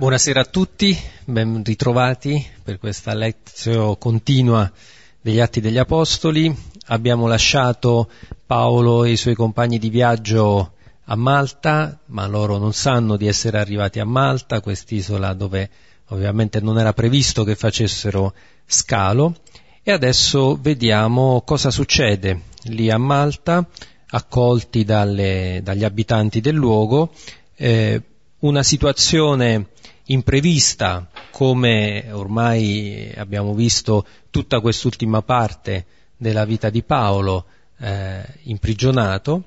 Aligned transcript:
Buonasera 0.00 0.40
a 0.40 0.44
tutti, 0.46 0.98
ben 1.26 1.62
ritrovati 1.62 2.42
per 2.64 2.78
questa 2.78 3.12
lezione 3.12 3.98
continua 3.98 4.72
degli 5.20 5.40
Atti 5.40 5.60
degli 5.60 5.76
Apostoli. 5.76 6.50
Abbiamo 6.86 7.26
lasciato 7.26 8.08
Paolo 8.46 9.04
e 9.04 9.10
i 9.10 9.18
suoi 9.18 9.34
compagni 9.34 9.78
di 9.78 9.90
viaggio 9.90 10.72
a 11.04 11.14
Malta, 11.16 11.98
ma 12.06 12.26
loro 12.26 12.56
non 12.56 12.72
sanno 12.72 13.18
di 13.18 13.26
essere 13.26 13.58
arrivati 13.58 14.00
a 14.00 14.06
Malta, 14.06 14.62
quest'isola 14.62 15.34
dove 15.34 15.68
ovviamente 16.08 16.60
non 16.60 16.78
era 16.78 16.94
previsto 16.94 17.44
che 17.44 17.54
facessero 17.54 18.32
scalo. 18.64 19.34
E 19.82 19.92
adesso 19.92 20.56
vediamo 20.58 21.42
cosa 21.42 21.70
succede 21.70 22.44
lì 22.68 22.90
a 22.90 22.96
Malta, 22.96 23.68
accolti 24.12 24.82
dalle, 24.82 25.60
dagli 25.62 25.84
abitanti 25.84 26.40
del 26.40 26.54
luogo, 26.54 27.12
eh, 27.54 28.02
una 28.38 28.62
situazione 28.62 29.66
imprevista, 30.10 31.08
come 31.30 32.10
ormai 32.10 33.12
abbiamo 33.16 33.54
visto 33.54 34.04
tutta 34.30 34.60
quest'ultima 34.60 35.22
parte 35.22 35.86
della 36.16 36.44
vita 36.44 36.68
di 36.68 36.82
Paolo 36.82 37.46
eh, 37.78 38.22
imprigionato, 38.42 39.44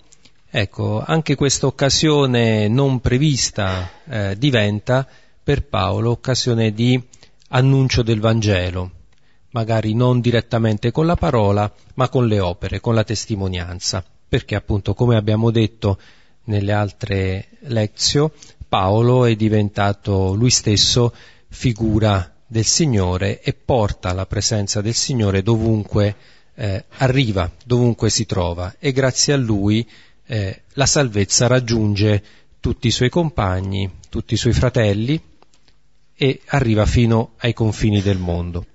ecco, 0.49 1.03
anche 1.05 1.35
questa 1.35 1.67
occasione 1.67 2.67
non 2.67 2.99
prevista 2.99 3.89
eh, 4.05 4.35
diventa 4.37 5.07
per 5.43 5.67
Paolo 5.67 6.11
occasione 6.11 6.71
di 6.71 7.01
annuncio 7.49 8.01
del 8.01 8.21
Vangelo, 8.21 8.91
magari 9.51 9.93
non 9.93 10.21
direttamente 10.21 10.91
con 10.91 11.05
la 11.05 11.15
parola, 11.15 11.71
ma 11.95 12.07
con 12.07 12.25
le 12.25 12.39
opere, 12.39 12.79
con 12.79 12.95
la 12.95 13.03
testimonianza, 13.03 14.03
perché 14.27 14.55
appunto, 14.55 14.93
come 14.93 15.17
abbiamo 15.17 15.51
detto 15.51 15.99
nelle 16.45 16.71
altre 16.71 17.49
lezioni, 17.59 18.31
Paolo 18.73 19.25
è 19.25 19.35
diventato 19.35 20.33
lui 20.33 20.49
stesso 20.49 21.13
figura 21.47 22.33
del 22.47 22.65
Signore 22.65 23.39
e 23.39 23.53
porta 23.53 24.13
la 24.13 24.25
presenza 24.25 24.81
del 24.81 24.95
Signore 24.95 25.43
dovunque 25.43 26.15
eh, 26.55 26.83
arriva, 26.97 27.51
dovunque 27.63 28.09
si 28.09 28.25
trova 28.25 28.73
e 28.79 28.91
grazie 28.91 29.33
a 29.33 29.37
lui 29.37 29.87
eh, 30.25 30.63
la 30.73 30.87
salvezza 30.87 31.45
raggiunge 31.45 32.23
tutti 32.59 32.87
i 32.87 32.91
suoi 32.91 33.09
compagni, 33.09 33.87
tutti 34.09 34.33
i 34.33 34.37
suoi 34.37 34.53
fratelli 34.53 35.21
e 36.15 36.41
arriva 36.47 36.87
fino 36.87 37.33
ai 37.41 37.53
confini 37.53 38.01
del 38.01 38.17
mondo. 38.17 38.65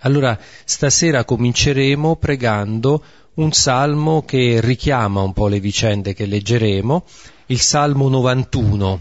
Allora 0.00 0.38
stasera 0.64 1.24
cominceremo 1.24 2.16
pregando 2.16 3.02
un 3.36 3.50
salmo 3.52 4.26
che 4.26 4.60
richiama 4.60 5.22
un 5.22 5.32
po' 5.32 5.48
le 5.48 5.58
vicende 5.58 6.12
che 6.12 6.26
leggeremo 6.26 7.04
il 7.50 7.60
Salmo 7.60 8.08
91, 8.08 9.00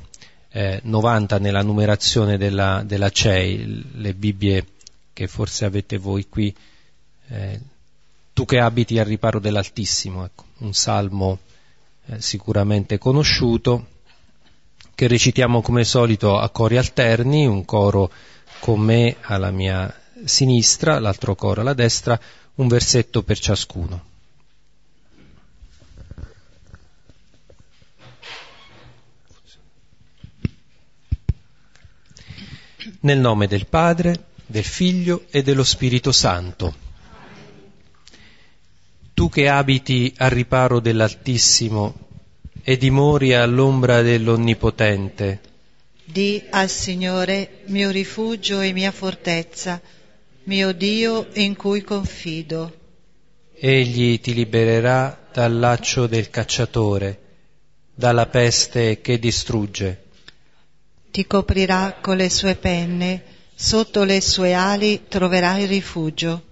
eh, 0.52 0.80
90 0.84 1.38
nella 1.38 1.62
numerazione 1.62 2.36
della, 2.36 2.82
della, 2.84 3.12
CEI, 3.12 3.86
le 3.94 4.14
Bibbie 4.16 4.66
che 5.14 5.28
forse 5.28 5.66
avete 5.66 5.98
voi 5.98 6.28
qui, 6.28 6.54
eh, 7.28 7.60
tu 8.34 8.46
che 8.46 8.60
abiti 8.60 8.98
al 8.98 9.06
riparo 9.06 9.40
dell'Altissimo, 9.40 10.26
ecco, 10.26 10.46
un 10.60 10.74
salmo 10.74 11.40
eh, 12.08 12.20
sicuramente 12.22 12.98
conosciuto, 12.98 13.86
che 14.96 15.08
recitiamo 15.08 15.62
come 15.62 15.84
solito 15.84 16.40
a 16.40 16.50
cori 16.50 16.78
alterni, 16.78 17.46
un 17.46 17.64
coro 17.66 18.12
con 18.62 18.80
me 18.80 19.18
alla 19.22 19.52
mia 19.52 19.96
sinistra, 20.24 20.98
l'altro 20.98 21.36
coro 21.36 21.62
alla 21.62 21.74
destra, 21.76 22.20
un 22.56 22.68
versetto 22.68 23.22
per 23.22 23.38
ciascuno. 23.38 24.09
Nel 33.02 33.20
nome 33.20 33.48
del 33.48 33.68
Padre, 33.68 34.26
del 34.46 34.64
Figlio 34.64 35.26
e 35.30 35.44
dello 35.44 35.64
Spirito 35.64 36.12
Santo. 36.12 36.74
Tu 39.14 39.30
che 39.30 39.48
abiti 39.48 40.14
al 40.18 40.32
riparo 40.32 40.80
dell'Altissimo 40.80 42.08
e 42.64 42.78
dimori 42.78 43.34
all'ombra 43.34 44.02
dell'Onnipotente. 44.02 45.42
Di 46.04 46.42
al 46.50 46.70
Signore 46.70 47.62
mio 47.66 47.92
rifugio 47.92 48.60
e 48.62 48.74
mia 48.74 48.92
fortezza, 48.92 49.80
mio 50.44 50.72
Dio 50.74 51.28
in 51.34 51.56
cui 51.56 51.82
confido. 51.82 52.78
Egli 53.54 54.20
ti 54.20 54.34
libererà 54.34 55.28
dal 55.32 55.58
laccio 55.60 56.08
del 56.08 56.30
cacciatore, 56.30 57.20
dalla 57.94 58.26
peste 58.26 59.02
che 59.02 59.20
distrugge 59.20 60.08
ti 61.12 61.26
coprirà 61.26 61.98
con 62.00 62.18
le 62.18 62.30
sue 62.30 62.56
penne, 62.56 63.24
sotto 63.56 64.04
le 64.04 64.22
sue 64.22 64.54
ali 64.54 65.06
troverai 65.08 65.66
rifugio. 65.66 66.44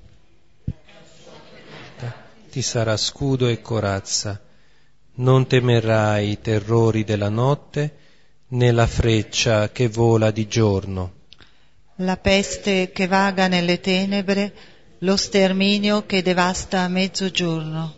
Ti 2.50 2.62
sarà 2.62 2.98
scudo 2.98 3.48
e 3.48 3.62
corazza, 3.62 4.40
non 5.16 5.46
temerai 5.46 6.32
i 6.32 6.42
terrori 6.42 7.04
della 7.04 7.30
notte, 7.30 7.96
né 8.50 8.72
la 8.72 8.88
freccia 8.88 9.72
che 9.72 9.90
vola 9.90 10.32
di 10.32 10.48
giorno. 10.48 11.14
La 11.98 12.18
peste 12.18 12.92
che 12.92 13.08
vaga 13.08 13.48
nelle 13.48 13.80
tenebre, 13.80 14.54
lo 15.00 15.16
sterminio 15.16 16.06
che 16.06 16.22
devasta 16.24 16.82
a 16.82 16.88
mezzogiorno. 16.88 17.96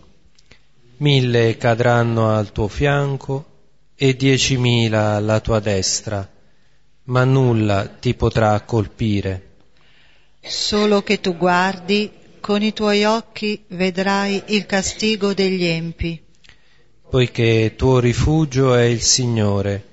Mille 0.98 1.56
cadranno 1.56 2.30
al 2.36 2.52
tuo 2.52 2.68
fianco 2.68 3.46
e 3.96 4.16
diecimila 4.16 5.16
alla 5.16 5.40
tua 5.40 5.60
destra 5.60 6.28
ma 7.10 7.24
nulla 7.24 7.88
ti 7.88 8.14
potrà 8.14 8.60
colpire. 8.62 9.48
Solo 10.42 11.02
che 11.04 11.20
tu 11.20 11.36
guardi, 11.36 12.12
con 12.40 12.62
i 12.64 12.74
tuoi 12.74 13.04
occhi 13.04 13.64
vedrai 13.70 14.42
il 14.48 14.66
castigo 14.66 15.34
degli 15.34 15.66
empi. 15.66 16.22
Poiché 17.10 17.74
tuo 17.76 18.00
rifugio 18.00 18.76
è 18.76 18.84
il 18.84 19.02
Signore, 19.02 19.86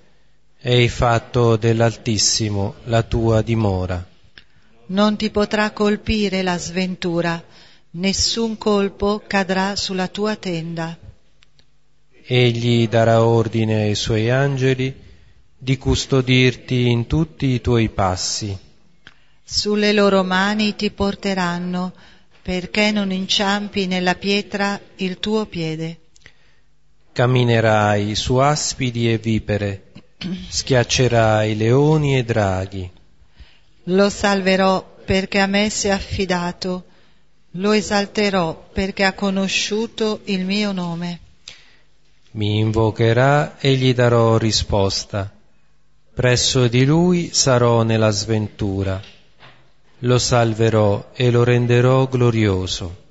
e 0.61 0.75
hai 0.75 0.89
fatto 0.89 1.57
dell'Altissimo 1.57 2.75
la 2.85 3.03
tua 3.03 3.41
dimora. 3.43 4.05
Non 4.89 5.17
ti 5.17 5.31
potrà 5.31 5.71
colpire 5.73 6.43
la 6.43 6.59
sventura, 6.59 7.43
nessun 7.93 8.59
colpo 8.59 9.23
cadrà 9.27 9.75
sulla 9.75 10.09
tua 10.09 10.37
tenda. 10.37 10.97
Egli 12.29 12.87
darà 12.89 13.25
ordine 13.25 13.83
ai 13.83 13.95
suoi 13.95 14.31
angeli 14.31 15.05
di 15.67 15.79
custodirti 15.79 16.87
in 16.87 17.09
tutti 17.09 17.47
i 17.47 17.61
tuoi 17.61 17.89
passi. 17.89 18.57
Sulle 19.43 19.93
loro 19.93 20.23
mani 20.23 20.77
ti 20.77 20.93
porteranno, 20.93 21.93
perché 22.41 22.93
non 22.93 23.11
inciampi 23.11 23.89
nella 23.89 24.15
pietra 24.15 24.81
il 24.99 25.19
tuo 25.19 25.47
piede. 25.47 25.99
Camminerai 27.11 28.15
su 28.15 28.37
aspidi 28.37 29.11
e 29.11 29.19
vipere, 29.19 29.91
schiaccerai 30.51 31.57
leoni 31.57 32.17
e 32.17 32.23
draghi. 32.23 32.89
Lo 33.87 34.09
salverò 34.09 34.99
perché 35.05 35.41
a 35.41 35.47
me 35.47 35.69
si 35.69 35.89
è 35.89 35.91
affidato, 35.91 36.85
lo 37.59 37.73
esalterò 37.73 38.69
perché 38.73 39.03
ha 39.03 39.15
conosciuto 39.15 40.21
il 40.27 40.45
mio 40.45 40.71
nome. 40.71 41.19
Mi 42.33 42.61
invocherà 42.61 43.59
e 43.59 43.75
gli 43.75 43.93
darò 43.93 44.37
risposta 44.39 45.35
Presso 46.17 46.67
di 46.67 46.87
lui 46.87 47.29
sarò 47.35 47.83
nella 47.83 48.09
sventura, 48.09 48.99
lo 49.99 50.19
salverò 50.19 51.11
e 51.15 51.31
lo 51.31 51.45
renderò 51.45 52.09
glorioso. 52.09 53.03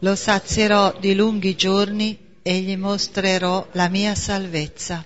Lo 0.00 0.14
sazierò 0.14 0.94
di 1.00 1.14
lunghi 1.14 1.56
giorni 1.56 2.18
e 2.42 2.58
gli 2.58 2.76
mostrerò 2.76 3.68
la 3.72 3.88
mia 3.88 4.14
salvezza. 4.14 5.02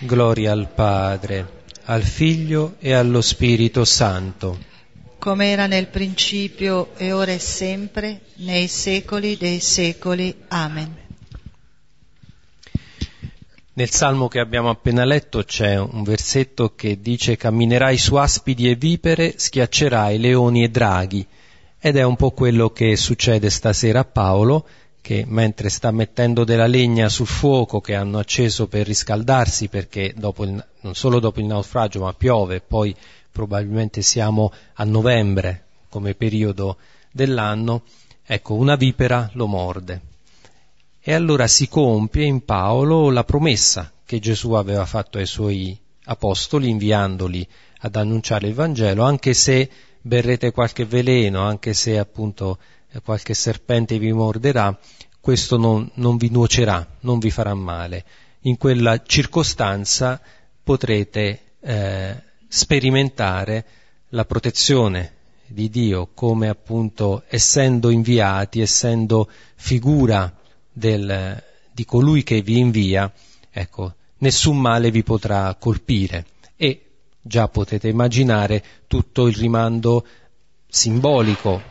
Gloria 0.00 0.50
al 0.50 0.68
Padre, 0.74 1.62
al 1.84 2.02
Figlio 2.02 2.74
e 2.80 2.92
allo 2.92 3.20
Spirito 3.20 3.84
Santo. 3.84 4.58
Come 5.20 5.52
era 5.52 5.68
nel 5.68 5.86
principio 5.86 6.96
e 6.96 7.12
ora 7.12 7.30
e 7.30 7.38
sempre, 7.38 8.22
nei 8.38 8.66
secoli 8.66 9.36
dei 9.36 9.60
secoli. 9.60 10.34
Amen. 10.48 11.05
Nel 13.78 13.90
salmo 13.90 14.28
che 14.28 14.40
abbiamo 14.40 14.70
appena 14.70 15.04
letto 15.04 15.44
c'è 15.44 15.78
un 15.78 16.02
versetto 16.02 16.74
che 16.74 16.98
dice 16.98 17.36
camminerai 17.36 17.98
su 17.98 18.14
aspidi 18.14 18.70
e 18.70 18.74
vipere, 18.74 19.34
schiaccerai 19.36 20.18
leoni 20.18 20.64
e 20.64 20.70
draghi. 20.70 21.26
Ed 21.78 21.98
è 21.98 22.02
un 22.02 22.16
po' 22.16 22.30
quello 22.30 22.70
che 22.70 22.96
succede 22.96 23.50
stasera 23.50 24.00
a 24.00 24.04
Paolo, 24.06 24.66
che 25.02 25.26
mentre 25.28 25.68
sta 25.68 25.90
mettendo 25.90 26.44
della 26.44 26.66
legna 26.66 27.10
sul 27.10 27.26
fuoco 27.26 27.82
che 27.82 27.94
hanno 27.94 28.18
acceso 28.18 28.66
per 28.66 28.86
riscaldarsi, 28.86 29.68
perché 29.68 30.14
il, 30.16 30.66
non 30.80 30.94
solo 30.94 31.20
dopo 31.20 31.40
il 31.40 31.46
naufragio, 31.46 32.00
ma 32.00 32.14
piove, 32.14 32.62
poi 32.62 32.96
probabilmente 33.30 34.00
siamo 34.00 34.52
a 34.72 34.84
novembre 34.84 35.64
come 35.90 36.14
periodo 36.14 36.78
dell'anno, 37.12 37.82
ecco, 38.24 38.54
una 38.54 38.76
vipera 38.76 39.28
lo 39.34 39.46
morde. 39.46 40.14
E 41.08 41.14
allora 41.14 41.46
si 41.46 41.68
compie 41.68 42.24
in 42.24 42.44
Paolo 42.44 43.10
la 43.10 43.22
promessa 43.22 43.92
che 44.04 44.18
Gesù 44.18 44.54
aveva 44.54 44.84
fatto 44.86 45.18
ai 45.18 45.26
suoi 45.26 45.78
apostoli, 46.06 46.68
inviandoli 46.68 47.46
ad 47.82 47.94
annunciare 47.94 48.48
il 48.48 48.54
Vangelo, 48.54 49.04
anche 49.04 49.32
se 49.32 49.70
berrete 50.00 50.50
qualche 50.50 50.84
veleno, 50.84 51.42
anche 51.42 51.74
se 51.74 51.96
appunto 51.96 52.58
qualche 53.04 53.34
serpente 53.34 54.00
vi 54.00 54.10
morderà, 54.10 54.76
questo 55.20 55.56
non, 55.56 55.88
non 55.94 56.16
vi 56.16 56.28
nuocerà, 56.28 56.84
non 57.02 57.20
vi 57.20 57.30
farà 57.30 57.54
male. 57.54 58.04
In 58.40 58.56
quella 58.56 59.00
circostanza 59.04 60.20
potrete 60.60 61.40
eh, 61.60 62.20
sperimentare 62.48 63.64
la 64.08 64.24
protezione 64.24 65.12
di 65.46 65.70
Dio 65.70 66.08
come 66.14 66.48
appunto 66.48 67.22
essendo 67.28 67.90
inviati, 67.90 68.60
essendo 68.60 69.30
figura 69.54 70.40
del, 70.76 71.42
di 71.72 71.86
colui 71.86 72.22
che 72.22 72.42
vi 72.42 72.58
invia, 72.58 73.10
ecco, 73.50 73.94
nessun 74.18 74.58
male 74.58 74.90
vi 74.90 75.02
potrà 75.02 75.54
colpire. 75.58 76.26
E 76.54 76.82
già 77.22 77.48
potete 77.48 77.88
immaginare 77.88 78.62
tutto 78.86 79.26
il 79.26 79.34
rimando 79.34 80.06
simbolico, 80.68 81.62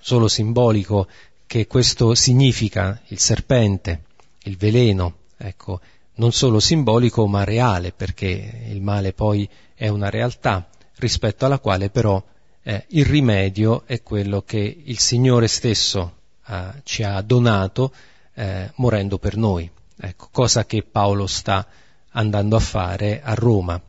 solo 0.00 0.28
simbolico, 0.28 1.06
che 1.46 1.66
questo 1.66 2.14
significa, 2.14 2.98
il 3.08 3.18
serpente, 3.18 4.04
il 4.44 4.56
veleno, 4.56 5.18
ecco, 5.36 5.80
non 6.14 6.32
solo 6.32 6.58
simbolico 6.58 7.26
ma 7.26 7.44
reale, 7.44 7.92
perché 7.92 8.64
il 8.70 8.80
male 8.80 9.12
poi 9.12 9.46
è 9.74 9.88
una 9.88 10.08
realtà 10.08 10.66
rispetto 10.96 11.44
alla 11.44 11.58
quale 11.58 11.90
però 11.90 12.22
eh, 12.62 12.86
il 12.88 13.04
rimedio 13.04 13.82
è 13.84 14.02
quello 14.02 14.40
che 14.40 14.82
il 14.84 14.98
Signore 14.98 15.48
stesso 15.48 16.14
eh, 16.46 16.80
ci 16.84 17.02
ha 17.02 17.20
donato 17.20 17.92
eh, 18.34 18.70
morendo 18.76 19.18
per 19.18 19.36
noi, 19.36 19.70
ecco, 19.96 20.28
cosa 20.30 20.64
che 20.66 20.82
Paolo 20.82 21.26
sta 21.26 21.66
andando 22.10 22.56
a 22.56 22.60
fare 22.60 23.22
a 23.22 23.34
Roma. 23.34 23.80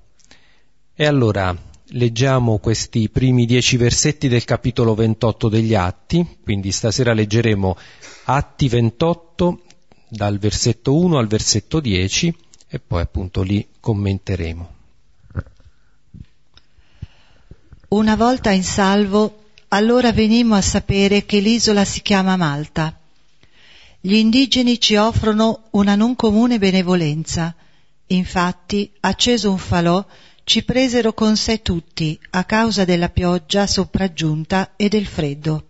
E 0.94 1.06
allora 1.06 1.56
leggiamo 1.90 2.58
questi 2.58 3.10
primi 3.10 3.46
dieci 3.46 3.78
versetti 3.78 4.28
del 4.28 4.44
capitolo 4.44 4.96
28 4.96 5.50
degli 5.50 5.74
Atti, 5.74 6.40
quindi 6.44 6.72
stasera 6.72 7.14
leggeremo 7.14 7.78
Atti 8.26 8.68
28 8.68 9.62
dal 10.08 10.40
versetto 10.40 10.96
1 10.96 11.18
al 11.18 11.28
versetto 11.28 11.80
10 11.80 12.36
e 12.68 12.80
poi 12.80 13.02
appunto 13.02 13.42
li 13.42 13.68
commenteremo. 13.80 14.74
Una 17.90 18.16
volta 18.16 18.52
in 18.52 18.64
salvo, 18.64 19.44
allora 19.70 20.12
venimmo 20.12 20.56
a 20.56 20.62
sapere 20.62 21.26
che 21.26 21.40
l'isola 21.40 21.86
si 21.86 22.02
chiama 22.02 22.36
Malta. 22.36 22.98
Gli 24.06 24.18
indigeni 24.18 24.80
ci 24.80 24.98
offrono 24.98 25.64
una 25.72 25.96
non 25.96 26.16
comune 26.16 26.60
benevolenza. 26.60 27.56
Infatti, 28.06 28.92
acceso 29.00 29.50
un 29.50 29.58
falò, 29.58 30.06
ci 30.44 30.64
presero 30.64 31.14
con 31.14 31.36
sé 31.36 31.64
tutti 31.64 32.16
a 32.30 32.44
causa 32.44 32.86
della 32.86 33.10
pioggia 33.10 33.66
sopraggiunta 33.66 34.74
e 34.76 34.90
del 34.90 35.08
freddo. 35.08 35.70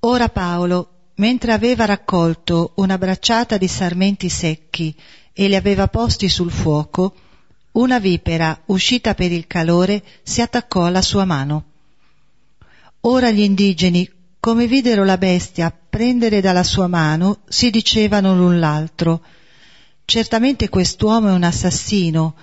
Ora 0.00 0.28
Paolo, 0.28 0.90
mentre 1.14 1.52
aveva 1.52 1.84
raccolto 1.84 2.72
una 2.78 2.98
bracciata 2.98 3.58
di 3.58 3.68
sarmenti 3.68 4.28
secchi 4.28 4.92
e 5.32 5.46
li 5.46 5.54
aveva 5.54 5.86
posti 5.86 6.28
sul 6.28 6.50
fuoco, 6.50 7.14
una 7.74 8.00
vipera, 8.00 8.60
uscita 8.66 9.14
per 9.14 9.30
il 9.30 9.46
calore, 9.46 10.02
si 10.24 10.40
attaccò 10.40 10.84
alla 10.84 11.00
sua 11.00 11.24
mano. 11.24 11.64
Ora 13.02 13.30
gli 13.30 13.42
indigeni, 13.42 14.10
come 14.44 14.66
videro 14.66 15.04
la 15.04 15.16
bestia 15.16 15.74
prendere 15.88 16.42
dalla 16.42 16.64
sua 16.64 16.86
mano, 16.86 17.38
si 17.48 17.70
dicevano 17.70 18.36
l'un 18.36 18.58
l'altro, 18.58 19.22
certamente 20.04 20.68
quest'uomo 20.68 21.28
è 21.28 21.32
un 21.32 21.44
assassino, 21.44 22.34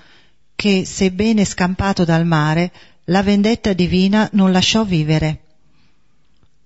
che, 0.56 0.84
sebbene 0.84 1.46
scampato 1.46 2.04
dal 2.04 2.26
mare, 2.26 2.72
la 3.04 3.22
vendetta 3.22 3.74
divina 3.74 4.28
non 4.34 4.52
lasciò 4.52 4.84
vivere. 4.84 5.42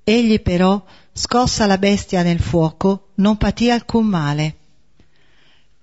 Egli 0.06 0.40
però, 0.40 0.82
scossa 1.12 1.66
la 1.66 1.78
bestia 1.78 2.24
nel 2.24 2.40
fuoco, 2.40 3.10
non 3.16 3.36
patì 3.36 3.70
alcun 3.70 4.06
male. 4.06 4.56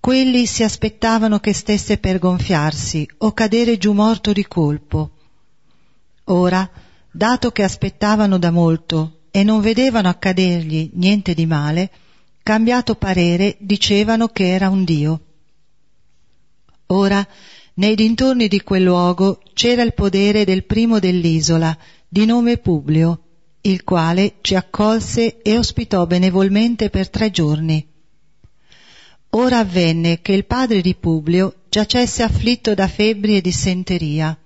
Quelli 0.01 0.47
si 0.47 0.63
aspettavano 0.63 1.41
che 1.41 1.53
stesse 1.53 1.99
per 1.99 2.19
gonfiarsi 2.19 3.07
o 3.19 3.35
cadere 3.35 3.77
giù 3.77 3.93
morto 3.93 4.33
di 4.33 4.47
colpo. 4.47 5.11
Ora, 6.25 6.67
dato 7.11 7.51
che 7.51 7.63
aspettavano 7.63 8.39
da 8.39 8.51
molto 8.51 9.17
e 9.33 9.43
non 9.43 9.63
vedevano 9.63 10.09
accadergli 10.09 10.91
niente 10.93 11.33
di 11.33 11.47
male, 11.47 11.91
cambiato 12.43 12.97
parere 12.97 13.57
dicevano 13.59 14.29
che 14.29 14.47
era 14.47 14.69
un 14.69 14.85
Dio. 14.85 15.21
Ora, 16.89 17.27
nei 17.75 17.95
dintorni 17.95 18.47
di 18.47 18.61
quel 18.61 18.83
luogo 18.83 19.41
c'era 19.55 19.83
il 19.83 19.95
podere 19.95 20.45
del 20.45 20.65
primo 20.65 20.99
dell'isola, 20.99 21.77
di 22.07 22.27
nome 22.27 22.59
Publio, 22.59 23.21
il 23.63 23.85
quale 23.85 24.35
ci 24.43 24.55
accolse 24.55 25.41
e 25.41 25.57
ospitò 25.57 26.07
benevolmente 26.07 26.91
per 26.91 27.09
tre 27.09 27.31
giorni. 27.31 27.89
Ora 29.31 29.61
avvenne 29.61 30.21
che 30.21 30.33
il 30.33 30.45
padre 30.45 30.83
di 30.83 30.95
Publio 30.95 31.55
giacesse 31.71 32.23
afflitto 32.23 32.75
da 32.75 32.87
febbri 32.87 33.37
e 33.37 33.41
dissenteria, 33.41 34.39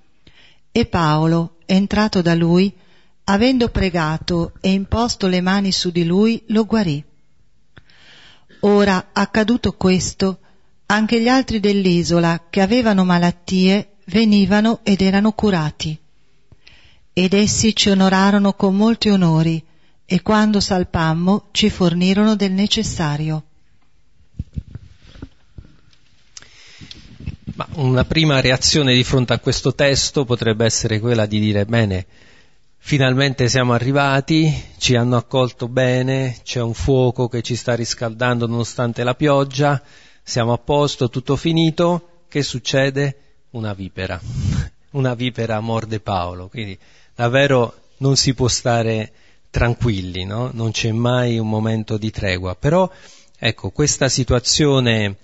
e 0.70 0.86
Paolo, 0.86 1.56
entrato 1.66 2.22
da 2.22 2.36
lui, 2.36 2.72
avendo 3.28 3.68
pregato 3.70 4.52
e 4.60 4.70
imposto 4.70 5.26
le 5.26 5.40
mani 5.40 5.72
su 5.72 5.90
di 5.90 6.04
lui, 6.04 6.42
lo 6.48 6.64
guarì. 6.64 7.02
Ora, 8.60 9.08
accaduto 9.12 9.72
questo, 9.72 10.38
anche 10.86 11.20
gli 11.20 11.28
altri 11.28 11.60
dell'isola 11.60 12.44
che 12.48 12.60
avevano 12.60 13.04
malattie 13.04 13.96
venivano 14.06 14.80
ed 14.84 15.00
erano 15.00 15.32
curati. 15.32 15.98
Ed 17.12 17.32
essi 17.32 17.74
ci 17.74 17.90
onorarono 17.90 18.52
con 18.52 18.76
molti 18.76 19.08
onori 19.08 19.62
e 20.04 20.22
quando 20.22 20.60
salpammo 20.60 21.48
ci 21.50 21.70
fornirono 21.70 22.36
del 22.36 22.52
necessario. 22.52 23.44
Ma 27.54 27.66
una 27.72 28.04
prima 28.04 28.40
reazione 28.40 28.94
di 28.94 29.02
fronte 29.02 29.32
a 29.32 29.38
questo 29.38 29.74
testo 29.74 30.24
potrebbe 30.24 30.64
essere 30.64 31.00
quella 31.00 31.26
di 31.26 31.40
dire 31.40 31.64
bene, 31.64 32.06
finalmente 32.86 33.48
siamo 33.48 33.72
arrivati, 33.72 34.48
ci 34.78 34.94
hanno 34.94 35.16
accolto 35.16 35.66
bene, 35.66 36.36
c'è 36.44 36.60
un 36.60 36.72
fuoco 36.72 37.26
che 37.26 37.42
ci 37.42 37.56
sta 37.56 37.74
riscaldando 37.74 38.46
nonostante 38.46 39.02
la 39.02 39.16
pioggia, 39.16 39.82
siamo 40.22 40.52
a 40.52 40.58
posto, 40.58 41.08
tutto 41.08 41.34
finito, 41.34 42.22
che 42.28 42.44
succede? 42.44 43.16
Una 43.50 43.74
vipera. 43.74 44.20
Una 44.90 45.14
vipera 45.14 45.58
morde 45.58 45.98
Paolo, 45.98 46.46
quindi 46.46 46.78
davvero 47.12 47.74
non 47.96 48.14
si 48.14 48.34
può 48.34 48.46
stare 48.46 49.10
tranquilli, 49.50 50.24
no? 50.24 50.50
Non 50.52 50.70
c'è 50.70 50.92
mai 50.92 51.40
un 51.40 51.48
momento 51.48 51.98
di 51.98 52.12
tregua. 52.12 52.54
Però, 52.54 52.88
ecco, 53.36 53.70
questa 53.70 54.08
situazione 54.08 55.16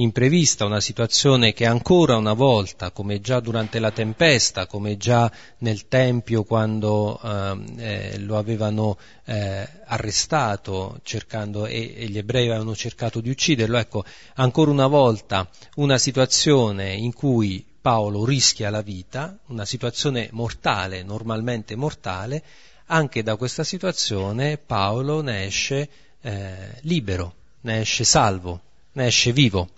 imprevista, 0.00 0.64
una 0.64 0.80
situazione 0.80 1.52
che 1.52 1.66
ancora 1.66 2.16
una 2.16 2.32
volta, 2.32 2.90
come 2.90 3.20
già 3.20 3.40
durante 3.40 3.78
la 3.78 3.90
tempesta, 3.90 4.66
come 4.66 4.96
già 4.96 5.30
nel 5.58 5.88
Tempio 5.88 6.44
quando 6.44 7.20
ehm, 7.22 7.74
eh, 7.78 8.18
lo 8.18 8.36
avevano 8.36 8.96
eh, 9.24 9.68
arrestato 9.86 11.00
cercando, 11.02 11.66
e, 11.66 11.94
e, 11.96 12.08
gli 12.08 12.18
ebrei 12.18 12.48
avevano 12.48 12.76
cercato 12.76 13.20
di 13.20 13.30
ucciderlo, 13.30 13.76
ecco, 13.76 14.04
ancora 14.34 14.70
una 14.70 14.86
volta 14.86 15.48
una 15.76 15.98
situazione 15.98 16.94
in 16.94 17.12
cui 17.12 17.64
Paolo 17.80 18.24
rischia 18.24 18.70
la 18.70 18.82
vita, 18.82 19.36
una 19.46 19.64
situazione 19.64 20.28
mortale, 20.32 21.02
normalmente 21.02 21.74
mortale, 21.74 22.42
anche 22.86 23.22
da 23.22 23.36
questa 23.36 23.64
situazione 23.64 24.58
Paolo 24.58 25.22
ne 25.22 25.44
esce 25.44 25.88
eh, 26.20 26.78
libero, 26.82 27.34
ne 27.62 27.80
esce 27.80 28.04
salvo, 28.04 28.60
ne 28.92 29.06
esce 29.06 29.32
vivo. 29.32 29.68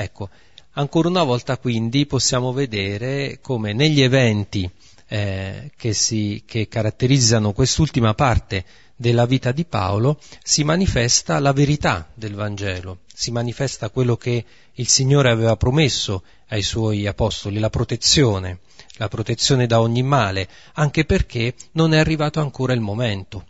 Ecco, 0.00 0.28
ancora 0.74 1.08
una 1.08 1.24
volta 1.24 1.58
quindi 1.58 2.06
possiamo 2.06 2.52
vedere 2.52 3.40
come 3.42 3.72
negli 3.72 4.00
eventi 4.00 4.70
eh, 5.08 5.72
che, 5.76 5.92
si, 5.92 6.44
che 6.46 6.68
caratterizzano 6.68 7.52
quest'ultima 7.52 8.14
parte 8.14 8.64
della 8.94 9.26
vita 9.26 9.50
di 9.50 9.64
Paolo 9.64 10.20
si 10.40 10.62
manifesta 10.62 11.40
la 11.40 11.52
verità 11.52 12.08
del 12.14 12.34
Vangelo, 12.36 12.98
si 13.12 13.32
manifesta 13.32 13.90
quello 13.90 14.16
che 14.16 14.44
il 14.74 14.86
Signore 14.86 15.30
aveva 15.30 15.56
promesso 15.56 16.22
ai 16.50 16.62
suoi 16.62 17.08
apostoli, 17.08 17.58
la 17.58 17.70
protezione, 17.70 18.60
la 18.98 19.08
protezione 19.08 19.66
da 19.66 19.80
ogni 19.80 20.04
male, 20.04 20.48
anche 20.74 21.04
perché 21.04 21.54
non 21.72 21.92
è 21.92 21.98
arrivato 21.98 22.38
ancora 22.38 22.72
il 22.72 22.80
momento. 22.80 23.46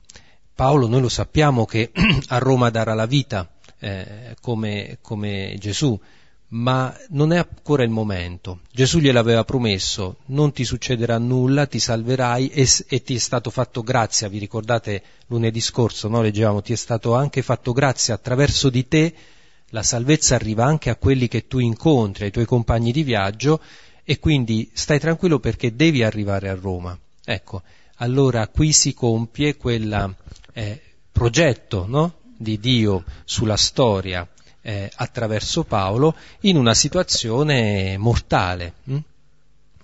Paolo, 0.55 0.89
noi 0.89 1.03
lo 1.03 1.11
sappiamo 1.11 1.67
che 1.67 1.91
a 2.29 2.39
Roma 2.39 2.71
darà 2.71 2.95
la 2.95 3.07
vita 3.07 3.51
eh, 3.81 4.35
come, 4.41 4.97
come 5.03 5.55
Gesù, 5.59 5.99
ma 6.51 6.97
non 7.11 7.33
è 7.33 7.37
ancora 7.37 7.83
il 7.83 7.91
momento. 7.91 8.61
Gesù 8.73 8.99
gliel'aveva 8.99 9.45
promesso, 9.45 10.19
non 10.27 10.53
ti 10.53 10.65
succederà 10.65 11.19
nulla, 11.19 11.67
ti 11.67 11.79
salverai 11.79 12.49
e, 12.49 12.67
e, 12.89 13.03
ti 13.03 13.17
è 13.17 13.19
stato 13.19 13.51
fatto 13.51 13.83
grazia, 13.83 14.29
vi 14.29 14.39
ricordate 14.39 15.03
lunedì 15.27 15.61
scorso, 15.61 16.09
no? 16.09 16.23
leggevamo, 16.23 16.63
ti 16.63 16.73
è 16.73 16.77
stato 16.77 17.15
anche 17.15 17.43
fatto 17.43 17.73
grazia 17.73 18.15
attraverso 18.15 18.71
di 18.71 18.89
te, 18.89 19.15
la 19.71 19.83
salvezza 19.83 20.35
arriva 20.35 20.65
anche 20.65 20.89
a 20.89 20.97
quelli 20.97 21.29
che 21.29 21.47
tu 21.47 21.59
incontri, 21.59 22.25
ai 22.25 22.31
tuoi 22.31 22.47
compagni 22.47 22.93
di 22.93 23.03
viaggio 23.03 23.61
e 24.03 24.19
quindi 24.19 24.71
stai 24.73 24.99
tranquillo 24.99 25.39
perché 25.39 25.75
devi 25.75 26.03
arrivare 26.03 26.49
a 26.49 26.55
Roma. 26.55 26.99
Ecco, 27.23 27.63
allora 27.97 28.49
qui 28.49 28.73
si 28.73 28.95
compie 28.95 29.57
quel 29.57 30.15
eh, 30.55 30.81
progetto 31.13 31.85
no? 31.87 32.15
di 32.39 32.59
Dio 32.59 33.05
sulla 33.25 33.59
storia 33.59 34.27
eh, 34.69 34.91
attraverso 34.97 35.65
Paolo 35.65 36.15
in 36.41 36.59
una 36.59 36.75
situazione 36.75 37.97
mortale. 37.97 38.75
Hm? 38.85 38.99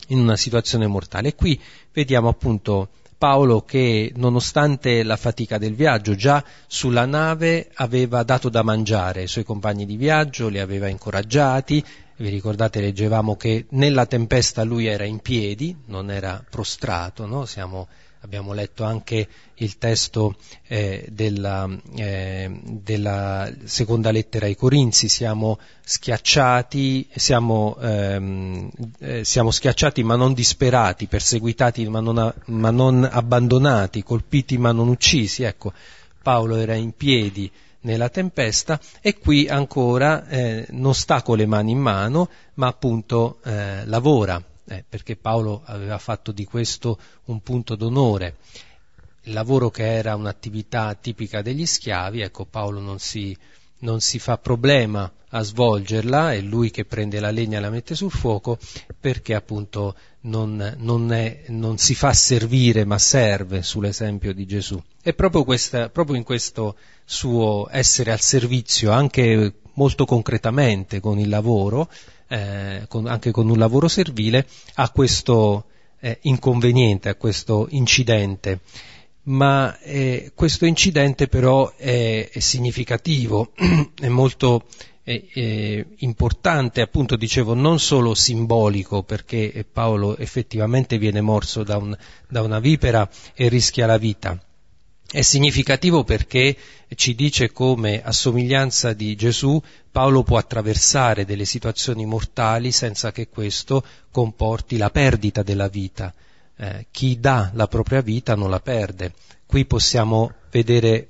In 0.08 0.18
una 0.18 0.36
situazione 0.36 0.86
mortale. 0.86 1.28
E 1.28 1.34
qui 1.34 1.58
vediamo 1.90 2.28
appunto 2.28 2.90
Paolo 3.16 3.62
che 3.62 4.12
nonostante 4.16 5.02
la 5.02 5.16
fatica 5.16 5.56
del 5.56 5.74
viaggio 5.74 6.14
già 6.14 6.44
sulla 6.66 7.06
nave 7.06 7.70
aveva 7.76 8.22
dato 8.24 8.50
da 8.50 8.62
mangiare 8.62 9.22
ai 9.22 9.26
suoi 9.26 9.44
compagni 9.44 9.86
di 9.86 9.96
viaggio, 9.96 10.48
li 10.48 10.58
aveva 10.58 10.88
incoraggiati, 10.88 11.82
vi 12.16 12.28
ricordate 12.28 12.82
leggevamo 12.82 13.36
che 13.36 13.64
nella 13.70 14.04
tempesta 14.04 14.64
lui 14.64 14.84
era 14.84 15.04
in 15.04 15.20
piedi, 15.20 15.74
non 15.86 16.10
era 16.10 16.44
prostrato, 16.50 17.24
no? 17.24 17.46
Siamo 17.46 17.88
abbiamo 18.24 18.54
letto 18.54 18.84
anche 18.84 19.28
il 19.56 19.76
testo 19.76 20.36
eh, 20.66 21.06
della, 21.10 21.68
eh, 21.94 22.50
della, 22.62 23.52
seconda 23.64 24.10
lettera 24.10 24.46
ai 24.46 24.56
Corinzi, 24.56 25.08
siamo 25.08 25.58
schiacciati, 25.84 27.06
siamo, 27.14 27.76
ehm, 27.78 28.70
eh, 28.98 29.24
siamo 29.24 29.50
schiacciati 29.50 30.02
ma 30.02 30.16
non 30.16 30.32
disperati, 30.32 31.06
perseguitati 31.06 31.86
ma 31.88 32.00
non, 32.00 32.18
a, 32.18 32.34
ma 32.46 32.70
non 32.70 33.06
abbandonati, 33.08 34.02
colpiti 34.02 34.56
ma 34.56 34.72
non 34.72 34.88
uccisi. 34.88 35.42
Ecco, 35.42 35.72
Paolo 36.22 36.56
era 36.56 36.74
in 36.74 36.92
piedi 36.96 37.50
nella 37.80 38.08
tempesta 38.08 38.80
e 39.02 39.18
qui 39.18 39.46
ancora 39.46 40.26
eh, 40.28 40.66
non 40.70 40.94
sta 40.94 41.20
con 41.20 41.36
le 41.36 41.44
mani 41.44 41.72
in 41.72 41.78
mano, 41.78 42.30
ma 42.54 42.68
appunto 42.68 43.38
eh, 43.44 43.84
lavora 43.84 44.42
eh, 44.66 44.84
perché 44.88 45.16
Paolo 45.16 45.62
aveva 45.64 45.98
fatto 45.98 46.32
di 46.32 46.44
questo 46.44 46.98
un 47.24 47.40
punto 47.40 47.74
d'onore. 47.74 48.36
Il 49.22 49.32
lavoro 49.32 49.70
che 49.70 49.84
era 49.84 50.14
un'attività 50.14 50.94
tipica 50.94 51.42
degli 51.42 51.64
schiavi, 51.64 52.20
ecco 52.20 52.44
Paolo 52.44 52.80
non 52.80 52.98
si, 52.98 53.36
non 53.78 54.00
si 54.00 54.18
fa 54.18 54.36
problema 54.38 55.10
a 55.30 55.42
svolgerla, 55.42 56.32
è 56.32 56.40
lui 56.40 56.70
che 56.70 56.84
prende 56.84 57.20
la 57.20 57.30
legna 57.30 57.58
e 57.58 57.60
la 57.60 57.70
mette 57.70 57.94
sul 57.94 58.10
fuoco, 58.10 58.58
perché 59.00 59.34
appunto 59.34 59.96
non, 60.22 60.74
non, 60.78 61.12
è, 61.12 61.44
non 61.48 61.78
si 61.78 61.94
fa 61.94 62.12
servire 62.12 62.84
ma 62.84 62.98
serve 62.98 63.62
sull'esempio 63.62 64.32
di 64.32 64.46
Gesù. 64.46 64.80
E 65.02 65.12
proprio, 65.14 65.44
questa, 65.44 65.88
proprio 65.88 66.16
in 66.16 66.22
questo 66.22 66.76
suo 67.04 67.68
essere 67.70 68.12
al 68.12 68.20
servizio, 68.20 68.92
anche 68.92 69.54
molto 69.74 70.04
concretamente 70.04 71.00
con 71.00 71.18
il 71.18 71.28
lavoro, 71.28 71.90
eh, 72.34 72.86
con, 72.88 73.06
anche 73.06 73.30
con 73.30 73.48
un 73.48 73.58
lavoro 73.58 73.86
servile, 73.86 74.44
a 74.74 74.90
questo 74.90 75.66
eh, 76.00 76.18
inconveniente, 76.22 77.08
a 77.08 77.14
questo 77.14 77.68
incidente. 77.70 78.60
Ma 79.26 79.78
eh, 79.78 80.32
questo 80.34 80.66
incidente 80.66 81.28
però 81.28 81.72
è, 81.76 82.28
è 82.30 82.38
significativo, 82.40 83.52
è 84.00 84.08
molto 84.08 84.64
importante, 85.06 86.80
appunto 86.80 87.16
dicevo, 87.16 87.52
non 87.52 87.78
solo 87.78 88.14
simbolico, 88.14 89.02
perché 89.02 89.66
Paolo 89.70 90.16
effettivamente 90.16 90.96
viene 90.96 91.20
morso 91.20 91.62
da, 91.62 91.76
un, 91.76 91.94
da 92.26 92.40
una 92.40 92.58
vipera 92.58 93.06
e 93.34 93.48
rischia 93.50 93.84
la 93.84 93.98
vita, 93.98 94.42
è 95.14 95.22
significativo 95.22 96.02
perché 96.02 96.56
ci 96.96 97.14
dice 97.14 97.52
come 97.52 98.02
a 98.02 98.10
somiglianza 98.10 98.94
di 98.94 99.14
Gesù 99.14 99.62
Paolo 99.92 100.24
può 100.24 100.38
attraversare 100.38 101.24
delle 101.24 101.44
situazioni 101.44 102.04
mortali 102.04 102.72
senza 102.72 103.12
che 103.12 103.28
questo 103.28 103.84
comporti 104.10 104.76
la 104.76 104.90
perdita 104.90 105.44
della 105.44 105.68
vita. 105.68 106.12
Eh, 106.56 106.86
chi 106.90 107.20
dà 107.20 107.52
la 107.54 107.68
propria 107.68 108.00
vita 108.00 108.34
non 108.34 108.50
la 108.50 108.58
perde. 108.58 109.12
Qui 109.46 109.64
possiamo 109.66 110.32
vedere, 110.50 111.06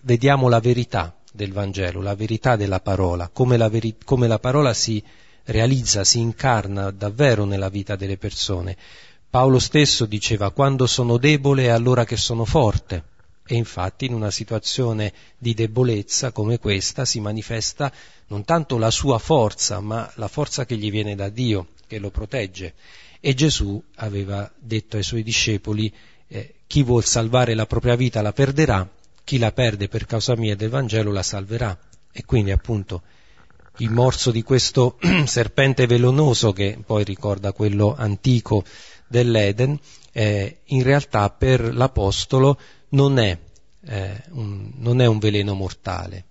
vediamo 0.00 0.48
la 0.48 0.58
verità 0.58 1.14
del 1.32 1.52
Vangelo, 1.52 2.02
la 2.02 2.16
verità 2.16 2.56
della 2.56 2.80
parola, 2.80 3.28
come 3.32 3.56
la, 3.56 3.68
veri- 3.68 3.94
come 4.04 4.26
la 4.26 4.40
parola 4.40 4.74
si 4.74 5.00
realizza, 5.44 6.02
si 6.02 6.18
incarna 6.18 6.90
davvero 6.90 7.44
nella 7.44 7.68
vita 7.68 7.94
delle 7.94 8.16
persone. 8.16 8.76
Paolo 9.30 9.60
stesso 9.60 10.06
diceva 10.06 10.50
quando 10.50 10.88
sono 10.88 11.18
debole 11.18 11.66
è 11.66 11.68
allora 11.68 12.04
che 12.04 12.16
sono 12.16 12.44
forte 12.44 13.14
e 13.50 13.56
infatti 13.56 14.04
in 14.04 14.12
una 14.12 14.30
situazione 14.30 15.10
di 15.38 15.54
debolezza 15.54 16.32
come 16.32 16.58
questa 16.58 17.06
si 17.06 17.18
manifesta 17.18 17.90
non 18.26 18.44
tanto 18.44 18.76
la 18.76 18.90
sua 18.90 19.18
forza, 19.18 19.80
ma 19.80 20.10
la 20.16 20.28
forza 20.28 20.66
che 20.66 20.76
gli 20.76 20.90
viene 20.90 21.14
da 21.14 21.30
Dio, 21.30 21.68
che 21.86 21.98
lo 21.98 22.10
protegge. 22.10 22.74
E 23.20 23.32
Gesù 23.32 23.82
aveva 23.96 24.52
detto 24.54 24.98
ai 24.98 25.02
suoi 25.02 25.22
discepoli, 25.22 25.90
eh, 26.28 26.56
chi 26.66 26.82
vuol 26.82 27.04
salvare 27.04 27.54
la 27.54 27.64
propria 27.64 27.96
vita 27.96 28.20
la 28.20 28.34
perderà, 28.34 28.86
chi 29.24 29.38
la 29.38 29.50
perde 29.50 29.88
per 29.88 30.04
causa 30.04 30.36
mia 30.36 30.54
del 30.54 30.68
Vangelo 30.68 31.10
la 31.10 31.22
salverà. 31.22 31.74
E 32.12 32.26
quindi 32.26 32.50
appunto 32.50 33.00
il 33.78 33.90
morso 33.90 34.30
di 34.30 34.42
questo 34.42 34.98
serpente 35.24 35.86
velenoso, 35.86 36.52
che 36.52 36.78
poi 36.84 37.02
ricorda 37.02 37.52
quello 37.52 37.94
antico 37.96 38.62
dell'Eden, 39.06 39.78
eh, 40.12 40.58
in 40.64 40.82
realtà 40.82 41.30
per 41.30 41.74
l'Apostolo 41.74 42.58
non 42.90 43.18
è, 43.18 43.36
eh, 43.86 44.22
un, 44.30 44.72
non 44.76 45.00
è 45.00 45.06
un, 45.06 45.18
veleno 45.18 45.54
mortale, 45.54 46.24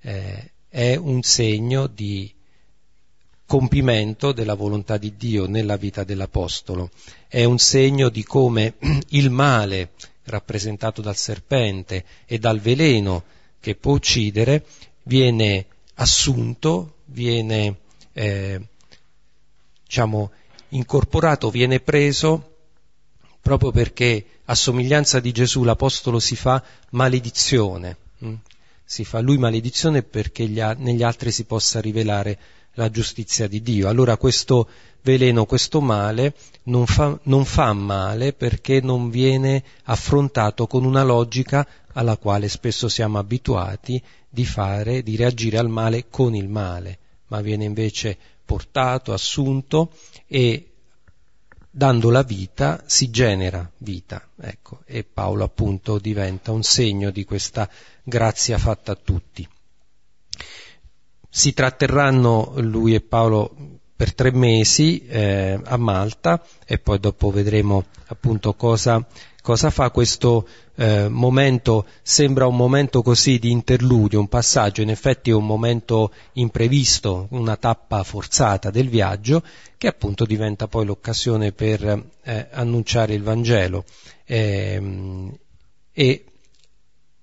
eh, 0.00 0.50
è 0.68 0.96
un 0.96 1.22
segno 1.22 1.86
di 1.86 2.32
compimento 3.46 4.32
della 4.32 4.54
volontà 4.54 4.96
di 4.96 5.16
Dio 5.16 5.46
nella 5.46 5.76
vita 5.76 6.04
dell'Apostolo, 6.04 6.90
è 7.28 7.44
un 7.44 7.58
segno 7.58 8.08
di 8.08 8.22
come 8.24 8.74
il 9.10 9.30
male 9.30 9.90
rappresentato 10.24 11.02
dal 11.02 11.16
serpente 11.16 12.04
e 12.24 12.38
dal 12.38 12.60
veleno 12.60 13.24
che 13.60 13.74
può 13.74 13.92
uccidere 13.94 14.64
viene 15.04 15.66
assunto, 15.94 16.96
viene 17.06 17.76
eh, 18.12 18.60
diciamo, 19.84 20.30
incorporato, 20.70 21.50
viene 21.50 21.80
preso 21.80 22.53
proprio 23.44 23.72
perché 23.72 24.24
a 24.46 24.54
somiglianza 24.54 25.20
di 25.20 25.30
Gesù 25.30 25.64
l'Apostolo 25.64 26.18
si 26.18 26.34
fa 26.34 26.64
maledizione, 26.92 27.96
hm? 28.20 28.32
si 28.82 29.04
fa 29.04 29.20
lui 29.20 29.36
maledizione 29.36 30.02
perché 30.02 30.46
gli, 30.46 30.62
negli 30.78 31.02
altri 31.02 31.30
si 31.30 31.44
possa 31.44 31.78
rivelare 31.78 32.38
la 32.76 32.88
giustizia 32.88 33.46
di 33.46 33.60
Dio. 33.60 33.90
Allora 33.90 34.16
questo 34.16 34.66
veleno, 35.02 35.44
questo 35.44 35.82
male 35.82 36.34
non 36.64 36.86
fa, 36.86 37.18
non 37.24 37.44
fa 37.44 37.74
male 37.74 38.32
perché 38.32 38.80
non 38.80 39.10
viene 39.10 39.62
affrontato 39.84 40.66
con 40.66 40.86
una 40.86 41.02
logica 41.02 41.68
alla 41.92 42.16
quale 42.16 42.48
spesso 42.48 42.88
siamo 42.88 43.18
abituati 43.18 44.02
di 44.26 44.46
fare, 44.46 45.02
di 45.02 45.16
reagire 45.16 45.58
al 45.58 45.68
male 45.68 46.06
con 46.08 46.34
il 46.34 46.48
male, 46.48 46.98
ma 47.26 47.42
viene 47.42 47.64
invece 47.64 48.16
portato, 48.42 49.12
assunto 49.12 49.92
e 50.26 50.70
dando 51.76 52.08
la 52.10 52.22
vita 52.22 52.84
si 52.86 53.10
genera 53.10 53.68
vita, 53.78 54.28
ecco, 54.40 54.82
e 54.84 55.02
Paolo 55.02 55.42
appunto 55.42 55.98
diventa 55.98 56.52
un 56.52 56.62
segno 56.62 57.10
di 57.10 57.24
questa 57.24 57.68
grazia 58.04 58.58
fatta 58.58 58.92
a 58.92 58.98
tutti. 59.02 59.46
Si 61.28 61.52
tratterranno 61.52 62.52
lui 62.58 62.94
e 62.94 63.00
Paolo 63.00 63.80
per 63.96 64.14
tre 64.14 64.30
mesi 64.30 65.04
eh, 65.06 65.60
a 65.64 65.76
Malta 65.76 66.40
e 66.64 66.78
poi 66.78 67.00
dopo 67.00 67.30
vedremo 67.30 67.86
appunto 68.06 68.54
cosa 68.54 69.04
cosa 69.44 69.68
fa 69.68 69.90
questo 69.90 70.48
eh, 70.74 71.06
momento, 71.10 71.84
sembra 72.00 72.46
un 72.46 72.56
momento 72.56 73.02
così 73.02 73.38
di 73.38 73.50
interludio, 73.50 74.18
un 74.18 74.26
passaggio, 74.26 74.80
in 74.80 74.88
effetti 74.88 75.28
è 75.28 75.34
un 75.34 75.44
momento 75.44 76.12
imprevisto, 76.32 77.26
una 77.32 77.54
tappa 77.58 78.02
forzata 78.04 78.70
del 78.70 78.88
viaggio, 78.88 79.42
che 79.76 79.86
appunto 79.86 80.24
diventa 80.24 80.66
poi 80.66 80.86
l'occasione 80.86 81.52
per 81.52 82.06
eh, 82.22 82.48
annunciare 82.52 83.12
il 83.12 83.22
Vangelo. 83.22 83.84
Eh, 84.24 85.30
e 85.92 86.24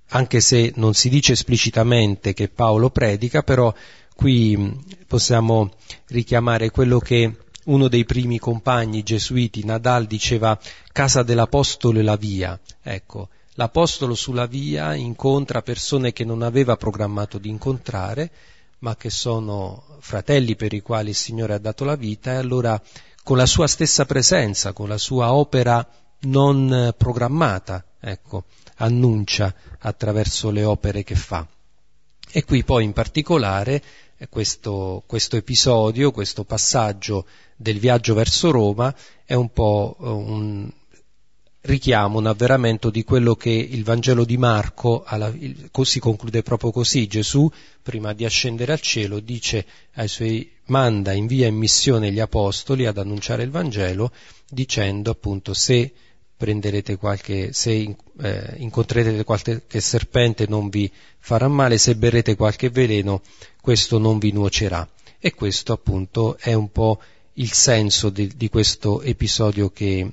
anche 0.10 0.42
se 0.42 0.74
non 0.76 0.94
si 0.94 1.10
dice 1.10 1.32
esplicitamente 1.32 2.36
che 2.36 2.50
Paolo 2.50 2.92
predica, 2.92 3.42
però 3.42 3.74
qui 4.16 4.80
possiamo 5.08 5.72
richiamare 6.10 6.70
quello 6.70 7.00
che 7.00 7.36
uno 7.66 7.88
dei 7.88 8.06
primi 8.06 8.40
compagni 8.40 9.04
gesuiti, 9.04 9.64
Nadal, 9.64 10.06
diceva 10.06 10.58
casa 10.92 11.24
dell'apostolo 11.24 12.00
e 12.00 12.04
la 12.04 12.16
via. 12.16 12.60
Ecco, 12.82 13.30
l'apostolo 13.56 14.16
sulla 14.16 14.46
via 14.46 14.96
incontra 14.96 15.62
persone 15.62 16.14
che 16.14 16.24
non 16.24 16.42
aveva 16.42 16.78
programmato 16.78 17.38
di 17.38 17.50
incontrare, 17.50 18.32
ma 18.80 18.96
che 18.96 19.10
sono 19.10 19.98
fratelli 20.00 20.56
per 20.56 20.74
i 20.74 20.82
quali 20.82 21.10
il 21.10 21.16
Signore 21.16 21.54
ha 21.54 21.60
dato 21.60 21.84
la 21.84 21.96
vita 21.96 22.32
e 22.32 22.38
allora 22.38 22.82
con 23.24 23.38
la 23.38 23.46
sua 23.46 23.68
stessa 23.68 24.06
presenza, 24.06 24.74
con 24.74 24.88
la 24.88 24.98
sua 24.98 25.34
opera 25.34 25.88
non 26.22 26.94
programmata, 26.98 27.84
ecco, 28.00 28.46
annuncia 28.78 29.54
attraverso 29.80 30.50
le 30.50 30.64
opere 30.64 31.04
che 31.04 31.16
fa. 31.16 31.48
E 32.34 32.44
qui 32.44 32.64
poi 32.64 32.86
in 32.86 32.94
particolare 32.94 33.82
questo, 34.30 35.04
questo, 35.06 35.36
episodio, 35.36 36.12
questo 36.12 36.44
passaggio 36.44 37.26
del 37.62 37.80
viaggio 37.80 38.14
verso 38.14 38.52
Roma 38.52 38.94
è 39.26 39.34
un 39.34 39.52
po' 39.52 39.96
un 40.00 40.70
richiamo, 41.62 42.18
un 42.18 42.26
avveramento 42.26 42.90
di 42.90 43.04
quello 43.04 43.36
che 43.36 43.52
il 43.52 43.84
Vangelo 43.84 44.26
di 44.26 44.38
Marco 44.38 45.04
alla, 45.06 45.32
si 45.84 46.00
conclude 46.00 46.42
proprio 46.42 46.72
così. 46.72 47.08
Gesù, 47.08 47.50
prima 47.82 48.14
di 48.14 48.26
ascendere 48.26 48.72
al 48.72 48.82
cielo, 48.82 49.20
dice 49.20 49.66
ai 49.94 50.08
suoi, 50.08 50.52
manda, 50.66 51.14
invia 51.14 51.48
in 51.48 51.56
missione 51.56 52.12
gli 52.12 52.20
apostoli 52.20 52.86
ad 52.86 52.98
annunciare 52.98 53.44
il 53.44 53.52
Vangelo, 53.52 54.12
dicendo 54.50 55.12
appunto 55.12 55.54
se 55.54 55.94
prenderete 56.36 56.98
qualche, 56.98 57.54
se 57.54 57.96
eh, 58.20 58.54
incontrerete 58.58 59.24
qualche 59.24 59.62
serpente 59.80 60.48
non 60.48 60.70
vi 60.70 60.92
farà 61.20 61.48
male, 61.48 61.78
se 61.78 61.96
berrete 61.96 62.36
qualche 62.36 62.72
veleno 62.72 63.22
questo 63.62 64.00
non 64.00 64.18
vi 64.18 64.32
nuocerà. 64.32 64.88
E 65.20 65.36
questo 65.36 65.74
appunto 65.74 66.38
è 66.40 66.54
un 66.54 66.72
po' 66.72 67.00
il 67.34 67.52
senso 67.54 68.10
di, 68.10 68.32
di 68.36 68.50
questo 68.50 69.02
episodio 69.02 69.70
che, 69.72 70.12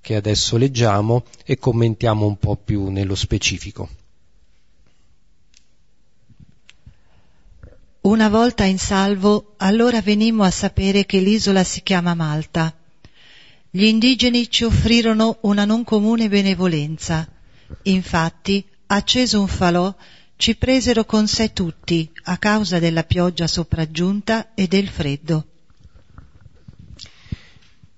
che 0.00 0.16
adesso 0.16 0.56
leggiamo 0.56 1.24
e 1.44 1.58
commentiamo 1.58 2.26
un 2.26 2.36
po' 2.36 2.56
più 2.56 2.88
nello 2.88 3.14
specifico. 3.14 3.88
Una 8.02 8.28
volta 8.28 8.64
in 8.64 8.78
salvo, 8.78 9.54
allora 9.58 10.00
venimmo 10.00 10.42
a 10.42 10.50
sapere 10.50 11.06
che 11.06 11.20
l'isola 11.20 11.62
si 11.62 11.82
chiama 11.82 12.14
Malta 12.14 12.74
gli 13.74 13.84
indigeni 13.84 14.50
ci 14.50 14.64
offrirono 14.64 15.38
una 15.42 15.64
non 15.64 15.82
comune 15.82 16.28
benevolenza. 16.28 17.26
Infatti, 17.84 18.62
acceso 18.88 19.40
un 19.40 19.48
falò, 19.48 19.94
ci 20.36 20.56
presero 20.56 21.06
con 21.06 21.26
sé 21.26 21.54
tutti 21.54 22.10
a 22.24 22.36
causa 22.36 22.78
della 22.78 23.04
pioggia 23.04 23.46
sopraggiunta 23.46 24.52
e 24.52 24.66
del 24.66 24.88
freddo. 24.88 25.51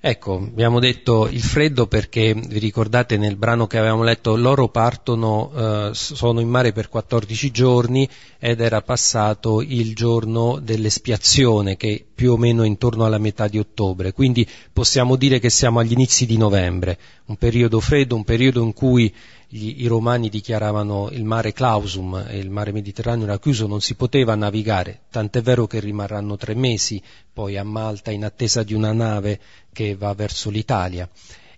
Ecco, 0.06 0.34
abbiamo 0.34 0.80
detto 0.80 1.28
il 1.28 1.40
freddo 1.40 1.86
perché 1.86 2.34
vi 2.34 2.58
ricordate 2.58 3.16
nel 3.16 3.36
brano 3.36 3.66
che 3.66 3.78
avevamo 3.78 4.02
letto 4.02 4.36
loro 4.36 4.68
partono, 4.68 5.50
eh, 5.56 5.90
sono 5.94 6.40
in 6.40 6.48
mare 6.50 6.72
per 6.72 6.90
14 6.90 7.50
giorni 7.50 8.06
ed 8.38 8.60
era 8.60 8.82
passato 8.82 9.62
il 9.62 9.94
giorno 9.94 10.58
dell'espiazione 10.60 11.78
che 11.78 12.04
più 12.14 12.32
o 12.32 12.36
meno 12.36 12.64
intorno 12.64 13.06
alla 13.06 13.16
metà 13.16 13.48
di 13.48 13.58
ottobre, 13.58 14.12
quindi 14.12 14.46
possiamo 14.74 15.16
dire 15.16 15.38
che 15.38 15.48
siamo 15.48 15.78
agli 15.78 15.92
inizi 15.92 16.26
di 16.26 16.36
novembre, 16.36 16.98
un 17.24 17.36
periodo 17.36 17.80
freddo, 17.80 18.14
un 18.14 18.24
periodo 18.24 18.62
in 18.62 18.74
cui 18.74 19.10
gli, 19.48 19.82
i 19.84 19.86
romani 19.86 20.28
dichiaravano 20.28 21.08
il 21.12 21.24
mare 21.24 21.52
clausum 21.54 22.26
e 22.28 22.38
il 22.38 22.50
mare 22.50 22.72
Mediterraneo 22.72 23.24
era 23.24 23.38
chiuso, 23.38 23.66
non 23.66 23.80
si 23.80 23.94
poteva 23.94 24.34
navigare, 24.34 25.04
tant'è 25.10 25.40
vero 25.40 25.66
che 25.66 25.80
rimarranno 25.80 26.36
tre 26.36 26.54
mesi 26.54 27.00
poi 27.34 27.58
a 27.58 27.64
Malta 27.64 28.12
in 28.12 28.24
attesa 28.24 28.62
di 28.62 28.72
una 28.72 28.92
nave 28.92 29.40
che 29.72 29.96
va 29.96 30.14
verso 30.14 30.48
l'Italia. 30.48 31.08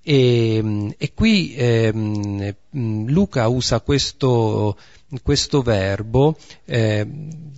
E, 0.02 0.95
e 0.97 1.12
qui 1.14 1.54
eh, 1.54 1.92
Luca 2.71 3.49
usa 3.49 3.80
questo, 3.80 4.76
questo 5.23 5.62
verbo 5.62 6.37
eh, 6.64 7.06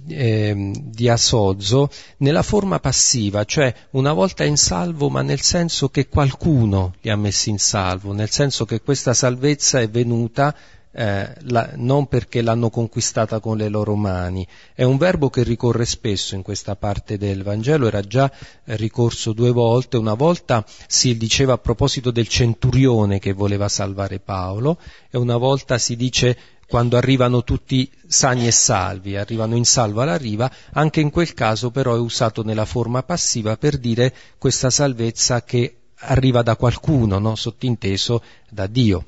eh, 0.09 0.73
di 0.75 1.09
asozzo 1.09 1.91
nella 2.19 2.43
forma 2.43 2.81
passiva, 2.81 3.45
cioè 3.45 3.73
una 3.91 4.13
volta 4.13 4.45
in 4.45 4.57
salvo 4.57 5.11
ma 5.11 5.23
nel 5.23 5.43
senso 5.43 5.91
che 5.91 6.09
qualcuno 6.09 6.95
li 7.03 7.11
ha 7.11 7.17
messi 7.17 7.51
in 7.51 7.59
salvo, 7.59 8.13
nel 8.13 8.31
senso 8.31 8.65
che 8.65 8.81
questa 8.81 9.15
salvezza 9.15 9.81
è 9.81 9.89
venuta 9.89 10.55
eh, 10.99 11.33
la, 11.43 11.71
non 11.77 12.09
perché 12.09 12.43
l'hanno 12.43 12.71
conquistata 12.71 13.39
con 13.39 13.57
le 13.57 13.69
loro 13.69 13.95
mani. 13.95 14.45
È 14.75 14.83
un 14.83 14.97
verbo 14.97 15.31
che 15.31 15.45
ricorre 15.45 15.87
spesso 15.87 16.35
in 16.35 16.43
questa 16.43 16.75
parte 16.75 17.17
del 17.17 17.45
Vangelo, 17.45 17.87
era 17.87 18.01
già 18.01 18.29
ricorso 18.65 19.33
due 19.33 19.53
volte. 19.53 19.97
Una 19.97 20.15
volta 20.15 20.65
si 20.89 21.17
diceva 21.17 21.53
a 21.53 21.59
proposito 21.59 22.11
del 22.11 22.27
centurione 22.27 23.21
che 23.21 23.33
voleva 23.33 23.69
salvare 23.69 24.19
Paolo 24.19 24.81
e 25.09 25.19
una 25.19 25.37
volta 25.37 25.79
si 25.79 25.95
dice 25.95 26.37
quando 26.67 26.97
arrivano 26.97 27.45
tutti 27.45 27.89
sani 28.09 28.49
e 28.49 28.51
salvi, 28.51 29.17
arrivano 29.17 29.55
in 29.55 29.65
salvo 29.65 30.03
alla 30.03 30.17
riva, 30.17 30.51
anche 30.73 31.01
in 31.01 31.11
quel 31.11 31.33
caso 31.33 31.71
però 31.71 31.95
è 31.95 31.99
usato 31.99 32.43
nella 32.43 32.65
forma 32.65 33.05
passiva 33.05 33.57
per 33.57 33.79
dire 33.79 34.13
questa 34.37 34.69
salvezza 34.69 35.45
che 35.45 35.77
arriva 36.01 36.43
da 36.43 36.57
qualcuno, 36.57 37.21
no? 37.21 37.37
sottinteso 37.37 38.21
da 38.51 38.67
Dio. 38.67 39.05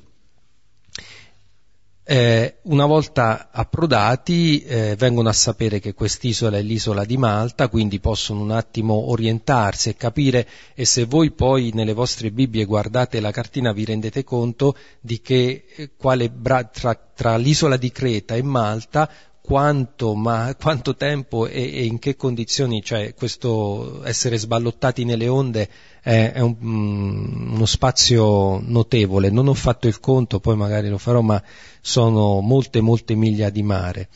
Eh, 2.03 2.57
una 2.63 2.87
volta 2.87 3.49
approdati 3.51 4.63
eh, 4.63 4.95
vengono 4.97 5.29
a 5.29 5.33
sapere 5.33 5.79
che 5.79 5.93
quest'isola 5.93 6.57
è 6.57 6.61
l'isola 6.63 7.05
di 7.05 7.15
Malta, 7.15 7.67
quindi 7.67 7.99
possono 7.99 8.41
un 8.41 8.49
attimo 8.49 9.11
orientarsi 9.11 9.89
e 9.89 9.95
capire 9.95 10.47
e 10.73 10.83
se 10.85 11.05
voi 11.05 11.29
poi 11.29 11.69
nelle 11.75 11.93
vostre 11.93 12.31
Bibbie 12.31 12.65
guardate 12.65 13.19
la 13.19 13.29
cartina 13.29 13.71
vi 13.71 13.85
rendete 13.85 14.23
conto 14.23 14.75
di 14.99 15.21
che 15.21 15.65
eh, 15.75 15.91
quale 15.95 16.31
bra- 16.31 16.63
tra, 16.63 16.95
tra 16.95 17.37
l'isola 17.37 17.77
di 17.77 17.91
Creta 17.91 18.33
e 18.33 18.41
Malta 18.41 19.07
quanto, 19.51 20.15
ma, 20.15 20.55
quanto 20.57 20.95
tempo 20.95 21.45
e, 21.45 21.61
e, 21.61 21.83
in 21.83 21.99
che 21.99 22.15
condizioni, 22.15 22.81
cioè 22.81 23.13
questo 23.13 24.01
essere 24.05 24.37
sballottati 24.37 25.03
nelle 25.03 25.27
onde 25.27 25.67
è, 26.01 26.31
è 26.35 26.39
un, 26.39 26.55
mm, 26.57 27.53
uno 27.55 27.65
spazio 27.65 28.61
notevole. 28.63 29.29
Non 29.29 29.49
ho 29.49 29.53
fatto 29.53 29.89
il 29.89 29.99
conto, 29.99 30.39
poi 30.39 30.55
magari 30.55 30.87
lo 30.87 30.97
farò, 30.97 31.19
ma 31.19 31.43
sono 31.81 32.39
molte, 32.39 32.79
molte 32.79 33.13
miglia 33.15 33.49
di 33.49 33.61
mare 33.61 34.07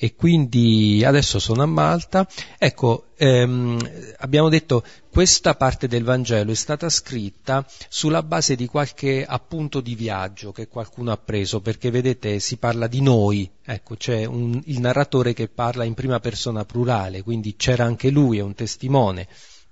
e 0.00 0.14
quindi 0.14 1.02
adesso 1.04 1.40
sono 1.40 1.64
a 1.64 1.66
Malta. 1.66 2.26
Ecco, 2.56 3.08
ehm, 3.16 3.78
abbiamo 4.18 4.48
detto 4.48 4.84
questa 5.10 5.54
parte 5.56 5.88
del 5.88 6.04
Vangelo 6.04 6.52
è 6.52 6.54
stata 6.54 6.88
scritta 6.88 7.66
sulla 7.88 8.22
base 8.22 8.54
di 8.54 8.66
qualche 8.66 9.24
appunto 9.26 9.80
di 9.80 9.96
viaggio 9.96 10.52
che 10.52 10.68
qualcuno 10.68 11.10
ha 11.10 11.16
preso, 11.16 11.60
perché 11.60 11.90
vedete 11.90 12.38
si 12.38 12.58
parla 12.58 12.86
di 12.86 13.02
noi, 13.02 13.50
ecco, 13.64 13.96
c'è 13.96 14.24
un, 14.24 14.62
il 14.66 14.78
narratore 14.78 15.34
che 15.34 15.48
parla 15.48 15.82
in 15.82 15.94
prima 15.94 16.20
persona 16.20 16.64
plurale, 16.64 17.24
quindi 17.24 17.56
c'era 17.56 17.84
anche 17.84 18.10
lui, 18.10 18.38
è 18.38 18.42
un 18.42 18.54
testimone 18.54 19.26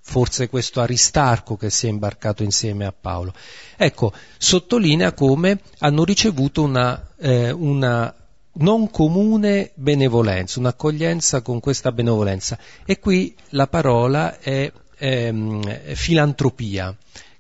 forse 0.08 0.48
questo 0.48 0.80
Aristarco 0.80 1.56
che 1.56 1.68
si 1.68 1.88
è 1.88 1.90
imbarcato 1.90 2.44
insieme 2.44 2.86
a 2.86 2.92
Paolo. 2.92 3.34
Ecco, 3.76 4.12
sottolinea 4.38 5.12
come 5.14 5.58
hanno 5.78 6.04
ricevuto 6.04 6.62
una, 6.62 7.08
eh, 7.18 7.50
una 7.50 8.14
non 8.58 8.90
comune 8.90 9.72
benevolenza, 9.74 10.58
un'accoglienza 10.60 11.42
con 11.42 11.60
questa 11.60 11.92
benevolenza. 11.92 12.58
E 12.84 12.98
qui 12.98 13.34
la 13.50 13.66
parola 13.66 14.38
è 14.38 14.70
ehm, 14.98 15.94
filantropia, 15.94 16.96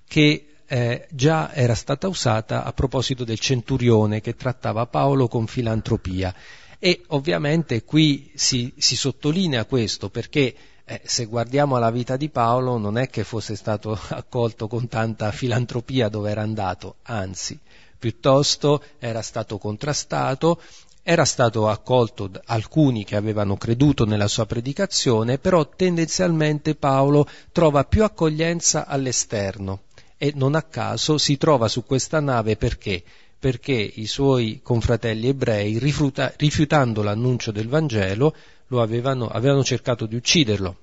che 0.06 0.46
eh, 0.66 1.06
già 1.10 1.52
era 1.54 1.74
stata 1.74 2.08
usata 2.08 2.64
a 2.64 2.72
proposito 2.72 3.24
del 3.24 3.38
centurione 3.38 4.20
che 4.20 4.34
trattava 4.34 4.86
Paolo 4.86 5.28
con 5.28 5.46
filantropia. 5.46 6.34
E 6.78 7.02
ovviamente 7.08 7.84
qui 7.84 8.30
si, 8.34 8.72
si 8.76 8.96
sottolinea 8.96 9.64
questo 9.64 10.10
perché 10.10 10.54
eh, 10.84 11.00
se 11.04 11.24
guardiamo 11.24 11.78
la 11.78 11.90
vita 11.90 12.16
di 12.16 12.28
Paolo 12.28 12.78
non 12.78 12.98
è 12.98 13.08
che 13.08 13.24
fosse 13.24 13.56
stato 13.56 13.98
accolto 14.10 14.68
con 14.68 14.88
tanta 14.88 15.32
filantropia 15.32 16.08
dove 16.08 16.30
era 16.30 16.42
andato, 16.42 16.96
anzi, 17.02 17.58
piuttosto 17.98 18.82
era 18.98 19.22
stato 19.22 19.58
contrastato 19.58 20.60
era 21.08 21.24
stato 21.24 21.68
accolto 21.68 22.26
da 22.26 22.42
alcuni 22.46 23.04
che 23.04 23.14
avevano 23.14 23.56
creduto 23.56 24.04
nella 24.04 24.26
sua 24.26 24.44
predicazione, 24.44 25.38
però 25.38 25.68
tendenzialmente 25.68 26.74
Paolo 26.74 27.28
trova 27.52 27.84
più 27.84 28.02
accoglienza 28.02 28.86
all'esterno 28.86 29.82
e 30.18 30.32
non 30.34 30.56
a 30.56 30.62
caso 30.62 31.16
si 31.16 31.36
trova 31.36 31.68
su 31.68 31.84
questa 31.84 32.18
nave 32.18 32.56
perché? 32.56 33.04
Perché 33.38 33.72
i 33.72 34.06
suoi 34.06 34.58
confratelli 34.64 35.28
ebrei, 35.28 35.78
rifiuta, 35.78 36.34
rifiutando 36.38 37.04
l'annuncio 37.04 37.52
del 37.52 37.68
Vangelo, 37.68 38.34
avevano, 38.70 39.28
avevano 39.28 39.62
cercato 39.62 40.06
di 40.06 40.16
ucciderlo. 40.16 40.76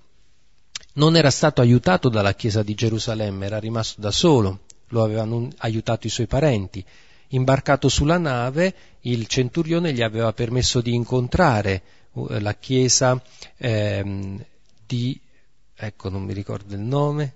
Non 0.93 1.17
era 1.17 1.31
stato 1.31 1.59
aiutato 1.59 2.07
dalla 2.07 2.33
Chiesa 2.33 2.63
di 2.63 2.73
Gerusalemme, 2.73 3.45
era 3.45 3.59
rimasto 3.59 3.99
da 3.99 4.11
solo, 4.11 4.59
lo 4.87 5.03
avevano 5.03 5.49
aiutato 5.57 6.07
i 6.07 6.09
suoi 6.09 6.27
parenti 6.27 6.85
imbarcato 7.35 7.89
sulla 7.89 8.17
nave, 8.17 8.73
il 9.01 9.27
centurione 9.27 9.93
gli 9.93 10.01
aveva 10.01 10.33
permesso 10.33 10.81
di 10.81 10.93
incontrare 10.93 11.81
uh, 12.13 12.39
la 12.39 12.55
chiesa 12.55 13.21
ehm, 13.57 14.43
di, 14.85 15.19
ecco 15.75 16.09
non 16.09 16.23
mi 16.23 16.33
ricordo 16.33 16.73
il 16.73 16.81
nome, 16.81 17.33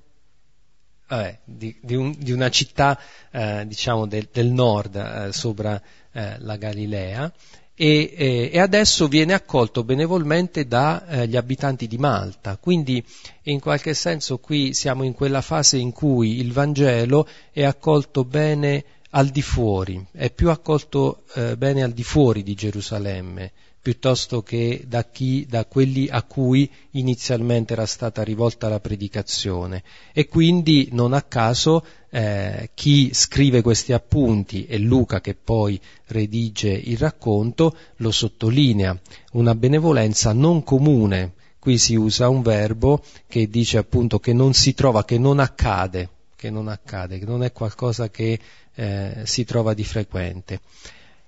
vabbè, 1.07 1.39
di, 1.43 1.77
di, 1.81 1.95
un, 1.95 2.13
di, 2.17 2.31
una 2.31 2.49
città 2.49 2.99
eh, 3.31 3.65
diciamo 3.65 4.05
del, 4.05 4.29
del 4.31 4.47
nord 4.47 4.95
eh, 4.95 5.33
sopra 5.33 5.81
eh, 6.11 6.35
la 6.39 6.57
Galilea 6.57 7.31
e, 7.79 8.11
eh, 8.17 8.49
e, 8.51 8.59
adesso 8.59 9.07
viene 9.07 9.33
accolto 9.33 9.83
benevolmente 9.83 10.65
dagli 10.65 11.35
eh, 11.35 11.37
abitanti 11.37 11.85
di 11.85 11.99
Malta. 11.99 12.57
Quindi 12.57 13.05
in 13.43 13.59
qualche 13.59 13.93
senso 13.93 14.39
qui 14.39 14.73
siamo 14.73 15.03
in 15.03 15.13
quella 15.13 15.41
fase 15.41 15.77
in 15.77 15.91
cui 15.91 16.39
il 16.39 16.53
Vangelo 16.53 17.27
è 17.51 17.63
accolto 17.63 18.23
bene 18.25 18.83
al 19.11 19.29
di 19.29 19.41
fuori, 19.41 20.05
è 20.11 20.31
più 20.31 20.49
accolto 20.49 21.23
eh, 21.33 21.55
bene 21.57 21.83
al 21.83 21.91
di 21.91 22.03
fuori 22.03 22.43
di 22.43 22.53
Gerusalemme, 22.53 23.51
piuttosto 23.87 24.43
che 24.43 24.83
da, 24.85 25.05
chi, 25.05 25.45
da 25.47 25.65
quelli 25.65 26.09
a 26.09 26.21
cui 26.23 26.69
inizialmente 26.91 27.71
era 27.71 27.85
stata 27.85 28.21
rivolta 28.21 28.67
la 28.67 28.81
predicazione. 28.81 29.81
E 30.11 30.27
quindi 30.27 30.89
non 30.91 31.13
a 31.13 31.21
caso 31.21 31.85
eh, 32.09 32.71
chi 32.73 33.13
scrive 33.13 33.61
questi 33.61 33.93
appunti 33.93 34.65
e 34.65 34.77
Luca 34.77 35.21
che 35.21 35.35
poi 35.35 35.79
redige 36.07 36.69
il 36.69 36.97
racconto 36.97 37.77
lo 37.97 38.11
sottolinea, 38.11 38.99
una 39.33 39.55
benevolenza 39.55 40.33
non 40.33 40.63
comune. 40.63 41.35
Qui 41.57 41.77
si 41.77 41.95
usa 41.95 42.27
un 42.27 42.41
verbo 42.41 43.01
che 43.25 43.47
dice 43.47 43.77
appunto 43.77 44.19
che 44.19 44.33
non 44.33 44.53
si 44.53 44.73
trova, 44.73 45.05
che 45.05 45.17
non 45.17 45.39
accade, 45.39 46.09
che 46.35 46.49
non 46.49 46.67
accade, 46.67 47.19
che 47.19 47.25
non 47.25 47.43
è 47.43 47.51
qualcosa 47.51 48.09
che 48.09 48.39
eh, 48.77 49.21
si 49.23 49.43
trova 49.43 49.73
di 49.73 49.83
frequente. 49.83 50.61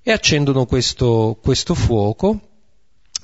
E 0.04 0.12
accendono 0.12 0.66
questo, 0.66 1.38
questo 1.42 1.74
fuoco 1.74 2.40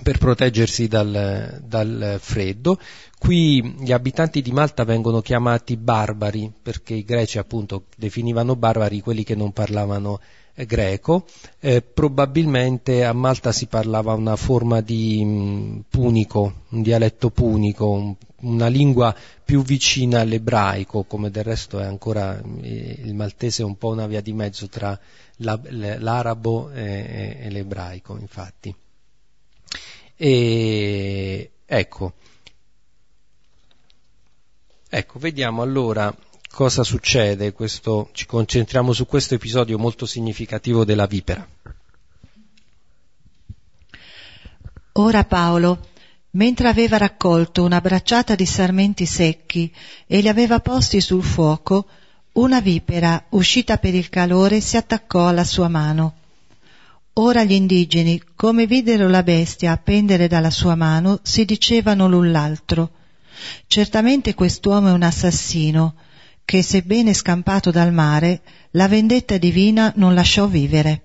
per 0.02 0.18
proteggersi 0.18 0.88
dal, 0.88 1.62
dal, 1.64 2.18
freddo. 2.20 2.80
Qui 3.18 3.76
gli 3.80 3.92
abitanti 3.92 4.42
di 4.42 4.52
Malta 4.52 4.84
vengono 4.84 5.22
chiamati 5.22 5.78
barbari, 5.78 6.52
perché 6.62 6.96
i 6.96 7.06
greci 7.06 7.38
appunto 7.38 7.86
definivano 7.96 8.56
barbari 8.56 9.00
quelli 9.00 9.24
che 9.24 9.36
non 9.36 9.54
parlavano 9.54 10.20
eh, 10.56 10.66
greco. 10.66 11.26
Eh, 11.60 11.82
probabilmente 11.82 13.06
a 13.06 13.14
Malta 13.14 13.52
si 13.52 13.68
parlava 13.68 14.14
una 14.14 14.36
forma 14.36 14.82
di 14.82 15.24
mh, 15.24 15.30
mm, 15.30 15.80
punico, 15.90 16.54
un 16.70 16.82
dialetto 16.82 17.30
punico, 17.30 17.90
un, 17.90 18.16
una 18.42 18.68
lingua 18.68 19.16
più 19.44 19.64
vicina 19.64 20.22
all'ebraico, 20.22 21.04
come 21.04 21.32
del 21.32 21.44
resto 21.44 21.80
è 21.80 21.86
ancora 21.86 22.40
eh, 22.62 23.00
il 23.04 23.14
maltese 23.14 23.62
è 23.62 23.66
un 23.66 23.78
po' 23.78 23.90
una 23.90 24.08
via 24.08 24.22
di 24.22 24.34
mezzo 24.34 24.68
tra 24.68 25.00
la, 25.38 25.60
l'arabo 25.70 26.72
e 26.72 27.48
l'ebraico, 27.50 28.18
infatti. 28.18 28.76
E 30.18 31.52
ecco, 31.66 32.14
ecco, 34.90 35.20
vediamo 35.20 35.62
allora 35.62 36.16
cosa 36.50 36.84
succede, 36.84 37.52
questo, 37.52 38.10
ci 38.14 38.26
concentriamo 38.26 38.94
su 38.94 39.06
questo 39.06 39.34
episodio 39.34 39.78
molto 39.78 40.06
significativo 40.06 40.86
della 40.86 41.06
vipera. 41.06 41.46
Ora 44.94 45.26
Paolo, 45.26 45.90
mentre 46.36 46.68
aveva 46.68 46.98
raccolto 46.98 47.64
una 47.64 47.82
bracciata 47.82 48.36
di 48.36 48.46
sarmenti 48.46 49.06
secchi 49.06 49.74
e 50.06 50.22
li 50.22 50.28
aveva 50.28 50.60
posti 50.60 51.02
sul 51.02 51.24
fuoco, 51.24 51.88
una 52.34 52.60
vipera, 52.60 53.26
uscita 53.30 53.78
per 53.78 53.94
il 53.96 54.10
calore, 54.10 54.60
si 54.60 54.76
attaccò 54.78 55.28
alla 55.28 55.46
sua 55.46 55.70
mano. 55.70 56.16
Ora 57.14 57.46
gli 57.46 57.54
indigeni, 57.54 58.22
come 58.36 58.68
videro 58.68 59.08
la 59.08 59.24
bestia 59.24 59.78
pendere 59.78 60.28
dalla 60.28 60.50
sua 60.50 60.76
mano, 60.76 61.20
si 61.24 61.46
dicevano 61.46 62.10
l'un 62.10 62.32
l'altro. 62.32 62.92
Certamente 63.68 64.34
quest'uomo 64.34 64.90
è 64.90 64.92
un 64.92 65.04
assassino, 65.04 65.96
che 66.44 66.62
sebbene 66.62 67.14
scampato 67.14 67.72
dal 67.72 67.94
mare, 67.94 68.42
la 68.72 68.90
vendetta 68.90 69.38
divina 69.38 69.94
non 69.96 70.14
lasciò 70.14 70.48
vivere. 70.48 71.02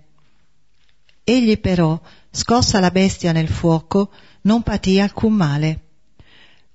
Egli 1.23 1.61
però, 1.61 2.01
scossa 2.33 2.81
la 2.81 2.91
bestia 2.91 3.31
nel 3.31 3.49
fuoco, 3.49 4.11
non 4.43 4.63
patì 4.63 5.01
alcun 5.01 5.33
male. 5.33 5.81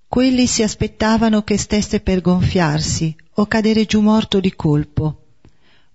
Quelli 0.08 0.48
si 0.48 0.64
aspettavano 0.64 1.44
che 1.44 1.58
stesse 1.58 2.00
per 2.00 2.22
gonfiarsi 2.22 3.16
o 3.34 3.46
cadere 3.48 3.86
giù 3.86 4.02
morto 4.02 4.40
di 4.40 4.54
colpo. 4.56 5.24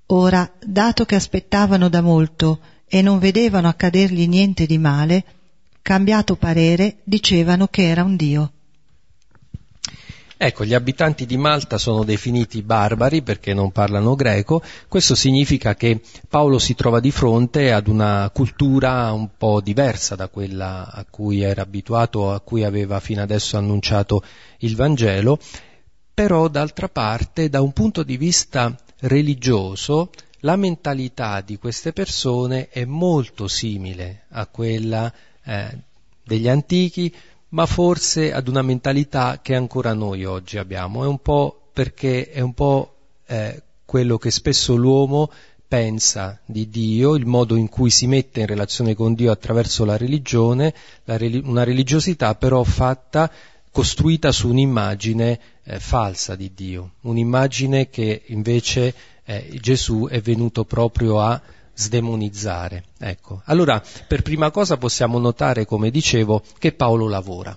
Ora, 0.07 0.51
dato 0.65 1.05
che 1.05 1.15
aspettavano 1.15 1.89
da 1.89 2.01
molto 2.01 2.61
e 2.87 3.03
non 3.03 3.19
vedevano 3.19 3.69
accadergli 3.69 4.27
niente 4.27 4.67
di 4.67 4.79
male, 4.79 5.25
cambiato 5.81 6.37
parere, 6.37 6.99
dicevano 7.05 7.69
che 7.69 7.89
era 7.89 8.03
un 8.03 8.17
dio. 8.17 8.53
Ecco, 10.43 10.65
gli 10.65 10.73
abitanti 10.73 11.27
di 11.27 11.37
Malta 11.37 11.77
sono 11.77 12.03
definiti 12.03 12.63
barbari 12.63 13.21
perché 13.21 13.53
non 13.53 13.73
parlano 13.73 14.15
greco, 14.15 14.63
questo 14.89 15.15
significa 15.15 15.75
che 15.75 16.01
Paolo 16.31 16.59
si 16.59 16.75
trova 16.75 16.99
di 16.99 17.11
fronte 17.11 17.73
ad 17.73 17.89
una 17.89 18.31
cultura 18.33 19.13
un 19.13 19.29
po' 19.37 19.61
diversa 19.61 20.15
da 20.15 20.29
quella 20.29 20.91
a 20.91 21.05
cui 21.05 21.43
era 21.43 21.61
abituato, 21.61 22.33
a 22.33 22.41
cui 22.41 22.65
aveva 22.65 23.01
fino 23.01 23.21
adesso 23.21 23.59
annunciato 23.59 24.23
il 24.61 24.77
Vangelo, 24.77 25.39
però 26.15 26.49
d'altra 26.49 26.89
parte 26.89 27.51
da 27.51 27.61
un 27.61 27.75
punto 27.75 28.03
di 28.03 28.17
vista 28.17 28.75
religioso 29.01 30.11
la 30.39 30.57
mentalità 30.57 31.43
di 31.43 31.59
queste 31.59 31.93
persone 31.93 32.71
è 32.71 32.87
molto 32.87 33.47
simile 33.47 34.23
a 34.31 34.47
quella 34.47 35.13
eh, 35.45 35.79
degli 36.25 36.49
antichi, 36.49 37.15
ma 37.51 37.67
forse 37.67 38.33
ad 38.33 38.49
una 38.49 38.63
mentalità 38.63 39.41
che 39.43 39.55
ancora 39.55 39.93
noi 39.95 40.25
oggi 40.25 40.59
abbiamo. 40.59 41.05
È 41.05 41.07
un 41.07 41.21
po' 41.21 41.69
perché 41.73 42.31
è 42.31 42.41
un 42.41 42.53
po' 42.53 42.95
eh, 43.27 43.63
quello 43.85 44.19
che 44.19 44.31
spesso 44.31 44.77
l'uomo 44.77 45.31
pensa 45.67 46.41
di 46.47 46.69
Dio, 46.69 47.15
il 47.15 47.27
modo 47.27 47.55
in 47.55 47.69
cui 47.69 47.91
si 47.91 48.07
mette 48.07 48.41
in 48.41 48.47
relazione 48.47 48.95
con 48.95 49.15
Dio 49.15 49.31
attraverso 49.31 49.85
la 49.85 49.97
religione, 49.97 50.75
la 51.05 51.17
relig- 51.17 51.47
una 51.47 51.63
religiosità 51.63 52.35
però 52.35 52.65
fatta, 52.65 53.31
costruita 53.71 54.33
su 54.33 54.49
un'immagine 54.49 55.41
eh, 55.63 55.79
falsa 55.79 56.35
di 56.35 56.53
Dio, 56.55 56.95
un'immagine 57.03 57.89
che 57.89 58.23
invece 58.27 58.93
eh, 59.25 59.49
Gesù 59.61 60.09
è 60.11 60.21
venuto 60.21 60.65
proprio 60.65 61.21
a 61.21 61.41
sdemonizzare. 61.75 62.85
Ecco. 62.99 63.43
Allora, 63.47 63.83
per 64.07 64.23
prima 64.23 64.51
cosa 64.51 64.77
possiamo 64.77 65.19
notare, 65.19 65.65
come 65.67 65.91
dicevo, 65.91 66.43
che 66.59 66.73
Paolo 66.73 67.09
lavora. 67.09 67.57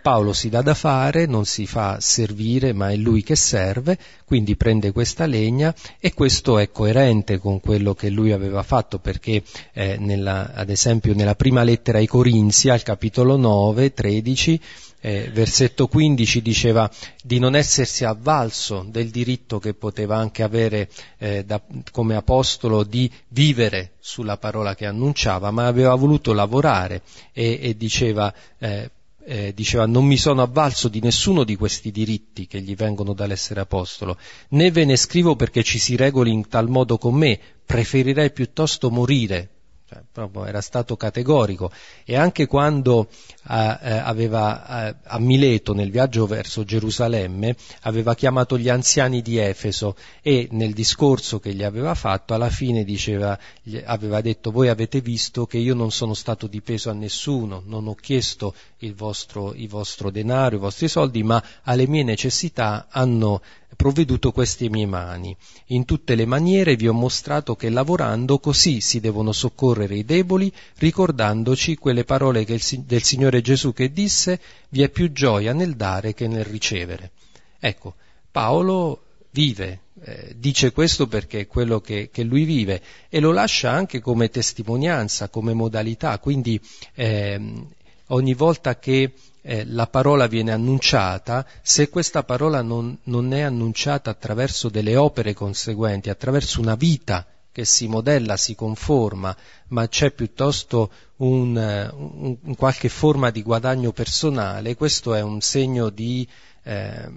Paolo 0.00 0.32
si 0.32 0.48
dà 0.48 0.62
da 0.62 0.74
fare, 0.74 1.26
non 1.26 1.44
si 1.44 1.66
fa 1.66 1.98
servire, 2.00 2.72
ma 2.72 2.90
è 2.90 2.96
lui 2.96 3.22
che 3.22 3.36
serve, 3.36 3.98
quindi 4.24 4.56
prende 4.56 4.92
questa 4.92 5.26
legna 5.26 5.74
e 5.98 6.14
questo 6.14 6.58
è 6.58 6.70
coerente 6.70 7.38
con 7.38 7.60
quello 7.60 7.94
che 7.94 8.08
lui 8.08 8.32
aveva 8.32 8.62
fatto 8.62 9.00
perché 9.00 9.42
eh, 9.72 9.96
nella, 9.98 10.54
ad 10.54 10.70
esempio 10.70 11.14
nella 11.14 11.34
prima 11.34 11.62
lettera 11.62 11.98
ai 11.98 12.06
Corinzi, 12.06 12.68
al 12.68 12.82
capitolo 12.82 13.36
9, 13.36 13.92
13, 13.92 14.60
eh, 15.08 15.30
versetto 15.32 15.86
15 15.86 16.42
diceva 16.42 16.90
di 17.22 17.38
non 17.38 17.56
essersi 17.56 18.04
avvalso 18.04 18.84
del 18.86 19.08
diritto 19.08 19.58
che 19.58 19.72
poteva 19.72 20.18
anche 20.18 20.42
avere 20.42 20.90
eh, 21.16 21.44
da, 21.46 21.62
come 21.90 22.14
apostolo 22.14 22.82
di 22.84 23.10
vivere 23.28 23.92
sulla 24.00 24.36
parola 24.36 24.74
che 24.74 24.84
annunciava, 24.84 25.50
ma 25.50 25.66
aveva 25.66 25.94
voluto 25.94 26.34
lavorare 26.34 27.00
e, 27.32 27.58
e 27.62 27.76
diceva, 27.76 28.32
eh, 28.58 28.90
eh, 29.24 29.54
diceva 29.54 29.86
non 29.86 30.04
mi 30.04 30.18
sono 30.18 30.42
avvalso 30.42 30.88
di 30.88 31.00
nessuno 31.00 31.42
di 31.42 31.56
questi 31.56 31.90
diritti 31.90 32.46
che 32.46 32.60
gli 32.60 32.76
vengono 32.76 33.14
dall'essere 33.14 33.60
apostolo, 33.60 34.18
né 34.50 34.70
ve 34.70 34.84
ne 34.84 34.96
scrivo 34.96 35.36
perché 35.36 35.62
ci 35.62 35.78
si 35.78 35.96
regoli 35.96 36.32
in 36.32 36.48
tal 36.48 36.68
modo 36.68 36.98
con 36.98 37.14
me, 37.14 37.38
preferirei 37.64 38.30
piuttosto 38.30 38.90
morire 38.90 39.57
cioè, 39.88 40.02
proprio 40.12 40.44
era 40.44 40.60
stato 40.60 40.96
categorico. 40.96 41.70
E 42.04 42.14
anche 42.14 42.46
quando 42.46 43.08
eh, 43.48 43.78
eh, 43.80 43.92
aveva 43.92 44.88
eh, 44.88 44.96
a 45.04 45.18
Mileto 45.18 45.72
nel 45.72 45.90
viaggio 45.90 46.26
verso 46.26 46.62
Gerusalemme 46.62 47.56
aveva 47.82 48.14
chiamato 48.14 48.58
gli 48.58 48.68
anziani 48.68 49.22
di 49.22 49.38
Efeso 49.38 49.96
e 50.20 50.48
nel 50.50 50.74
discorso 50.74 51.40
che 51.40 51.54
gli 51.54 51.62
aveva 51.62 51.94
fatto 51.94 52.34
alla 52.34 52.50
fine 52.50 52.84
diceva, 52.84 53.38
aveva 53.84 54.20
detto 54.20 54.50
voi 54.50 54.68
avete 54.68 55.00
visto 55.00 55.46
che 55.46 55.56
io 55.56 55.74
non 55.74 55.90
sono 55.90 56.12
stato 56.12 56.46
di 56.46 56.60
peso 56.60 56.90
a 56.90 56.92
nessuno, 56.94 57.62
non 57.64 57.88
ho 57.88 57.94
chiesto 57.94 58.54
il 58.78 58.94
vostro, 58.94 59.54
il 59.54 59.68
vostro 59.68 60.10
denaro, 60.10 60.56
i 60.56 60.58
vostri 60.58 60.88
soldi, 60.88 61.22
ma 61.22 61.42
alle 61.62 61.86
mie 61.86 62.02
necessità 62.02 62.86
hanno 62.90 63.40
provveduto 63.76 64.32
queste 64.32 64.68
mie 64.68 64.86
mani. 64.86 65.36
In 65.66 65.84
tutte 65.84 66.14
le 66.14 66.26
maniere 66.26 66.76
vi 66.76 66.88
ho 66.88 66.92
mostrato 66.92 67.54
che 67.56 67.70
lavorando 67.70 68.38
così 68.38 68.80
si 68.80 69.00
devono 69.00 69.32
soccorrere 69.32 69.96
i 69.96 70.04
deboli, 70.04 70.52
ricordandoci 70.78 71.76
quelle 71.76 72.04
parole 72.04 72.44
il, 72.46 72.62
del 72.84 73.02
Signore 73.02 73.40
Gesù 73.40 73.72
che 73.72 73.92
disse 73.92 74.40
vi 74.70 74.82
è 74.82 74.88
più 74.88 75.12
gioia 75.12 75.52
nel 75.52 75.76
dare 75.76 76.14
che 76.14 76.26
nel 76.26 76.44
ricevere. 76.44 77.12
Ecco, 77.58 77.94
Paolo 78.30 79.02
vive, 79.30 79.82
eh, 80.02 80.34
dice 80.36 80.72
questo 80.72 81.06
perché 81.06 81.40
è 81.40 81.46
quello 81.46 81.80
che, 81.80 82.10
che, 82.10 82.22
lui 82.22 82.44
vive 82.44 82.82
e 83.08 83.20
lo 83.20 83.32
lascia 83.32 83.70
anche 83.70 84.00
come 84.00 84.28
testimonianza, 84.28 85.28
come 85.28 85.52
modalità, 85.52 86.18
quindi 86.18 86.60
eh, 86.94 87.66
ogni 88.08 88.34
volta 88.34 88.78
che 88.78 89.14
eh, 89.40 89.64
la 89.64 89.86
parola 89.86 90.26
viene 90.26 90.52
annunciata, 90.52 91.46
se 91.62 91.88
questa 91.88 92.22
parola 92.22 92.62
non, 92.62 92.96
non 93.04 93.32
è 93.32 93.40
annunciata 93.40 94.10
attraverso 94.10 94.68
delle 94.68 94.96
opere 94.96 95.34
conseguenti, 95.34 96.10
attraverso 96.10 96.60
una 96.60 96.74
vita 96.74 97.26
che 97.50 97.64
si 97.64 97.88
modella, 97.88 98.36
si 98.36 98.54
conforma, 98.54 99.36
ma 99.68 99.88
c'è 99.88 100.12
piuttosto 100.12 100.92
un, 101.16 101.56
un, 101.56 102.36
un 102.40 102.54
qualche 102.54 102.88
forma 102.88 103.30
di 103.30 103.42
guadagno 103.42 103.92
personale, 103.92 104.76
questo 104.76 105.14
è 105.14 105.22
un 105.22 105.40
segno 105.40 105.88
di, 105.88 106.28
eh, 106.62 107.10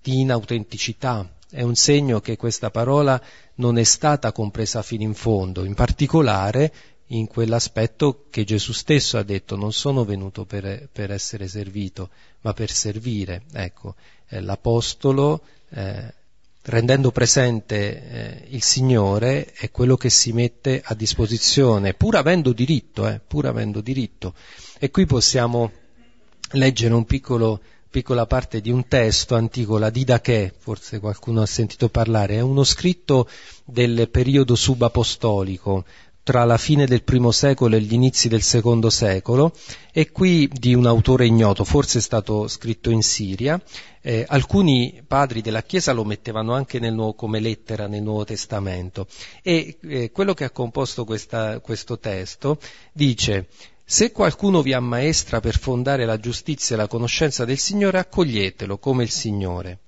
di 0.00 0.20
inautenticità, 0.20 1.28
è 1.50 1.62
un 1.62 1.74
segno 1.74 2.20
che 2.20 2.36
questa 2.36 2.70
parola 2.70 3.20
non 3.56 3.76
è 3.76 3.84
stata 3.84 4.32
compresa 4.32 4.82
fino 4.82 5.02
in 5.02 5.14
fondo, 5.14 5.64
in 5.64 5.74
particolare 5.74 6.72
in 7.12 7.26
quell'aspetto 7.26 8.24
che 8.30 8.44
Gesù 8.44 8.72
stesso 8.72 9.18
ha 9.18 9.22
detto 9.22 9.56
non 9.56 9.72
sono 9.72 10.04
venuto 10.04 10.44
per, 10.44 10.88
per 10.90 11.10
essere 11.10 11.46
servito, 11.48 12.10
ma 12.42 12.52
per 12.54 12.70
servire. 12.70 13.42
Ecco, 13.52 13.94
eh, 14.28 14.40
l'Apostolo, 14.40 15.42
eh, 15.70 16.14
rendendo 16.62 17.10
presente 17.10 17.76
eh, 17.76 18.44
il 18.50 18.62
Signore, 18.62 19.52
è 19.52 19.70
quello 19.70 19.96
che 19.96 20.10
si 20.10 20.32
mette 20.32 20.80
a 20.84 20.94
disposizione, 20.94 21.94
pur 21.94 22.16
avendo 22.16 22.52
diritto, 22.52 23.06
eh, 23.06 23.20
pur 23.26 23.46
avendo 23.46 23.80
diritto. 23.80 24.34
E 24.78 24.90
qui 24.90 25.04
possiamo 25.04 25.70
leggere 26.52 26.94
un 26.94 27.04
piccolo 27.04 27.60
piccola 27.92 28.24
parte 28.24 28.62
di 28.62 28.70
un 28.70 28.88
testo 28.88 29.34
antico, 29.34 29.76
la 29.76 29.90
Didache, 29.90 30.54
forse 30.56 30.98
qualcuno 30.98 31.42
ha 31.42 31.46
sentito 31.46 31.90
parlare, 31.90 32.36
è 32.36 32.40
uno 32.40 32.64
scritto 32.64 33.28
del 33.66 34.08
periodo 34.08 34.54
subapostolico, 34.54 35.84
tra 36.22 36.44
la 36.44 36.56
fine 36.56 36.86
del 36.86 37.02
primo 37.02 37.32
secolo 37.32 37.76
e 37.76 37.80
gli 37.80 37.94
inizi 37.94 38.28
del 38.28 38.42
secondo 38.42 38.90
secolo, 38.90 39.52
e 39.92 40.10
qui 40.10 40.48
di 40.48 40.74
un 40.74 40.86
autore 40.86 41.26
ignoto, 41.26 41.64
forse 41.64 41.98
è 41.98 42.02
stato 42.02 42.46
scritto 42.48 42.90
in 42.90 43.02
Siria. 43.02 43.60
Eh, 44.00 44.24
alcuni 44.28 45.02
padri 45.06 45.40
della 45.40 45.62
Chiesa 45.62 45.92
lo 45.92 46.04
mettevano 46.04 46.54
anche 46.54 46.78
nuovo, 46.78 47.14
come 47.14 47.40
lettera 47.40 47.86
nel 47.86 48.02
Nuovo 48.02 48.24
Testamento. 48.24 49.06
E 49.42 49.78
eh, 49.82 50.10
quello 50.10 50.34
che 50.34 50.44
ha 50.44 50.50
composto 50.50 51.04
questa, 51.04 51.60
questo 51.60 51.98
testo 51.98 52.58
dice 52.92 53.48
se 53.84 54.12
qualcuno 54.12 54.62
vi 54.62 54.72
ammaestra 54.72 55.40
per 55.40 55.58
fondare 55.58 56.06
la 56.06 56.18
giustizia 56.18 56.76
e 56.76 56.78
la 56.78 56.86
conoscenza 56.86 57.44
del 57.44 57.58
Signore, 57.58 57.98
accoglietelo 57.98 58.78
come 58.78 59.02
il 59.02 59.10
Signore. 59.10 59.80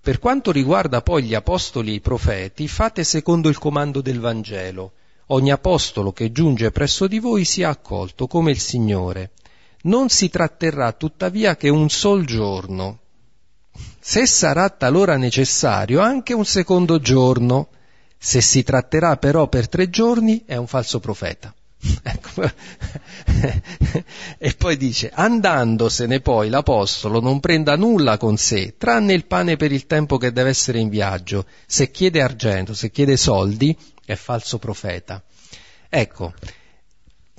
Per 0.00 0.18
quanto 0.18 0.50
riguarda 0.50 1.02
poi 1.02 1.24
gli 1.24 1.34
apostoli 1.34 1.90
e 1.90 1.94
i 1.94 2.00
profeti, 2.00 2.68
fate 2.68 3.04
secondo 3.04 3.50
il 3.50 3.58
comando 3.58 4.00
del 4.00 4.18
Vangelo. 4.18 4.92
Ogni 5.32 5.52
apostolo 5.52 6.12
che 6.12 6.32
giunge 6.32 6.72
presso 6.72 7.06
di 7.06 7.20
voi 7.20 7.44
sia 7.44 7.68
accolto 7.68 8.26
come 8.26 8.50
il 8.50 8.58
Signore. 8.58 9.30
Non 9.82 10.08
si 10.08 10.28
tratterrà 10.28 10.92
tuttavia 10.92 11.56
che 11.56 11.68
un 11.68 11.88
sol 11.88 12.24
giorno. 12.24 12.98
Se 14.00 14.26
sarà 14.26 14.68
talora 14.70 15.16
necessario, 15.16 16.00
anche 16.00 16.34
un 16.34 16.44
secondo 16.44 16.98
giorno. 16.98 17.68
Se 18.18 18.40
si 18.40 18.64
tratterà 18.64 19.18
però 19.18 19.46
per 19.46 19.68
tre 19.68 19.88
giorni, 19.88 20.42
è 20.46 20.56
un 20.56 20.66
falso 20.66 20.98
profeta. 20.98 21.54
Ecco. 22.02 22.42
e 24.38 24.54
poi 24.54 24.76
dice, 24.76 25.10
andandosene 25.14 26.20
poi 26.20 26.48
l'Apostolo 26.48 27.20
non 27.20 27.40
prenda 27.40 27.76
nulla 27.76 28.16
con 28.18 28.36
sé, 28.36 28.74
tranne 28.76 29.14
il 29.14 29.26
pane 29.26 29.56
per 29.56 29.72
il 29.72 29.86
tempo 29.86 30.18
che 30.18 30.32
deve 30.32 30.50
essere 30.50 30.78
in 30.78 30.88
viaggio. 30.88 31.46
Se 31.66 31.90
chiede 31.90 32.20
argento, 32.20 32.74
se 32.74 32.90
chiede 32.90 33.16
soldi, 33.16 33.76
è 34.12 34.16
falso 34.16 34.58
profeta. 34.58 35.22
Ecco, 35.88 36.32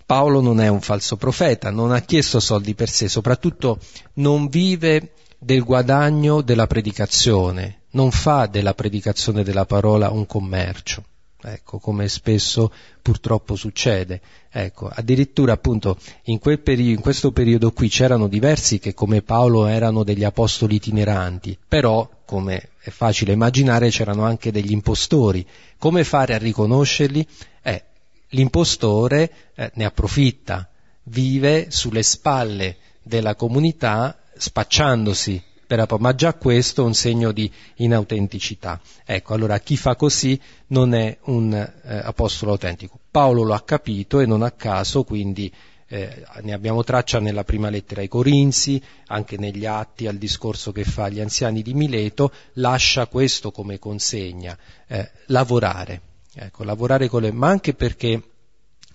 Paolo 0.06 0.42
non 0.42 0.60
è 0.60 0.68
un 0.68 0.82
falso 0.82 1.16
profeta, 1.18 1.70
non 1.70 1.92
ha 1.92 2.02
chiesto 2.02 2.40
soldi 2.40 2.76
per 2.76 2.90
sé, 2.90 3.08
soprattutto 3.08 3.80
non 4.16 4.48
vive 4.48 5.14
del 5.38 5.64
guadagno 5.64 6.42
della 6.42 6.68
predicazione, 6.68 7.84
non 7.92 8.12
fa 8.12 8.46
della 8.46 8.74
predicazione 8.74 9.44
della 9.44 9.66
parola 9.66 10.10
un 10.10 10.26
commercio 10.26 11.04
ecco, 11.44 11.80
come 11.80 12.08
spesso 12.08 12.72
purtroppo 13.02 13.56
succede. 13.56 14.22
Ecco, 14.50 14.88
addirittura 14.88 15.54
appunto 15.54 15.98
in, 16.24 16.40
periodo, 16.40 16.92
in, 16.92 17.00
questo 17.00 17.32
periodo 17.32 17.72
qui 17.72 17.88
c'erano 17.90 18.28
diversi 18.28 18.80
che 18.80 18.94
come 18.94 19.22
Paolo 19.22 19.66
erano 19.66 20.04
degli 20.04 20.24
apostoli 20.24 20.76
itineranti, 20.76 21.58
però, 21.68 22.10
come 22.26 22.70
è 22.80 22.90
facile 22.90 23.34
immaginare, 23.34 23.90
c'erano 23.90 24.24
anche 24.26 24.52
degli 24.52 24.72
impostori. 24.72 25.46
Come 25.78 26.04
fare 26.04 26.34
a 26.34 26.38
riconoscerli? 26.38 27.26
Eh, 27.62 27.84
l'impostore 28.30 29.32
eh, 29.56 29.72
ne 29.76 29.86
approfitta, 29.86 30.70
vive 31.04 31.72
sulle 31.72 32.04
spalle 32.04 32.78
della 33.04 33.36
comunità 33.36 34.18
spacciandosi 34.36 35.50
ma 35.98 36.16
già 36.16 36.34
questo 36.34 36.82
è 36.82 36.86
un 36.86 36.94
segno 36.94 37.32
di 37.32 37.52
inautenticità. 37.76 38.80
Ecco, 39.06 39.34
allora 39.34 39.60
chi 39.60 39.78
fa 39.78 39.96
così 39.96 40.40
non 40.68 40.94
è 40.94 41.18
un 41.26 41.54
eh, 41.54 41.96
apostolo 42.04 42.52
autentico. 42.52 43.00
Paolo 43.10 43.44
lo 43.44 43.54
ha 43.54 43.62
capito 43.62 44.20
e 44.20 44.26
non 44.26 44.42
a 44.42 44.52
caso, 44.52 45.04
quindi 45.04 45.52
eh, 45.88 46.24
ne 46.42 46.54
abbiamo 46.54 46.84
traccia 46.84 47.20
nella 47.20 47.44
prima 47.44 47.70
lettera 47.70 48.02
ai 48.02 48.08
Corinzi, 48.08 48.82
anche 49.08 49.38
negli 49.38 49.66
atti 49.66 50.08
al 50.08 50.16
discorso 50.16 50.72
che 50.72 50.86
fa 50.86 51.04
agli 51.04 51.20
anziani 51.20 51.62
di 51.62 51.74
Mileto, 51.74 52.32
lascia 52.54 53.08
questo 53.08 53.52
come 53.52 53.78
consegna, 53.78 54.58
eh, 54.88 55.12
lavorare. 55.28 56.02
Ecco, 56.34 56.64
lavorare 56.64 57.10
con 57.10 57.24
le... 57.24 57.32
ma 57.32 57.50
anche 57.50 57.74
perché 57.74 58.22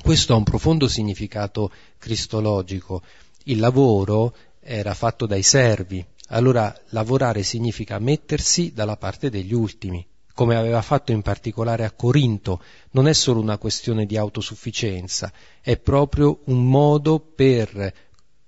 questo 0.03 0.33
ha 0.33 0.37
un 0.37 0.45
profondo 0.45 0.89
significato 0.89 1.71
cristologico. 1.99 3.03
Il 3.45 3.59
lavoro 3.59 4.35
era 4.61 4.95
fatto 4.95 5.27
dai 5.27 5.43
servi, 5.43 6.05
allora 6.29 6.75
lavorare 6.91 7.43
significa 7.43 7.99
mettersi 7.99 8.73
dalla 8.73 8.97
parte 8.97 9.31
degli 9.31 9.53
ultimi, 9.53 10.05
come 10.35 10.57
aveva 10.57 10.83
fatto 10.83 11.13
in 11.13 11.23
particolare 11.23 11.85
a 11.85 11.93
Corinto. 11.93 12.61
Non 12.91 13.09
è 13.09 13.13
solo 13.13 13.41
una 13.41 13.59
questione 13.59 14.07
di 14.07 14.17
autosufficienza, 14.17 15.33
è 15.61 15.77
proprio 15.77 16.41
un 16.45 16.69
modo 16.69 17.21
per 17.21 17.95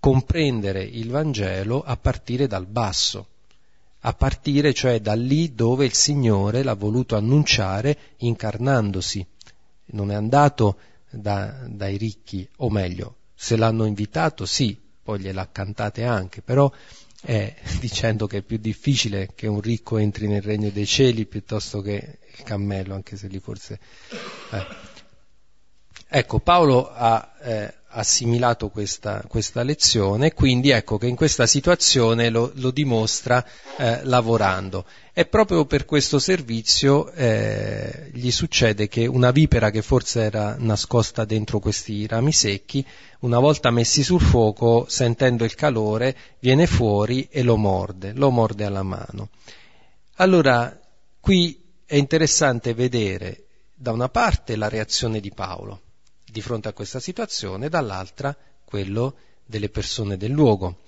comprendere 0.00 0.82
il 0.82 1.10
Vangelo 1.10 1.82
a 1.82 1.96
partire 1.96 2.46
dal 2.46 2.66
basso, 2.66 3.26
a 4.00 4.12
partire 4.12 4.72
cioè 4.72 5.00
da 5.00 5.14
lì 5.14 5.54
dove 5.54 5.84
il 5.84 5.94
Signore 5.94 6.62
l'ha 6.62 6.74
voluto 6.74 7.16
annunciare 7.16 7.96
incarnandosi. 8.18 9.26
Non 9.90 10.10
è 10.10 10.14
andato 10.14 10.78
da, 11.10 11.64
dai 11.66 11.96
ricchi, 11.96 12.46
o 12.56 12.70
meglio, 12.70 13.16
se 13.34 13.56
l'hanno 13.56 13.84
invitato 13.84 14.44
sì, 14.46 14.78
poi 15.02 15.20
gliel'ha 15.20 15.48
cantate 15.50 16.04
anche, 16.04 16.42
però 16.42 16.70
è 17.22 17.54
dicendo 17.80 18.26
che 18.26 18.38
è 18.38 18.42
più 18.42 18.58
difficile 18.58 19.30
che 19.34 19.46
un 19.46 19.60
ricco 19.60 19.98
entri 19.98 20.26
nel 20.26 20.42
regno 20.42 20.70
dei 20.70 20.86
cieli 20.86 21.26
piuttosto 21.26 21.80
che 21.80 22.18
il 22.36 22.42
cammello, 22.44 22.94
anche 22.94 23.16
se 23.16 23.28
lì 23.28 23.38
forse... 23.38 23.78
Eh. 24.52 24.96
Ecco, 26.10 26.38
Paolo 26.38 26.90
ha 26.90 27.34
eh, 27.42 27.74
assimilato 27.90 28.68
questa, 28.68 29.24
questa, 29.26 29.62
lezione, 29.62 30.34
quindi 30.34 30.70
ecco 30.70 30.98
che 30.98 31.06
in 31.06 31.16
questa 31.16 31.46
situazione 31.46 32.28
lo, 32.28 32.52
lo 32.56 32.70
dimostra 32.70 33.44
eh, 33.76 34.04
lavorando. 34.04 34.84
E 35.12 35.24
proprio 35.24 35.64
per 35.64 35.84
questo 35.84 36.18
servizio 36.18 37.10
eh, 37.12 38.10
gli 38.12 38.30
succede 38.30 38.88
che 38.88 39.06
una 39.06 39.30
vipera 39.30 39.70
che 39.70 39.82
forse 39.82 40.22
era 40.22 40.56
nascosta 40.58 41.24
dentro 41.24 41.58
questi 41.58 42.06
rami 42.06 42.32
secchi, 42.32 42.84
una 43.20 43.38
volta 43.38 43.70
messi 43.70 44.02
sul 44.02 44.20
fuoco, 44.20 44.86
sentendo 44.88 45.44
il 45.44 45.54
calore, 45.54 46.16
viene 46.40 46.66
fuori 46.66 47.26
e 47.30 47.42
lo 47.42 47.56
morde, 47.56 48.12
lo 48.12 48.30
morde 48.30 48.64
alla 48.64 48.82
mano. 48.82 49.30
Allora, 50.16 50.78
qui 51.20 51.58
è 51.86 51.96
interessante 51.96 52.74
vedere 52.74 53.44
da 53.74 53.92
una 53.92 54.08
parte 54.08 54.56
la 54.56 54.68
reazione 54.68 55.20
di 55.20 55.32
Paolo 55.32 55.82
di 56.30 56.40
fronte 56.40 56.68
a 56.68 56.72
questa 56.72 57.00
situazione, 57.00 57.68
dall'altra 57.68 58.36
quello 58.64 59.14
delle 59.44 59.68
persone 59.68 60.16
del 60.16 60.30
luogo. 60.30 60.80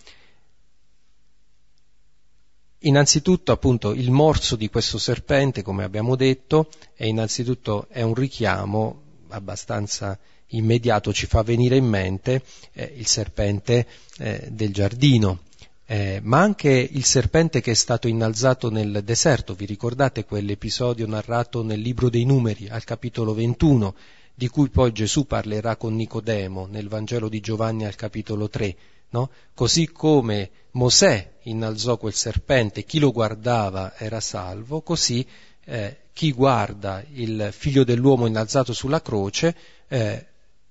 Innanzitutto 2.84 3.52
appunto 3.52 3.92
il 3.92 4.10
morso 4.10 4.56
di 4.56 4.70
questo 4.70 4.96
serpente, 4.96 5.62
come 5.62 5.84
abbiamo 5.84 6.16
detto, 6.16 6.70
è 6.94 7.04
innanzitutto 7.04 7.86
è 7.90 8.00
un 8.02 8.14
richiamo 8.14 9.02
abbastanza 9.28 10.18
immediato, 10.48 11.12
ci 11.12 11.26
fa 11.26 11.42
venire 11.42 11.76
in 11.76 11.84
mente 11.84 12.42
eh, 12.72 12.94
il 12.96 13.06
serpente 13.06 13.86
eh, 14.18 14.48
del 14.50 14.72
giardino, 14.72 15.40
eh, 15.86 16.20
ma 16.22 16.40
anche 16.40 16.70
il 16.70 17.04
serpente 17.04 17.60
che 17.60 17.72
è 17.72 17.74
stato 17.74 18.08
innalzato 18.08 18.70
nel 18.70 19.02
deserto. 19.04 19.54
Vi 19.54 19.66
ricordate 19.66 20.24
quell'episodio 20.24 21.06
narrato 21.06 21.62
nel 21.62 21.80
libro 21.80 22.08
dei 22.08 22.24
numeri 22.24 22.68
al 22.68 22.84
capitolo 22.84 23.34
21, 23.34 23.94
di 24.40 24.48
cui 24.48 24.70
poi 24.70 24.90
Gesù 24.92 25.26
parlerà 25.26 25.76
con 25.76 25.94
Nicodemo 25.94 26.66
nel 26.70 26.88
Vangelo 26.88 27.28
di 27.28 27.40
Giovanni 27.40 27.84
al 27.84 27.94
capitolo 27.94 28.48
3, 28.48 28.74
no? 29.10 29.28
Così 29.52 29.90
come 29.92 30.50
Mosè 30.70 31.32
innalzò 31.42 31.98
quel 31.98 32.14
serpente, 32.14 32.84
chi 32.84 32.98
lo 33.00 33.12
guardava 33.12 33.94
era 33.98 34.18
salvo, 34.18 34.80
così 34.80 35.26
eh, 35.66 36.04
chi 36.14 36.32
guarda 36.32 37.04
il 37.12 37.50
figlio 37.52 37.84
dell'uomo 37.84 38.24
innalzato 38.24 38.72
sulla 38.72 39.02
croce 39.02 39.54
eh, 39.88 40.26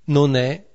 non 0.06 0.36
è, 0.36 0.66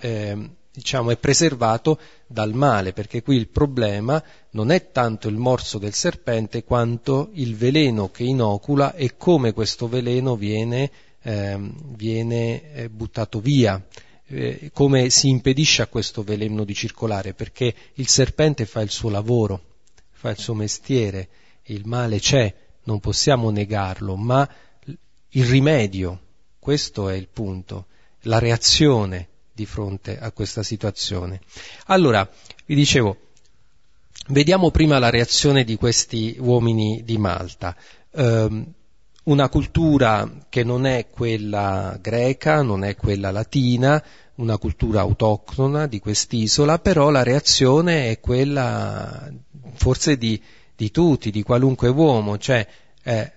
eh, 0.00 0.50
diciamo, 0.72 1.10
è 1.10 1.18
preservato 1.18 1.98
dal 2.26 2.54
male, 2.54 2.94
perché 2.94 3.20
qui 3.20 3.36
il 3.36 3.48
problema 3.48 4.24
non 4.52 4.70
è 4.70 4.90
tanto 4.90 5.28
il 5.28 5.36
morso 5.36 5.76
del 5.76 5.92
serpente 5.92 6.64
quanto 6.64 7.28
il 7.34 7.56
veleno 7.56 8.10
che 8.10 8.22
inocula 8.22 8.94
e 8.94 9.18
come 9.18 9.52
questo 9.52 9.86
veleno 9.86 10.34
viene 10.34 10.90
viene 11.22 12.72
eh, 12.72 12.88
buttato 12.88 13.40
via, 13.40 13.84
eh, 14.26 14.70
come 14.72 15.10
si 15.10 15.28
impedisce 15.28 15.82
a 15.82 15.86
questo 15.86 16.22
veleno 16.22 16.64
di 16.64 16.74
circolare, 16.74 17.34
perché 17.34 17.74
il 17.94 18.08
serpente 18.08 18.66
fa 18.66 18.80
il 18.80 18.90
suo 18.90 19.10
lavoro, 19.10 19.62
fa 20.10 20.30
il 20.30 20.38
suo 20.38 20.54
mestiere, 20.54 21.28
il 21.64 21.86
male 21.86 22.18
c'è, 22.18 22.54
non 22.84 23.00
possiamo 23.00 23.50
negarlo, 23.50 24.16
ma 24.16 24.48
il 25.30 25.44
rimedio, 25.44 26.20
questo 26.58 27.08
è 27.08 27.14
il 27.14 27.28
punto, 27.28 27.86
la 28.22 28.38
reazione 28.38 29.28
di 29.52 29.66
fronte 29.66 30.18
a 30.18 30.30
questa 30.32 30.62
situazione. 30.62 31.40
Allora, 31.86 32.28
vi 32.66 32.74
dicevo, 32.74 33.16
vediamo 34.28 34.70
prima 34.70 34.98
la 34.98 35.10
reazione 35.10 35.64
di 35.64 35.76
questi 35.76 36.36
uomini 36.38 37.02
di 37.04 37.18
Malta. 37.18 37.76
Um, 38.10 38.74
una 39.28 39.48
cultura 39.48 40.30
che 40.48 40.64
non 40.64 40.86
è 40.86 41.08
quella 41.10 41.98
greca, 42.00 42.62
non 42.62 42.82
è 42.82 42.96
quella 42.96 43.30
latina, 43.30 44.02
una 44.36 44.56
cultura 44.56 45.00
autoctona 45.00 45.86
di 45.86 46.00
quest'isola, 46.00 46.78
però 46.78 47.10
la 47.10 47.22
reazione 47.22 48.10
è 48.10 48.20
quella 48.20 49.30
forse 49.74 50.16
di, 50.16 50.42
di 50.74 50.90
tutti, 50.90 51.30
di 51.30 51.42
qualunque 51.42 51.88
uomo, 51.88 52.38
cioè 52.38 52.66
eh, 53.02 53.32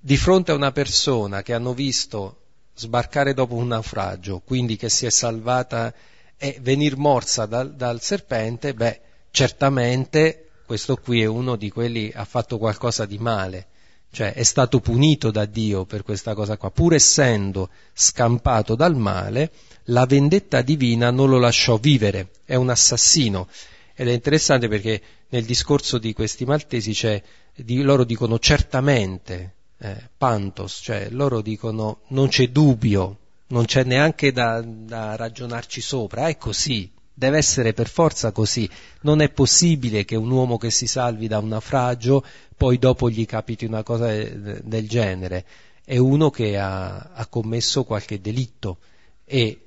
di 0.00 0.16
fronte 0.16 0.52
a 0.52 0.54
una 0.54 0.72
persona 0.72 1.42
che 1.42 1.52
hanno 1.52 1.74
visto 1.74 2.36
sbarcare 2.74 3.34
dopo 3.34 3.54
un 3.54 3.68
naufragio, 3.68 4.40
quindi 4.42 4.76
che 4.76 4.88
si 4.88 5.04
è 5.04 5.10
salvata 5.10 5.92
e 6.38 6.58
venir 6.62 6.96
morsa 6.96 7.44
dal, 7.44 7.74
dal 7.74 8.00
serpente, 8.00 8.72
beh, 8.72 9.00
certamente 9.30 10.48
questo 10.64 10.96
qui 10.96 11.20
è 11.20 11.26
uno 11.26 11.56
di 11.56 11.70
quelli 11.70 12.10
che 12.10 12.16
ha 12.16 12.24
fatto 12.24 12.56
qualcosa 12.56 13.04
di 13.04 13.18
male, 13.18 13.66
cioè 14.10 14.32
è 14.32 14.42
stato 14.42 14.80
punito 14.80 15.30
da 15.30 15.44
Dio 15.44 15.84
per 15.84 16.02
questa 16.02 16.34
cosa 16.34 16.56
qua, 16.56 16.70
pur 16.70 16.94
essendo 16.94 17.70
scampato 17.92 18.74
dal 18.74 18.96
male, 18.96 19.52
la 19.84 20.06
vendetta 20.06 20.62
divina 20.62 21.10
non 21.10 21.28
lo 21.28 21.38
lasciò 21.38 21.76
vivere, 21.76 22.30
è 22.44 22.54
un 22.54 22.70
assassino. 22.70 23.48
Ed 23.94 24.08
è 24.08 24.12
interessante 24.12 24.68
perché 24.68 25.00
nel 25.28 25.44
discorso 25.44 25.98
di 25.98 26.12
questi 26.12 26.44
maltesi 26.44 26.92
c'è, 26.92 27.22
di, 27.54 27.82
loro 27.82 28.04
dicono 28.04 28.38
certamente, 28.38 29.54
eh, 29.78 30.08
pantos, 30.16 30.80
cioè 30.82 31.08
loro 31.10 31.40
dicono 31.40 32.00
non 32.08 32.28
c'è 32.28 32.48
dubbio, 32.48 33.18
non 33.48 33.64
c'è 33.64 33.84
neanche 33.84 34.32
da, 34.32 34.62
da 34.62 35.16
ragionarci 35.16 35.80
sopra, 35.80 36.28
è 36.28 36.36
così, 36.36 36.90
deve 37.18 37.38
essere 37.38 37.72
per 37.72 37.88
forza 37.88 38.30
così. 38.30 38.70
Non 39.00 39.20
è 39.20 39.28
possibile 39.28 40.04
che 40.04 40.14
un 40.14 40.30
uomo 40.30 40.56
che 40.56 40.70
si 40.70 40.86
salvi 40.86 41.26
da 41.26 41.38
un 41.38 41.48
naufragio 41.48 42.24
poi 42.56 42.78
dopo 42.78 43.10
gli 43.10 43.26
capiti 43.26 43.64
una 43.64 43.82
cosa 43.82 44.06
del 44.06 44.88
genere. 44.88 45.44
È 45.84 45.98
uno 45.98 46.30
che 46.30 46.56
ha, 46.56 47.10
ha 47.12 47.26
commesso 47.26 47.82
qualche 47.82 48.20
delitto 48.20 48.78
e 49.24 49.60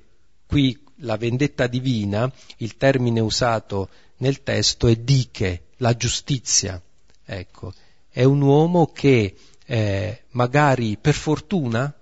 qui 0.46 0.82
la 1.00 1.16
vendetta 1.18 1.66
divina, 1.66 2.32
il 2.58 2.76
termine 2.78 3.20
usato 3.20 3.90
nel 4.18 4.42
testo 4.42 4.86
è 4.86 4.96
diche, 4.96 5.64
la 5.78 5.94
giustizia. 5.94 6.80
Ecco, 7.24 7.74
è 8.08 8.24
un 8.24 8.40
uomo 8.40 8.86
che 8.92 9.34
eh, 9.66 10.22
magari 10.30 10.96
per 10.98 11.14
fortuna 11.14 11.94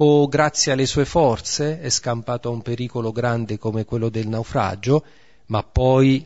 o 0.00 0.28
grazie 0.28 0.72
alle 0.72 0.86
sue 0.86 1.04
forze 1.04 1.80
è 1.80 1.88
scampato 1.88 2.48
a 2.48 2.52
un 2.52 2.62
pericolo 2.62 3.10
grande 3.10 3.58
come 3.58 3.84
quello 3.84 4.08
del 4.08 4.28
naufragio, 4.28 5.04
ma 5.46 5.62
poi 5.64 6.24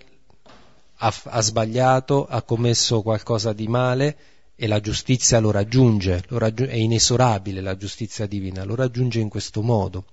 ha, 0.96 1.14
ha 1.24 1.40
sbagliato, 1.40 2.26
ha 2.26 2.42
commesso 2.42 3.00
qualcosa 3.00 3.52
di 3.52 3.68
male 3.68 4.16
e 4.54 4.66
la 4.66 4.80
giustizia 4.80 5.38
lo 5.38 5.50
raggiunge, 5.50 6.22
lo 6.28 6.38
raggiunge, 6.38 6.72
è 6.72 6.76
inesorabile 6.76 7.62
la 7.62 7.76
giustizia 7.76 8.26
divina, 8.26 8.64
lo 8.64 8.74
raggiunge 8.74 9.20
in 9.20 9.30
questo 9.30 9.62
modo. 9.62 10.04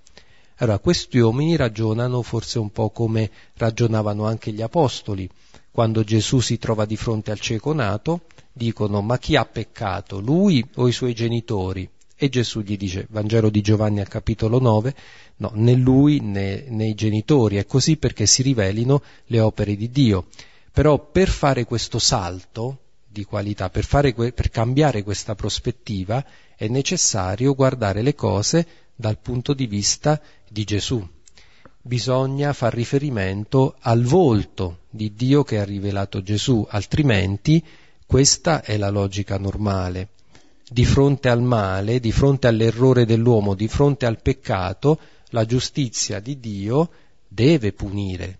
Allora, 0.58 0.80
questi 0.80 1.17
uomini 1.19 1.58
ragionano 1.58 2.22
forse 2.22 2.60
un 2.60 2.72
po' 2.72 2.91
come 2.91 3.30
ragionavano 3.56 4.26
anche 4.26 4.52
gli 4.52 4.62
apostoli, 4.62 5.30
quando 5.69 6.04
Gesù 6.04 6.39
si 6.39 6.58
trova 6.58 6.86
di 6.86 6.95
fronte 6.95 7.32
al 7.32 7.39
cieco 7.39 7.74
nato, 7.74 8.22
dicono 8.54 9.02
ma 9.02 9.17
chi 9.17 9.36
ha 9.36 9.45
peccato, 9.45 10.19
lui 10.19 10.65
o 10.76 10.88
i 10.88 10.91
suoi 10.93 11.13
genitori? 11.13 11.89
E 12.22 12.28
Gesù 12.28 12.60
gli 12.60 12.76
dice, 12.76 13.08
Vangelo 13.12 13.50
di 13.50 13.62
Giovanni 13.62 14.02
al 14.02 14.10
capitolo 14.10 14.60
9, 14.60 14.94
no, 15.38 15.52
né 15.54 15.74
lui 15.74 16.20
né, 16.20 16.66
né 16.68 16.88
i 16.88 16.94
genitori, 16.94 17.56
è 17.56 17.66
così 17.66 17.96
perché 17.96 18.26
si 18.26 18.42
rivelino 18.42 19.02
le 19.28 19.40
opere 19.40 19.78
di 19.78 19.90
Dio. 19.90 20.28
Però 20.74 21.00
per 21.00 21.30
fare 21.30 21.64
questo 21.64 21.98
salto 21.98 22.80
di 23.08 23.24
qualità, 23.24 23.70
per, 23.70 23.86
fare, 23.86 24.14
per 24.14 24.50
cambiare 24.50 25.02
questa 25.02 25.34
prospettiva, 25.34 26.22
è 26.58 26.68
necessario 26.68 27.56
guardare 27.56 28.02
le 28.02 28.16
cose 28.16 28.68
dal 28.94 29.18
punto 29.18 29.54
di 29.54 29.66
vista 29.66 30.22
di 30.50 30.66
Gesù. 30.66 31.02
Bisogna 31.82 32.52
far 32.52 32.74
riferimento 32.74 33.78
al 33.80 34.04
volto 34.04 34.80
di 34.90 35.14
Dio 35.14 35.46
che 35.46 35.58
ha 35.58 35.64
rivelato 35.64 36.22
Gesù, 36.22 36.68
altrimenti 36.70 37.64
questa 38.06 38.62
è 38.62 38.76
la 38.76 38.90
logica 38.90 39.38
normale. 39.38 40.10
Di 40.72 40.86
fronte 40.86 41.30
al 41.30 41.42
male, 41.42 42.00
di 42.00 42.12
fronte 42.12 42.46
all'errore 42.46 43.06
dell'uomo, 43.06 43.56
di 43.56 43.68
fronte 43.68 44.06
al 44.06 44.22
peccato, 44.22 45.00
la 45.30 45.44
giustizia 45.44 46.20
di 46.20 46.40
Dio 46.40 46.90
deve 47.28 47.74
punire. 47.74 48.38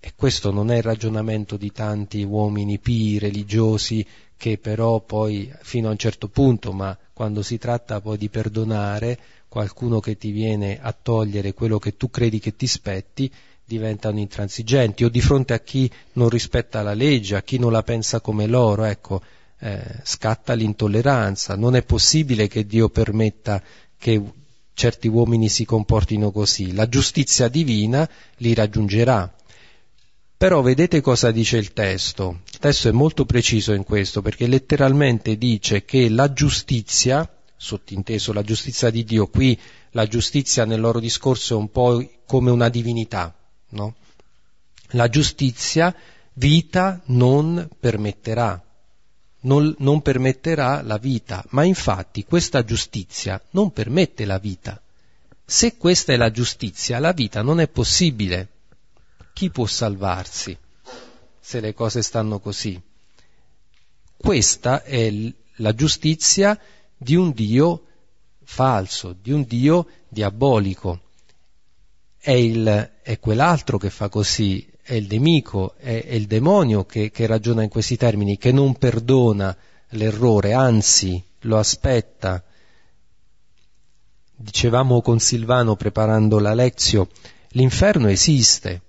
E 0.00 0.14
questo 0.16 0.50
non 0.52 0.70
è 0.70 0.78
il 0.78 0.82
ragionamento 0.82 1.58
di 1.58 1.70
tanti 1.70 2.22
uomini 2.22 2.78
pii, 2.78 3.18
religiosi, 3.18 4.06
che 4.38 4.56
però 4.56 5.00
poi 5.00 5.52
fino 5.60 5.88
a 5.88 5.90
un 5.90 5.98
certo 5.98 6.28
punto, 6.28 6.72
ma 6.72 6.96
quando 7.12 7.42
si 7.42 7.58
tratta 7.58 8.00
poi 8.00 8.16
di 8.16 8.30
perdonare 8.30 9.18
qualcuno 9.46 10.00
che 10.00 10.16
ti 10.16 10.30
viene 10.30 10.80
a 10.80 10.92
togliere 10.94 11.52
quello 11.52 11.78
che 11.78 11.94
tu 11.94 12.08
credi 12.08 12.38
che 12.38 12.56
ti 12.56 12.66
spetti, 12.66 13.30
diventano 13.66 14.18
intransigenti 14.18 15.04
o 15.04 15.10
di 15.10 15.20
fronte 15.20 15.52
a 15.52 15.60
chi 15.60 15.90
non 16.14 16.30
rispetta 16.30 16.80
la 16.80 16.94
legge, 16.94 17.36
a 17.36 17.42
chi 17.42 17.58
non 17.58 17.70
la 17.70 17.82
pensa 17.82 18.22
come 18.22 18.46
loro, 18.46 18.84
ecco, 18.84 19.20
eh, 19.60 20.00
scatta 20.02 20.54
l'intolleranza. 20.54 21.54
Non 21.54 21.76
è 21.76 21.82
possibile 21.82 22.48
che 22.48 22.66
Dio 22.66 22.88
permetta 22.88 23.62
che 23.96 24.22
certi 24.74 25.08
uomini 25.08 25.48
si 25.48 25.64
comportino 25.64 26.30
così. 26.30 26.72
La 26.72 26.88
giustizia 26.88 27.48
divina 27.48 28.08
li 28.38 28.54
raggiungerà. 28.54 29.32
Però 30.36 30.62
vedete 30.62 31.02
cosa 31.02 31.30
dice 31.30 31.58
il 31.58 31.74
testo. 31.74 32.40
Il 32.50 32.58
testo 32.58 32.88
è 32.88 32.92
molto 32.92 33.26
preciso 33.26 33.74
in 33.74 33.84
questo 33.84 34.22
perché 34.22 34.46
letteralmente 34.46 35.36
dice 35.36 35.84
che 35.84 36.08
la 36.08 36.32
giustizia, 36.32 37.30
sottinteso 37.56 38.32
la 38.32 38.42
giustizia 38.42 38.88
di 38.88 39.04
Dio, 39.04 39.26
qui 39.26 39.58
la 39.90 40.06
giustizia 40.06 40.64
nel 40.64 40.80
loro 40.80 40.98
discorso 40.98 41.54
è 41.54 41.58
un 41.58 41.70
po' 41.70 42.02
come 42.24 42.50
una 42.50 42.70
divinità, 42.70 43.36
no? 43.70 43.96
La 44.92 45.08
giustizia 45.08 45.94
vita 46.34 47.02
non 47.06 47.68
permetterà, 47.78 48.64
non, 49.40 49.74
non 49.78 50.02
permetterà 50.02 50.82
la 50.82 50.98
vita, 50.98 51.44
ma 51.50 51.64
infatti 51.64 52.24
questa 52.24 52.64
giustizia 52.64 53.40
non 53.50 53.72
permette 53.72 54.24
la 54.24 54.38
vita. 54.38 54.80
Se 55.44 55.76
questa 55.76 56.12
è 56.12 56.16
la 56.16 56.30
giustizia, 56.30 56.98
la 56.98 57.12
vita 57.12 57.42
non 57.42 57.60
è 57.60 57.68
possibile. 57.68 58.48
Chi 59.32 59.50
può 59.50 59.66
salvarsi 59.66 60.56
se 61.40 61.60
le 61.60 61.74
cose 61.74 62.02
stanno 62.02 62.38
così? 62.38 62.80
Questa 64.16 64.82
è 64.82 65.12
la 65.56 65.74
giustizia 65.74 66.58
di 66.96 67.14
un 67.16 67.32
Dio 67.32 67.86
falso, 68.44 69.16
di 69.20 69.32
un 69.32 69.44
Dio 69.44 69.86
diabolico 70.08 71.00
è, 72.20 72.32
il, 72.32 72.90
è 73.02 73.18
quell'altro 73.18 73.78
che 73.78 73.88
fa 73.88 74.10
così, 74.10 74.69
è 74.90 74.94
il 74.94 75.06
nemico, 75.08 75.74
è, 75.76 76.04
è 76.04 76.14
il 76.14 76.26
demonio 76.26 76.84
che, 76.84 77.12
che 77.12 77.26
ragiona 77.26 77.62
in 77.62 77.68
questi 77.68 77.96
termini, 77.96 78.36
che 78.38 78.50
non 78.50 78.74
perdona 78.74 79.56
l'errore, 79.90 80.52
anzi 80.52 81.22
lo 81.42 81.58
aspetta. 81.58 82.42
Dicevamo 84.34 85.00
con 85.00 85.20
Silvano 85.20 85.76
preparando 85.76 86.40
la 86.40 86.54
lezio, 86.54 87.08
l'inferno 87.50 88.08
esiste, 88.08 88.80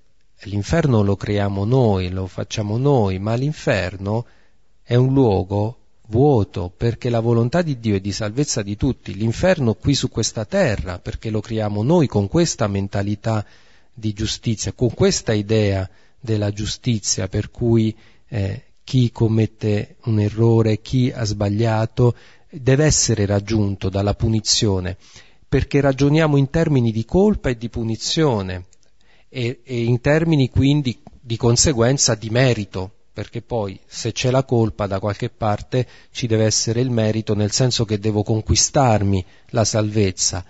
l'inferno 0.46 1.04
lo 1.04 1.16
creiamo 1.16 1.66
noi, 1.66 2.10
lo 2.10 2.26
facciamo 2.26 2.78
noi, 2.78 3.20
ma 3.20 3.36
l'inferno 3.36 4.26
è 4.82 4.96
un 4.96 5.14
luogo 5.14 5.78
vuoto, 6.08 6.74
perché 6.76 7.12
la 7.12 7.20
volontà 7.20 7.62
di 7.62 7.80
Dio 7.80 7.96
è 7.96 8.00
di 8.00 8.12
salvezza 8.12 8.64
di 8.64 8.76
tutti, 8.76 9.14
l'inferno 9.14 9.76
qui 9.76 9.94
su 9.94 10.10
questa 10.10 10.46
terra, 10.46 10.98
perché 10.98 11.30
lo 11.30 11.42
creiamo 11.42 11.84
noi 11.84 12.08
con 12.08 12.28
questa 12.28 12.66
mentalità 12.66 13.46
di 14.02 14.12
giustizia, 14.12 14.74
con 14.74 14.94
questa 14.94 15.32
idea 15.32 15.88
della 16.20 16.52
giustizia, 16.52 17.28
per 17.28 17.52
cui 17.52 17.96
eh, 18.28 18.64
chi 18.84 19.12
commette 19.12 19.98
un 20.06 20.20
errore, 20.20 20.82
chi 20.82 21.12
ha 21.16 21.24
sbagliato, 21.24 22.16
deve 22.50 22.84
essere 22.84 23.26
raggiunto 23.26 23.88
dalla 23.88 24.16
punizione, 24.16 24.98
perché 25.48 25.80
ragioniamo 25.80 26.36
in 26.36 26.50
termini 26.50 26.92
di 26.92 27.06
colpa 27.06 27.50
e 27.50 27.58
di 27.58 27.70
punizione 27.70 28.66
e, 29.30 29.62
e 29.64 29.84
in 29.84 30.02
termini 30.02 30.50
quindi 30.50 31.02
di 31.22 31.38
conseguenza 31.38 32.16
di 32.16 32.30
merito, 32.30 32.92
perché 33.14 33.42
poi 33.42 33.80
se 33.86 34.12
c'è 34.12 34.32
la 34.32 34.44
colpa 34.44 34.88
da 34.88 35.00
qualche 35.00 35.30
parte 35.30 35.88
ci 36.12 36.26
deve 36.26 36.46
essere 36.46 36.82
il 36.82 36.90
merito, 36.90 37.36
nel 37.36 37.52
senso 37.52 37.86
che 37.86 38.00
devo 38.00 38.24
conquistarmi 38.24 39.24
la 39.50 39.64
salvezza. 39.64 40.44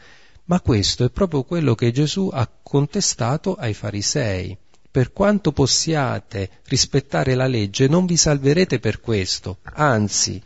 Ma 0.52 0.60
questo 0.60 1.06
è 1.06 1.10
proprio 1.10 1.44
quello 1.44 1.76
che 1.76 1.94
Gesù 1.94 2.30
ha 2.30 2.46
contestato 2.62 3.56
ai 3.56 3.74
farisei. 3.74 4.58
Per 4.92 5.14
quanto 5.14 5.54
possiate 5.54 6.50
rispettare 6.66 7.36
la 7.36 7.48
legge, 7.48 7.88
non 7.88 8.06
vi 8.06 8.18
salverete 8.18 8.80
per 8.80 9.00
questo, 9.00 9.60
anzi, 9.64 10.44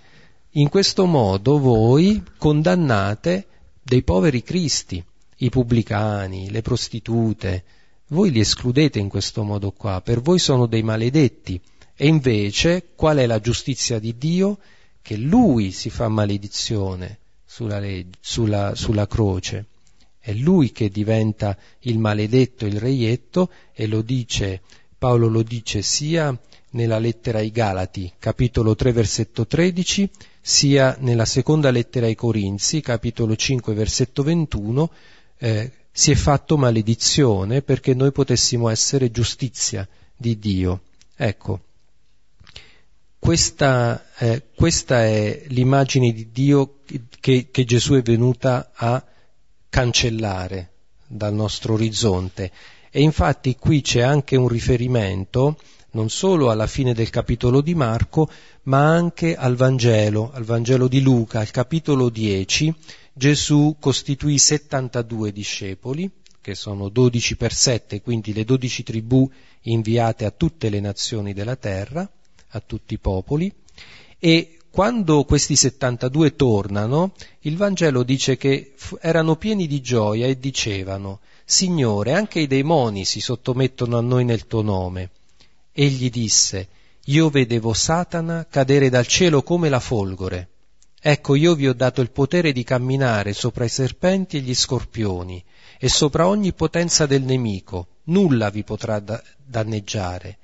in 0.52 0.70
questo 0.70 1.08
modo 1.08 1.58
voi 1.58 2.24
condannate 2.38 3.48
dei 3.82 4.04
poveri 4.04 4.44
cristi. 4.44 5.04
i 5.38 5.50
pubblicani, 5.50 6.52
le 6.52 6.62
prostitute, 6.62 7.64
voi 8.10 8.30
li 8.30 8.40
escludete 8.40 9.00
in 9.00 9.10
questo 9.10 9.42
modo 9.42 9.72
qua, 9.72 10.02
per 10.02 10.22
voi 10.22 10.38
sono 10.38 10.68
dei 10.68 10.84
maledetti. 10.84 11.60
E 11.96 12.06
invece 12.06 12.92
qual 12.96 13.18
è 13.18 13.26
la 13.26 13.40
giustizia 13.40 13.98
di 13.98 14.16
Dio? 14.16 14.60
Che 15.02 15.18
Lui 15.18 15.72
si 15.72 15.90
fa 15.90 16.08
maledizione 16.10 17.18
sulla, 17.44 17.80
legge, 17.80 18.20
sulla, 18.22 18.76
sulla 18.76 19.08
croce. 19.08 19.66
È 20.26 20.34
Lui 20.34 20.72
che 20.72 20.90
diventa 20.90 21.56
il 21.82 22.00
maledetto, 22.00 22.66
il 22.66 22.80
reietto, 22.80 23.52
e 23.76 23.86
lo 23.86 24.02
dice, 24.02 24.62
Paolo 24.98 25.28
lo 25.28 25.44
dice 25.44 25.84
sia 25.84 26.36
nella 26.72 26.98
lettera 26.98 27.38
ai 27.38 27.52
Galati, 27.52 28.12
capitolo 28.18 28.74
3, 28.74 28.92
versetto 28.92 29.46
13, 29.46 30.10
sia 30.42 30.98
nella 31.02 31.26
seconda 31.26 31.70
lettera 31.70 32.08
ai 32.08 32.16
Corinzi, 32.16 32.82
capitolo 32.82 33.36
5, 33.36 33.76
versetto 33.76 34.24
21, 34.24 34.90
eh, 35.38 35.72
si 35.92 36.10
è 36.10 36.16
fatto 36.16 36.58
maledizione 36.58 37.62
perché 37.62 37.94
noi 37.94 38.12
potessimo 38.12 38.70
essere 38.70 39.12
giustizia 39.12 39.88
di 40.18 40.40
Dio. 40.40 40.82
Ecco, 41.16 41.60
questa, 43.20 44.08
eh, 44.18 44.42
questa 44.56 45.04
è 45.04 45.44
l'immagine 45.50 46.12
di 46.12 46.32
Dio 46.32 46.80
che, 47.20 47.50
che 47.52 47.64
Gesù 47.64 47.94
è 47.94 48.02
venuta 48.02 48.72
a 48.74 49.06
cancellare 49.76 50.70
dal 51.06 51.34
nostro 51.34 51.74
orizzonte. 51.74 52.50
E 52.90 53.02
infatti 53.02 53.58
qui 53.58 53.82
c'è 53.82 54.00
anche 54.00 54.38
un 54.38 54.48
riferimento 54.48 55.58
non 55.92 56.10
solo 56.10 56.50
alla 56.50 56.66
fine 56.66 56.94
del 56.94 57.10
capitolo 57.10 57.60
di 57.60 57.76
Marco, 57.76 58.30
ma 58.64 58.88
anche 58.88 59.36
al 59.36 59.58
Vangelo, 59.58 60.32
al 60.32 60.46
Vangelo 60.46 60.88
di 60.88 61.02
Luca, 61.02 61.40
al 61.42 61.52
capitolo 61.52 62.08
10, 62.08 62.74
Gesù 63.12 63.76
costituì 63.78 64.38
72 64.38 65.34
discepoli, 65.34 66.10
che 66.40 66.56
sono 66.56 66.88
12 66.88 67.36
per 67.36 67.54
7, 67.54 68.02
quindi 68.02 68.32
le 68.32 68.46
12 68.46 68.82
tribù 68.82 69.30
inviate 69.64 70.24
a 70.24 70.32
tutte 70.32 70.70
le 70.70 70.80
nazioni 70.80 71.34
della 71.34 71.58
terra, 71.58 72.10
a 72.50 72.60
tutti 72.66 72.94
i 72.94 73.00
popoli, 73.00 73.54
e 74.20 74.55
quando 74.76 75.24
questi 75.24 75.56
72 75.56 76.36
tornano, 76.36 77.14
il 77.44 77.56
Vangelo 77.56 78.04
dice 78.04 78.36
che 78.36 78.74
erano 79.00 79.38
pieni 79.38 79.68
di 79.68 79.80
gioia 79.80 80.28
e 80.28 80.38
dicevano, 80.38 81.22
Signore, 81.46 82.12
anche 82.12 82.42
i 82.42 82.48
demoni 82.48 83.06
si 83.06 83.22
sottomettono 83.22 83.98
a 83.98 84.02
noi 84.02 84.26
nel 84.26 84.48
tuo 84.48 84.62
nome. 84.62 85.12
Egli 85.72 86.10
disse, 86.10 86.68
io 87.06 87.30
vedevo 87.30 87.72
Satana 87.72 88.48
cadere 88.50 88.90
dal 88.90 89.08
cielo 89.08 89.44
come 89.44 89.70
la 89.70 89.80
folgore. 89.80 90.50
Ecco, 91.00 91.36
io 91.36 91.56
vi 91.56 91.70
ho 91.70 91.74
dato 91.74 92.02
il 92.02 92.12
potere 92.12 92.52
di 92.52 92.66
camminare 92.66 93.32
sopra 93.32 93.64
i 93.64 93.70
serpenti 93.70 94.36
e 94.36 94.42
gli 94.42 94.54
scorpioni 94.54 95.42
e 95.80 95.88
sopra 95.88 96.28
ogni 96.28 96.52
potenza 96.52 97.06
del 97.06 97.24
nemico, 97.24 97.88
nulla 98.08 98.50
vi 98.50 98.66
potrà 98.66 99.00
da- 99.00 99.24
danneggiare. 99.42 100.40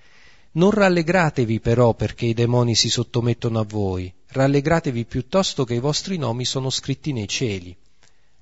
Non 0.53 0.71
rallegratevi 0.71 1.59
però 1.59 1.93
perché 1.95 2.27
i 2.27 2.33
demoni 2.33 2.75
si 2.75 2.89
sottomettono 2.89 3.59
a 3.59 3.65
voi, 3.67 4.13
rallegratevi 4.31 5.05
piuttosto 5.05 5.65
che 5.65 5.73
i 5.73 5.79
vostri 5.79 6.17
nomi 6.17 6.45
sono 6.45 6.69
scritti 6.69 7.11
nei 7.11 7.27
cieli. 7.27 7.75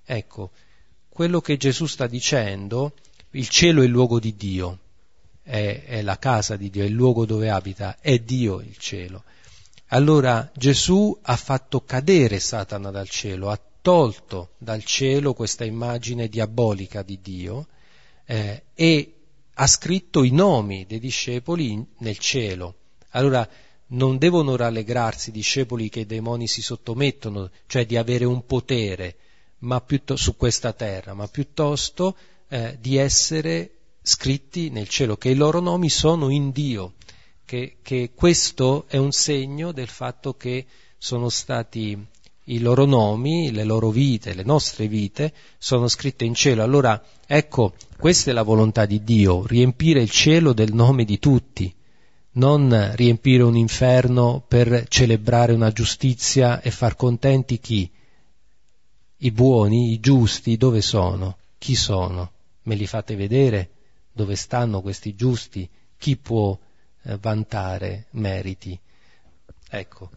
Ecco, 0.05 0.51
quello 1.09 1.41
che 1.41 1.57
Gesù 1.57 1.85
sta 1.85 2.07
dicendo, 2.07 2.93
il 3.31 3.49
cielo 3.49 3.81
è 3.81 3.85
il 3.85 3.91
luogo 3.91 4.19
di 4.19 4.35
Dio, 4.35 4.79
è, 5.43 5.83
è 5.85 6.01
la 6.01 6.17
casa 6.17 6.55
di 6.55 6.69
Dio, 6.69 6.83
è 6.83 6.87
il 6.87 6.93
luogo 6.93 7.25
dove 7.25 7.49
abita, 7.49 7.97
è 7.99 8.19
Dio 8.19 8.59
il 8.61 8.77
cielo. 8.77 9.23
Allora 9.87 10.49
Gesù 10.55 11.17
ha 11.21 11.35
fatto 11.35 11.83
cadere 11.83 12.39
Satana 12.39 12.91
dal 12.91 13.09
cielo, 13.09 13.49
ha 13.49 13.59
tolto 13.81 14.51
dal 14.57 14.83
cielo 14.83 15.33
questa 15.33 15.65
immagine 15.65 16.27
diabolica 16.27 17.01
di 17.01 17.19
Dio 17.21 17.67
eh, 18.25 18.63
e 18.75 19.13
ha 19.53 19.67
scritto 19.67 20.23
i 20.23 20.31
nomi 20.31 20.85
dei 20.85 20.99
discepoli 20.99 21.71
in, 21.71 21.85
nel 21.97 22.17
cielo. 22.19 22.75
Allora 23.09 23.47
non 23.89 24.17
devono 24.17 24.55
rallegrarsi 24.55 25.29
i 25.29 25.33
discepoli 25.33 25.89
che 25.89 26.01
i 26.01 26.05
demoni 26.05 26.47
si 26.47 26.61
sottomettono, 26.61 27.49
cioè 27.67 27.85
di 27.85 27.97
avere 27.97 28.25
un 28.25 28.45
potere 28.45 29.15
ma 29.59 29.83
su 30.15 30.35
questa 30.35 30.73
terra, 30.73 31.13
ma 31.13 31.27
piuttosto 31.27 32.15
eh, 32.47 32.77
di 32.79 32.97
essere 32.97 33.71
scritti 34.01 34.69
nel 34.69 34.87
cielo, 34.87 35.17
che 35.17 35.29
i 35.29 35.35
loro 35.35 35.59
nomi 35.59 35.89
sono 35.89 36.29
in 36.29 36.51
Dio, 36.51 36.93
che, 37.43 37.77
che 37.81 38.11
questo 38.15 38.85
è 38.87 38.97
un 38.97 39.11
segno 39.11 39.71
del 39.71 39.87
fatto 39.87 40.35
che 40.35 40.65
sono 40.97 41.29
stati 41.29 41.97
i 42.45 42.59
loro 42.59 42.85
nomi, 42.85 43.51
le 43.51 43.63
loro 43.63 43.89
vite, 43.89 44.33
le 44.33 44.43
nostre 44.43 44.87
vite 44.87 45.33
sono 45.57 45.87
scritte 45.87 46.25
in 46.25 46.33
cielo. 46.33 46.63
Allora, 46.63 47.01
ecco, 47.27 47.73
questa 47.97 48.31
è 48.31 48.33
la 48.33 48.43
volontà 48.43 48.85
di 48.85 49.03
Dio, 49.03 49.45
riempire 49.45 50.01
il 50.01 50.09
cielo 50.09 50.53
del 50.53 50.73
nome 50.73 51.05
di 51.05 51.19
tutti, 51.19 51.73
non 52.39 52.91
riempire 52.95 53.43
un 53.43 53.55
inferno 53.55 54.43
per 54.47 54.87
celebrare 54.87 55.53
una 55.53 55.71
giustizia 55.71 56.61
e 56.61 56.71
far 56.71 56.95
contenti 56.95 57.59
chi? 57.59 57.89
I 59.17 59.31
buoni, 59.31 59.91
i 59.91 59.99
giusti, 59.99 60.57
dove 60.57 60.81
sono? 60.81 61.37
Chi 61.57 61.75
sono? 61.75 62.31
Me 62.63 62.75
li 62.75 62.87
fate 62.87 63.15
vedere? 63.15 63.69
dove 64.19 64.35
stanno 64.35 64.81
questi 64.81 65.15
giusti, 65.15 65.69
chi 65.97 66.17
può 66.17 66.57
eh, 67.03 67.17
vantare 67.21 68.07
meriti. 68.11 68.77
Ecco. 69.69 70.09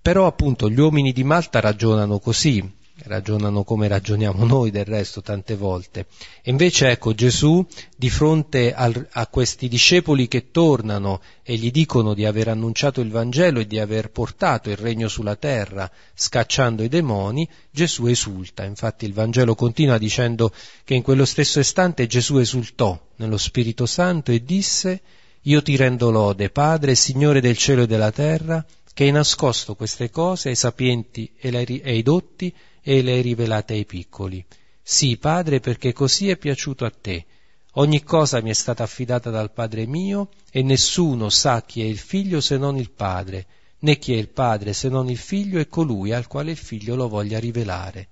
Però 0.00 0.26
appunto 0.26 0.70
gli 0.70 0.80
uomini 0.80 1.12
di 1.12 1.24
Malta 1.24 1.60
ragionano 1.60 2.20
così, 2.20 2.76
ragionano 3.04 3.64
come 3.64 3.88
ragioniamo 3.88 4.44
noi 4.46 4.70
del 4.70 4.84
resto 4.84 5.22
tante 5.22 5.56
volte. 5.56 6.06
E 6.42 6.50
invece 6.50 6.90
ecco 6.90 7.14
Gesù 7.14 7.64
di 7.96 8.10
fronte 8.10 8.74
al, 8.74 9.08
a 9.12 9.26
questi 9.26 9.68
discepoli 9.68 10.28
che 10.28 10.50
tornano 10.50 11.20
e 11.42 11.56
gli 11.56 11.70
dicono 11.70 12.14
di 12.14 12.24
aver 12.24 12.48
annunciato 12.48 13.00
il 13.00 13.10
Vangelo 13.10 13.60
e 13.60 13.66
di 13.66 13.78
aver 13.78 14.10
portato 14.10 14.70
il 14.70 14.76
regno 14.76 15.08
sulla 15.08 15.36
terra 15.36 15.90
scacciando 16.14 16.82
i 16.82 16.88
demoni, 16.88 17.48
Gesù 17.70 18.06
esulta. 18.06 18.64
Infatti 18.64 19.04
il 19.04 19.14
Vangelo 19.14 19.54
continua 19.54 19.98
dicendo 19.98 20.52
che 20.84 20.94
in 20.94 21.02
quello 21.02 21.24
stesso 21.24 21.60
istante 21.60 22.06
Gesù 22.06 22.38
esultò 22.38 22.98
nello 23.16 23.38
Spirito 23.38 23.86
Santo 23.86 24.32
e 24.32 24.42
disse 24.42 25.00
io 25.42 25.62
ti 25.62 25.76
rendo 25.76 26.10
lode, 26.10 26.50
Padre, 26.50 26.94
Signore 26.94 27.40
del 27.40 27.56
cielo 27.56 27.82
e 27.82 27.86
della 27.86 28.10
terra, 28.10 28.64
che 28.92 29.04
hai 29.04 29.12
nascosto 29.12 29.76
queste 29.76 30.10
cose 30.10 30.48
ai 30.48 30.56
sapienti 30.56 31.30
e 31.38 31.80
ai 31.84 32.02
dotti 32.02 32.52
e 32.82 33.02
le 33.02 33.12
hai 33.12 33.20
rivelate 33.22 33.74
ai 33.74 33.84
piccoli. 33.84 34.44
Sì, 34.82 35.16
Padre, 35.18 35.60
perché 35.60 35.92
così 35.92 36.30
è 36.30 36.36
piaciuto 36.36 36.84
a 36.84 36.90
te. 36.90 37.26
Ogni 37.72 38.02
cosa 38.02 38.40
mi 38.40 38.50
è 38.50 38.54
stata 38.54 38.82
affidata 38.82 39.30
dal 39.30 39.52
Padre 39.52 39.86
mio 39.86 40.30
e 40.50 40.62
nessuno 40.62 41.28
sa 41.28 41.62
chi 41.62 41.82
è 41.82 41.84
il 41.84 41.98
figlio 41.98 42.40
se 42.40 42.56
non 42.56 42.76
il 42.76 42.90
Padre, 42.90 43.46
né 43.80 43.98
chi 43.98 44.14
è 44.14 44.16
il 44.16 44.28
Padre 44.28 44.72
se 44.72 44.88
non 44.88 45.08
il 45.08 45.18
figlio 45.18 45.60
e 45.60 45.68
colui 45.68 46.12
al 46.12 46.26
quale 46.26 46.50
il 46.52 46.56
figlio 46.56 46.96
lo 46.96 47.08
voglia 47.08 47.38
rivelare. 47.38 48.08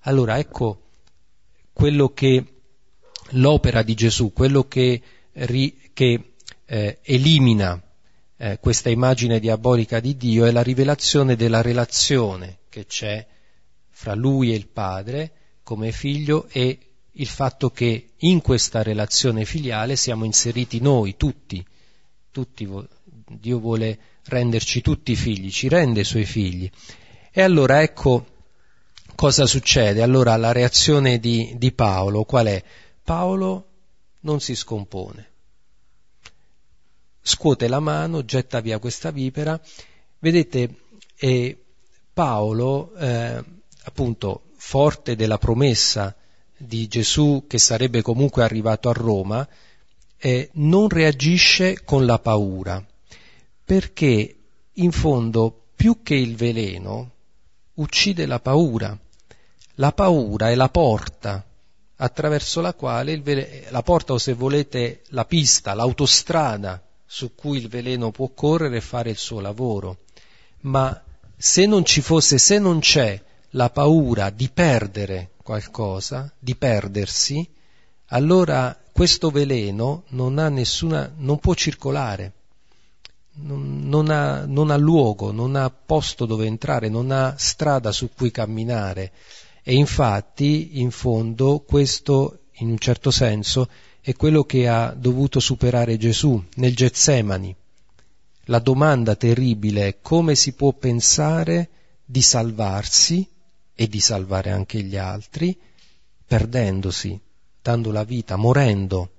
Allora 0.00 0.38
ecco 0.38 0.82
quello 1.72 2.10
che 2.10 2.44
l'opera 3.30 3.82
di 3.82 3.94
Gesù, 3.94 4.32
quello 4.32 4.68
che, 4.68 5.00
che 5.32 6.32
eh, 6.66 6.98
elimina 7.02 7.82
eh, 8.36 8.58
questa 8.60 8.90
immagine 8.90 9.40
diabolica 9.40 10.00
di 10.00 10.16
Dio 10.16 10.44
è 10.44 10.50
la 10.50 10.62
rivelazione 10.62 11.34
della 11.34 11.62
relazione 11.62 12.58
che 12.68 12.86
c'è 12.86 13.26
fra 14.04 14.14
lui 14.14 14.52
e 14.52 14.54
il 14.54 14.66
padre 14.66 15.32
come 15.62 15.90
figlio 15.90 16.46
e 16.50 16.78
il 17.10 17.26
fatto 17.26 17.70
che 17.70 18.10
in 18.18 18.42
questa 18.42 18.82
relazione 18.82 19.46
filiale 19.46 19.96
siamo 19.96 20.26
inseriti 20.26 20.78
noi 20.78 21.16
tutti, 21.16 21.64
tutti 22.30 22.68
Dio 23.26 23.58
vuole 23.58 23.98
renderci 24.24 24.82
tutti 24.82 25.16
figli, 25.16 25.50
ci 25.50 25.68
rende 25.68 26.00
i 26.00 26.04
suoi 26.04 26.26
figli. 26.26 26.70
E 27.30 27.40
allora 27.40 27.80
ecco 27.80 28.26
cosa 29.14 29.46
succede. 29.46 30.02
Allora 30.02 30.36
la 30.36 30.52
reazione 30.52 31.18
di, 31.18 31.54
di 31.56 31.72
Paolo 31.72 32.24
qual 32.24 32.48
è? 32.48 32.62
Paolo 33.02 33.68
non 34.20 34.40
si 34.40 34.54
scompone, 34.54 35.30
scuote 37.22 37.68
la 37.68 37.80
mano, 37.80 38.22
getta 38.26 38.60
via 38.60 38.78
questa 38.78 39.10
vipera. 39.10 39.58
Vedete, 40.18 40.74
eh, 41.16 41.58
Paolo 42.12 42.94
eh, 42.96 43.42
appunto 43.84 44.42
forte 44.56 45.16
della 45.16 45.38
promessa 45.38 46.14
di 46.56 46.86
Gesù 46.88 47.44
che 47.46 47.58
sarebbe 47.58 48.02
comunque 48.02 48.42
arrivato 48.42 48.88
a 48.88 48.92
Roma, 48.92 49.46
eh, 50.16 50.50
non 50.54 50.88
reagisce 50.88 51.82
con 51.84 52.06
la 52.06 52.18
paura, 52.18 52.84
perché 53.64 54.36
in 54.72 54.90
fondo 54.90 55.66
più 55.76 56.02
che 56.02 56.14
il 56.14 56.36
veleno 56.36 57.10
uccide 57.74 58.26
la 58.26 58.40
paura. 58.40 58.98
La 59.78 59.92
paura 59.92 60.50
è 60.50 60.54
la 60.54 60.68
porta 60.68 61.44
attraverso 61.96 62.60
la 62.60 62.74
quale 62.74 63.18
veleno, 63.20 63.66
la 63.70 63.82
porta 63.82 64.12
o 64.14 64.18
se 64.18 64.32
volete 64.32 65.02
la 65.08 65.24
pista, 65.24 65.74
l'autostrada 65.74 66.82
su 67.04 67.34
cui 67.34 67.58
il 67.58 67.68
veleno 67.68 68.10
può 68.10 68.30
correre 68.30 68.78
e 68.78 68.80
fare 68.80 69.10
il 69.10 69.16
suo 69.16 69.40
lavoro. 69.40 69.98
Ma 70.60 71.02
se 71.36 71.66
non 71.66 71.84
ci 71.84 72.00
fosse, 72.00 72.38
se 72.38 72.58
non 72.58 72.78
c'è 72.78 73.20
la 73.54 73.70
paura 73.70 74.30
di 74.30 74.48
perdere 74.48 75.30
qualcosa, 75.42 76.32
di 76.38 76.56
perdersi, 76.56 77.48
allora 78.06 78.76
questo 78.92 79.30
veleno 79.30 80.04
non 80.08 80.34
nessuna, 80.34 81.12
non 81.16 81.38
può 81.38 81.54
circolare, 81.54 82.32
non, 83.36 83.88
non, 83.88 84.10
ha, 84.10 84.44
non 84.44 84.70
ha 84.70 84.76
luogo, 84.76 85.30
non 85.30 85.56
ha 85.56 85.70
posto 85.70 86.26
dove 86.26 86.46
entrare, 86.46 86.88
non 86.88 87.10
ha 87.10 87.34
strada 87.36 87.92
su 87.92 88.10
cui 88.14 88.30
camminare. 88.30 89.12
E 89.62 89.74
infatti, 89.74 90.80
in 90.80 90.90
fondo, 90.90 91.62
questo, 91.66 92.40
in 92.58 92.70
un 92.70 92.78
certo 92.78 93.10
senso, 93.10 93.68
è 94.00 94.14
quello 94.14 94.44
che 94.44 94.68
ha 94.68 94.94
dovuto 94.96 95.40
superare 95.40 95.96
Gesù 95.96 96.42
nel 96.56 96.74
Getsemani. 96.74 97.54
La 98.46 98.58
domanda 98.58 99.14
terribile 99.14 99.86
è 99.86 99.98
come 100.02 100.34
si 100.34 100.52
può 100.52 100.72
pensare 100.72 101.68
di 102.04 102.20
salvarsi 102.20 103.26
e 103.74 103.88
di 103.88 104.00
salvare 104.00 104.50
anche 104.50 104.82
gli 104.82 104.96
altri 104.96 105.58
perdendosi, 106.26 107.18
dando 107.60 107.90
la 107.90 108.04
vita, 108.04 108.36
morendo. 108.36 109.10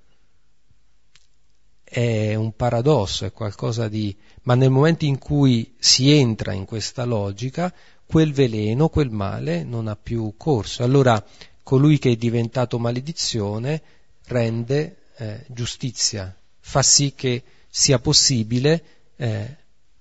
È 1.84 2.36
un 2.36 2.56
paradosso, 2.56 3.26
è 3.26 3.32
qualcosa 3.32 3.88
di... 3.88 4.16
ma 4.43 4.56
nel 4.56 4.70
momento 4.70 5.06
in 5.06 5.18
cui 5.18 5.76
si 5.78 6.12
entra 6.12 6.51
in 6.53 6.66
questa 6.66 7.06
logica, 7.06 7.74
quel 8.06 8.34
veleno, 8.34 8.89
quel 8.89 9.12
male 9.12 9.64
non 9.64 9.88
ha 9.88 9.95
più 9.95 10.34
corso. 10.38 10.84
Allora 10.84 11.24
colui 11.64 11.97
che 11.97 12.12
è 12.12 12.16
diventato 12.16 12.80
maledizione 12.80 13.82
rende 14.28 14.97
eh, 15.18 15.45
giustizia, 15.47 16.36
fa 16.60 16.82
sì 16.82 17.14
che 17.16 17.43
sia 17.68 17.99
possibile 17.99 18.84
eh, 19.16 19.58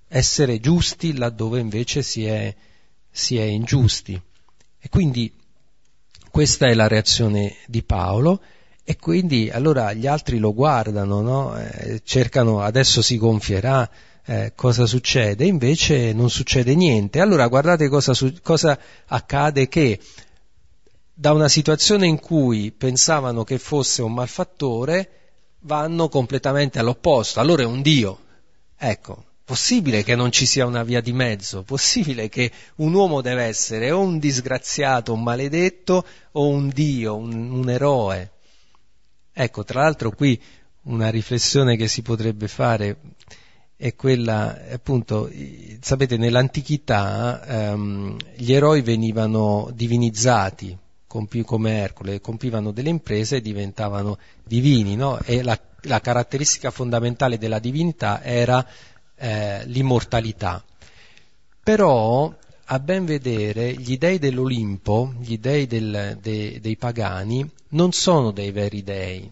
essere 0.09 0.61
giusti 0.61 1.17
laddove 1.17 1.61
invece 1.61 2.03
si 2.03 2.25
è, 2.25 2.55
si 3.11 3.37
è 3.37 3.43
ingiusti. 3.43 4.21
E 4.85 4.91
quindi 4.91 5.33
questa 6.31 6.67
è 6.67 6.75
la 6.75 6.89
reazione 6.89 7.57
di 7.67 7.83
Paolo 7.83 8.43
e 8.85 8.99
quindi 8.99 9.49
allora 9.49 9.95
gli 9.95 10.07
altri 10.07 10.37
lo 10.37 10.53
guardano, 10.53 11.23
no? 11.23 11.57
eh, 11.57 12.03
cercano, 12.05 12.61
adesso 12.61 13.01
si 13.01 13.17
gonfierà, 13.17 13.89
eh, 14.27 14.53
cosa 14.55 14.85
succede, 14.85 15.47
invece 15.47 16.13
non 16.13 16.29
succede 16.29 16.75
niente. 16.75 17.21
Allora 17.21 17.49
guardate 17.49 17.89
cosa, 17.89 18.13
cosa 18.43 18.79
accade 19.07 19.69
che 19.69 19.99
da 21.15 21.33
una 21.33 21.49
situazione 21.49 22.07
in 22.07 22.21
cui 22.21 22.71
pensavano 22.71 23.43
che 23.43 23.57
fosse 23.57 24.03
un 24.03 24.13
malfattore 24.13 25.09
vanno 25.61 26.11
completamente 26.11 26.79
all'opposto, 26.79 27.41
allora 27.41 27.63
è 27.63 27.67
un 27.67 27.81
Dio. 27.81 28.19
Ecco, 28.77 29.25
possibile 29.45 30.03
che 30.03 30.17
non 30.17 30.33
ci 30.33 30.47
sia 30.47 30.67
una 30.67 30.83
via 30.83 31.01
di 31.01 31.13
mezzo, 31.13 31.63
possibile 31.63 32.29
che 32.29 32.51
un 32.77 32.95
uomo 32.95 33.21
deve 33.21 33.45
essere 33.45 33.91
o 33.91 34.01
un 34.01 34.19
disgraziato, 34.19 35.13
un 35.13 35.23
maledetto 35.23 36.05
o 36.33 36.49
un 36.49 36.69
Dio, 36.69 37.17
un, 37.17 37.51
un 37.51 37.69
eroe. 37.69 38.31
Ecco, 39.33 39.65
tra 39.65 39.83
l'altro 39.83 40.11
qui 40.11 40.41
una 40.85 41.11
riflessione 41.11 41.77
che 41.77 41.89
si 41.89 42.03
potrebbe 42.03 42.49
fare 42.49 42.99
è 43.77 43.95
quella, 43.95 44.59
appunto, 44.73 45.31
sapete, 45.81 46.17
nell'antichità 46.17 47.45
ehm, 47.45 48.17
gli 48.37 48.53
eroi 48.53 48.83
venivano 48.83 49.71
divinizzati, 49.75 50.77
compi- 51.07 51.43
come 51.43 51.81
Ercole, 51.81 52.21
compivano 52.21 52.71
delle 52.71 52.89
imprese 52.89 53.37
e 53.37 53.41
diventavano 53.41 54.19
divini, 54.45 54.95
no? 54.97 55.19
E 55.21 55.43
la, 55.43 55.59
la, 55.83 56.01
caratteristica 56.01 56.71
fondamentale 56.71 57.37
della 57.37 57.59
divinità 57.59 58.23
era 58.23 58.67
eh, 59.17 59.65
l'immortalità. 59.67 60.63
Però, 61.63 62.33
a 62.67 62.79
ben 62.79 63.05
vedere, 63.05 63.75
gli 63.75 63.97
dei 63.97 64.19
dell'Olimpo, 64.19 65.15
gli 65.19 65.39
dei 65.39 65.67
del, 65.67 66.19
de, 66.21 66.61
dei 66.61 66.77
pagani, 66.77 67.49
non 67.71 67.93
sono 67.93 68.31
dei 68.31 68.51
veri 68.51 68.83
dei, 68.83 69.31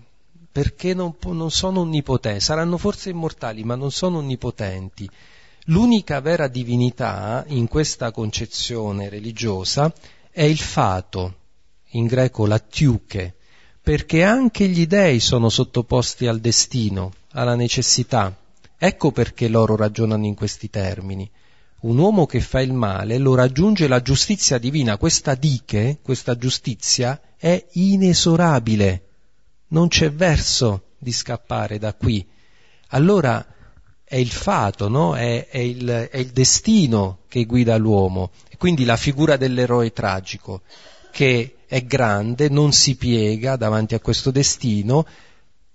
perché 0.51 0.95
non, 0.95 1.15
non 1.25 1.51
sono 1.51 1.81
onnipotenti, 1.81 2.41
saranno 2.41 2.79
forse 2.79 3.11
immortali, 3.11 3.65
ma 3.65 3.75
non 3.75 3.91
sono 3.91 4.19
onnipotenti. 4.19 5.09
L'unica 5.67 6.21
vera 6.21 6.49
divinità 6.49 7.45
in 7.49 7.69
questa 7.69 8.11
concezione 8.11 9.09
religiosa 9.09 9.93
è 10.31 10.43
il 10.43 10.59
fato, 10.59 11.35
in 11.91 12.07
greco 12.07 12.47
la 12.47 12.59
tiuche, 12.59 13.35
perché 13.81 14.25
anche 14.25 14.67
gli 14.69 14.87
dei 14.87 15.21
sono 15.21 15.49
sottoposti 15.49 16.27
al 16.27 16.41
destino, 16.41 17.13
alla 17.33 17.55
necessità. 17.55 18.37
Ecco 18.85 19.13
perché 19.13 19.47
loro 19.47 19.77
ragionano 19.77 20.27
in 20.27 20.35
questi 20.35 20.69
termini. 20.69 21.31
Un 21.83 21.99
uomo 21.99 22.27
che 22.27 22.41
fa 22.41 22.61
il 22.61 22.73
male 22.73 23.17
lo 23.19 23.37
raggiunge 23.37 23.87
la 23.87 24.03
giustizia 24.03 24.59
divina, 24.59 24.97
questa 24.97 25.37
diche, 25.37 26.01
questa 26.03 26.37
giustizia 26.37 27.21
è 27.37 27.65
inesorabile, 27.75 29.03
non 29.69 29.87
c'è 29.87 30.11
verso 30.11 30.95
di 30.99 31.13
scappare 31.13 31.79
da 31.79 31.95
qui. 31.95 32.27
Allora 32.89 33.47
è 34.03 34.17
il 34.17 34.33
fato, 34.33 34.89
no? 34.89 35.15
è, 35.15 35.47
è, 35.47 35.59
il, 35.59 36.09
è 36.11 36.19
il 36.19 36.31
destino 36.31 37.21
che 37.29 37.45
guida 37.45 37.77
l'uomo, 37.77 38.33
e 38.49 38.57
quindi 38.57 38.85
la 38.85 38.97
figura 38.97 39.37
dell'eroe 39.37 39.93
tragico, 39.93 40.63
che 41.13 41.59
è 41.69 41.85
grande, 41.85 42.49
non 42.49 42.73
si 42.73 42.97
piega 42.97 43.55
davanti 43.55 43.95
a 43.95 44.01
questo 44.01 44.33
destino 44.33 45.07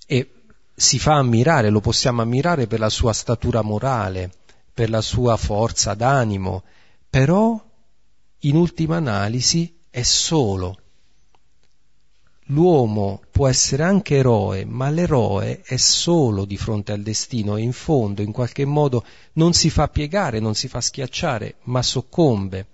e 0.06 0.37
si 0.80 1.00
fa 1.00 1.16
ammirare, 1.16 1.72
lo 1.72 1.80
possiamo 1.80 2.22
ammirare 2.22 2.68
per 2.68 2.78
la 2.78 2.90
sua 2.90 3.12
statura 3.12 3.64
morale, 3.64 4.32
per 4.72 4.92
la 4.92 5.02
sua 5.02 5.36
forza 5.36 5.96
d'animo, 5.96 6.62
però 7.10 7.60
in 8.42 8.56
ultima 8.56 8.98
analisi 8.98 9.76
è 9.90 10.04
solo. 10.04 10.78
L'uomo 12.50 13.22
può 13.32 13.48
essere 13.48 13.82
anche 13.82 14.18
eroe, 14.18 14.66
ma 14.66 14.92
l'eroe 14.92 15.62
è 15.64 15.78
solo 15.78 16.46
di 16.46 16.58
fronte 16.58 16.92
al 16.92 17.02
destino 17.02 17.58
e 17.58 17.64
in 17.64 17.74
fondo, 17.74 18.22
in 18.22 18.32
qualche 18.32 18.64
modo, 18.64 19.04
non 19.34 19.54
si 19.54 19.72
fa 19.72 19.88
piegare, 19.88 20.40
non 20.40 20.54
si 20.54 20.68
fa 20.68 20.80
schiacciare, 20.80 21.56
ma 21.64 21.82
soccombe. 21.82 22.68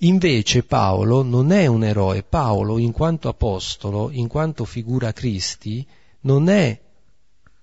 Invece 0.00 0.64
Paolo 0.64 1.22
non 1.22 1.50
è 1.50 1.64
un 1.66 1.82
eroe, 1.82 2.22
Paolo 2.22 2.76
in 2.76 2.92
quanto 2.92 3.30
apostolo, 3.30 4.10
in 4.10 4.28
quanto 4.28 4.66
figura 4.66 5.14
Cristi, 5.14 5.84
non 6.20 6.48
è 6.48 6.78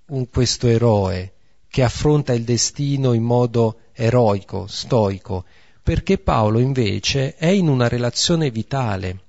un, 0.07 0.29
questo 0.29 0.67
eroe 0.67 1.33
che 1.67 1.83
affronta 1.83 2.33
il 2.33 2.43
destino 2.43 3.13
in 3.13 3.23
modo 3.23 3.79
eroico, 3.91 4.65
stoico, 4.67 5.43
perché 5.83 6.17
Paolo 6.17 6.59
invece 6.59 7.35
è 7.35 7.47
in 7.47 7.67
una 7.67 7.87
relazione 7.87 8.49
vitale. 8.49 9.19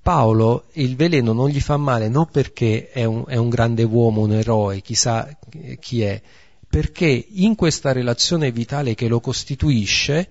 Paolo 0.00 0.64
il 0.72 0.96
veleno 0.96 1.32
non 1.32 1.48
gli 1.48 1.60
fa 1.60 1.76
male 1.76 2.08
non 2.08 2.28
perché 2.30 2.90
è 2.90 3.04
un, 3.04 3.24
è 3.26 3.36
un 3.36 3.48
grande 3.48 3.82
uomo, 3.82 4.22
un 4.22 4.32
eroe, 4.32 4.80
chissà 4.80 5.36
chi 5.78 6.02
è, 6.02 6.20
perché 6.68 7.26
in 7.30 7.54
questa 7.54 7.92
relazione 7.92 8.50
vitale 8.50 8.94
che 8.94 9.06
lo 9.06 9.20
costituisce 9.20 10.28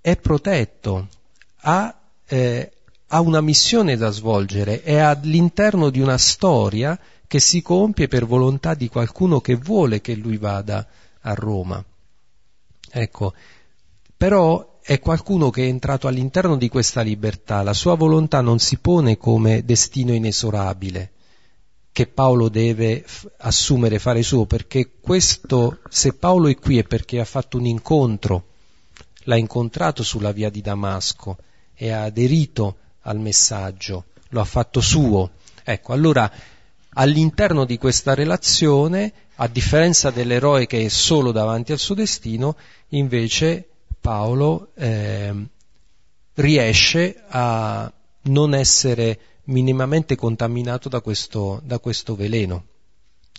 è 0.00 0.16
protetto, 0.16 1.08
ha, 1.62 1.98
eh, 2.26 2.70
ha 3.08 3.20
una 3.20 3.40
missione 3.40 3.96
da 3.96 4.10
svolgere, 4.10 4.82
è 4.82 4.96
all'interno 4.98 5.90
di 5.90 6.00
una 6.00 6.16
storia 6.16 6.98
che 7.30 7.38
si 7.38 7.62
compie 7.62 8.08
per 8.08 8.26
volontà 8.26 8.74
di 8.74 8.88
qualcuno 8.88 9.40
che 9.40 9.54
vuole 9.54 10.00
che 10.00 10.16
lui 10.16 10.36
vada 10.36 10.84
a 11.20 11.32
Roma. 11.32 11.80
Ecco, 12.90 13.34
però 14.16 14.80
è 14.82 14.98
qualcuno 14.98 15.48
che 15.50 15.62
è 15.62 15.68
entrato 15.68 16.08
all'interno 16.08 16.56
di 16.56 16.68
questa 16.68 17.02
libertà, 17.02 17.62
la 17.62 17.72
sua 17.72 17.94
volontà 17.94 18.40
non 18.40 18.58
si 18.58 18.78
pone 18.78 19.16
come 19.16 19.64
destino 19.64 20.12
inesorabile 20.12 21.12
che 21.92 22.08
Paolo 22.08 22.48
deve 22.48 23.06
assumere, 23.36 24.00
fare 24.00 24.24
suo, 24.24 24.46
perché 24.46 24.98
questo, 25.00 25.78
se 25.88 26.14
Paolo 26.14 26.48
è 26.48 26.56
qui 26.56 26.78
è 26.78 26.82
perché 26.82 27.20
ha 27.20 27.24
fatto 27.24 27.58
un 27.58 27.66
incontro 27.66 28.46
l'ha 29.22 29.36
incontrato 29.36 30.02
sulla 30.02 30.32
via 30.32 30.50
di 30.50 30.62
Damasco 30.62 31.36
e 31.76 31.92
ha 31.92 32.02
aderito 32.02 32.78
al 33.02 33.20
messaggio, 33.20 34.06
lo 34.30 34.40
ha 34.40 34.44
fatto 34.44 34.80
suo. 34.80 35.30
Ecco, 35.62 35.92
allora 35.92 36.28
all'interno 36.94 37.64
di 37.64 37.78
questa 37.78 38.14
relazione, 38.14 39.12
a 39.36 39.46
differenza 39.46 40.10
dell'eroe 40.10 40.66
che 40.66 40.84
è 40.84 40.88
solo 40.88 41.32
davanti 41.32 41.72
al 41.72 41.78
suo 41.78 41.94
destino, 41.94 42.56
invece 42.88 43.68
Paolo 44.00 44.70
eh, 44.74 45.34
riesce 46.34 47.22
a 47.28 47.92
non 48.22 48.54
essere 48.54 49.18
minimamente 49.44 50.16
contaminato 50.16 50.88
da 50.88 51.00
questo, 51.00 51.60
da 51.64 51.78
questo 51.78 52.14
veleno. 52.14 52.64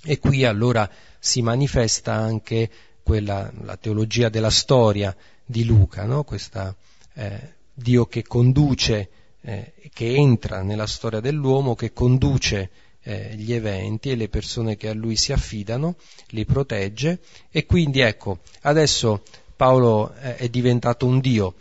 E 0.04 0.20
qui 0.20 0.46
allora 0.46 0.90
si 1.20 1.42
manifesta 1.42 2.14
anche 2.14 2.70
quella, 3.04 3.52
la 3.64 3.78
teologia 3.78 4.30
della 4.30 4.50
storia 4.50 5.16
di 5.46 5.64
Luca, 5.66 6.06
no? 6.06 6.24
Questa, 6.24 6.76
eh, 7.14 7.54
Dio 7.74 8.06
che 8.06 8.24
conduce, 8.24 9.10
eh, 9.42 9.74
che 9.94 10.16
entra 10.16 10.62
nella 10.62 10.88
storia 10.88 11.20
dell'uomo, 11.20 11.76
che 11.76 11.94
conduce 11.94 12.70
eh, 13.04 13.36
gli 13.36 13.54
eventi 13.54 14.12
e 14.12 14.16
le 14.16 14.30
persone 14.30 14.78
che 14.78 14.90
a 14.90 14.94
lui 14.94 15.16
si 15.16 15.32
affidano, 15.32 15.96
li 16.30 16.46
protegge 16.46 17.20
e 17.50 17.66
quindi 17.66 18.00
ecco, 18.00 18.40
adesso 18.62 19.24
Paolo 19.56 20.14
eh, 20.22 20.36
è 20.36 20.50
diventato 20.50 21.06
un 21.06 21.20
Dio. 21.20 21.56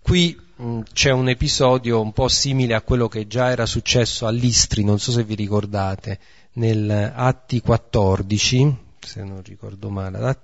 Qui 0.00 0.38
mh, 0.56 0.80
c'è 0.92 1.10
un 1.10 1.28
episodio 1.28 2.00
un 2.00 2.12
po' 2.12 2.28
simile 2.28 2.74
a 2.74 2.82
quello 2.82 3.08
che 3.08 3.26
già 3.26 3.50
era 3.50 3.66
successo 3.66 4.26
all'Istri, 4.26 4.84
non 4.84 4.98
so 4.98 5.12
se 5.12 5.24
vi 5.24 5.34
ricordate, 5.34 6.18
nel 6.52 7.12
Atti 7.14 7.60
14, 7.60 8.76
se 9.00 9.22
non 9.22 9.42
ricordo 9.42 9.90
male, 9.90 10.36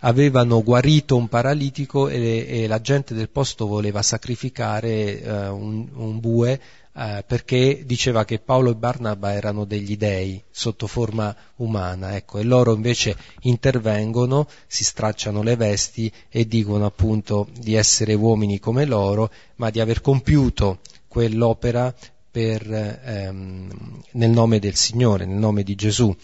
avevano 0.00 0.62
guarito 0.62 1.16
un 1.16 1.28
paralitico 1.28 2.08
e, 2.08 2.46
e, 2.48 2.66
la 2.66 2.80
gente 2.80 3.14
del 3.14 3.28
posto 3.28 3.66
voleva 3.66 4.00
sacrificare 4.00 5.20
eh, 5.20 5.48
un, 5.48 5.86
un, 5.92 6.20
bue 6.20 6.60
eh, 6.94 7.24
perché 7.26 7.82
diceva 7.84 8.24
che 8.24 8.38
Paolo 8.38 8.70
e 8.70 8.74
Barnaba 8.74 9.32
erano 9.32 9.64
degli 9.64 9.96
dei 9.96 10.42
sotto 10.50 10.86
forma 10.86 11.34
umana, 11.56 12.16
ecco, 12.16 12.38
e 12.38 12.42
loro 12.42 12.74
invece 12.74 13.16
intervengono, 13.42 14.48
si 14.66 14.84
stracciano 14.84 15.42
le 15.42 15.56
vesti 15.56 16.12
e 16.28 16.46
dicono 16.46 16.86
appunto 16.86 17.48
di 17.58 17.74
essere 17.74 18.14
uomini 18.14 18.58
come 18.58 18.84
loro, 18.84 19.30
ma 19.56 19.70
di 19.70 19.80
aver 19.80 20.00
compiuto 20.00 20.80
quell'opera 21.06 21.94
per, 22.30 22.70
ehm, 22.70 24.02
nel 24.12 24.30
nome 24.30 24.58
del 24.58 24.76
Signore, 24.76 25.24
nel 25.24 25.38
nome 25.38 25.62
di 25.62 25.74
Gesù. 25.74 26.14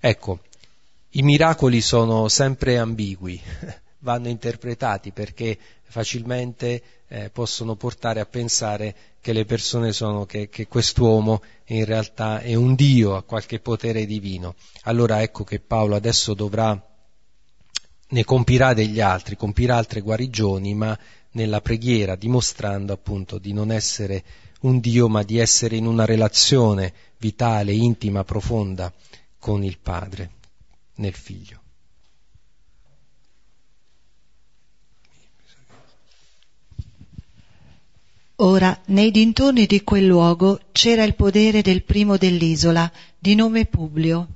Ecco, 0.00 0.40
i 1.10 1.22
miracoli 1.22 1.80
sono 1.80 2.28
sempre 2.28 2.78
ambigui, 2.78 3.40
vanno 4.00 4.28
interpretati 4.28 5.12
perché 5.12 5.56
facilmente 5.94 6.82
eh, 7.06 7.30
possono 7.30 7.76
portare 7.76 8.18
a 8.18 8.26
pensare 8.26 8.96
che 9.20 9.32
le 9.32 9.44
persone 9.44 9.92
sono, 9.92 10.26
che, 10.26 10.48
che 10.48 10.66
quest'uomo 10.66 11.40
in 11.66 11.84
realtà 11.84 12.40
è 12.40 12.54
un 12.54 12.74
Dio, 12.74 13.14
ha 13.14 13.22
qualche 13.22 13.60
potere 13.60 14.04
divino. 14.04 14.56
Allora 14.82 15.22
ecco 15.22 15.44
che 15.44 15.60
Paolo 15.60 15.94
adesso 15.94 16.34
dovrà, 16.34 16.76
ne 18.08 18.24
compirà 18.24 18.74
degli 18.74 19.00
altri, 19.00 19.36
compirà 19.36 19.76
altre 19.76 20.00
guarigioni, 20.00 20.74
ma 20.74 20.98
nella 21.34 21.60
preghiera, 21.60 22.16
dimostrando 22.16 22.92
appunto 22.92 23.38
di 23.38 23.52
non 23.52 23.70
essere 23.70 24.24
un 24.62 24.80
Dio, 24.80 25.08
ma 25.08 25.22
di 25.22 25.38
essere 25.38 25.76
in 25.76 25.86
una 25.86 26.04
relazione 26.04 26.92
vitale, 27.18 27.72
intima, 27.72 28.24
profonda 28.24 28.92
con 29.38 29.62
il 29.62 29.78
Padre, 29.78 30.30
nel 30.96 31.14
Figlio. 31.14 31.63
Ora, 38.38 38.76
nei 38.86 39.12
dintorni 39.12 39.64
di 39.64 39.84
quel 39.84 40.06
luogo 40.06 40.58
c'era 40.72 41.04
il 41.04 41.14
podere 41.14 41.62
del 41.62 41.84
primo 41.84 42.16
dell'isola, 42.16 42.90
di 43.16 43.36
nome 43.36 43.66
Publio, 43.66 44.26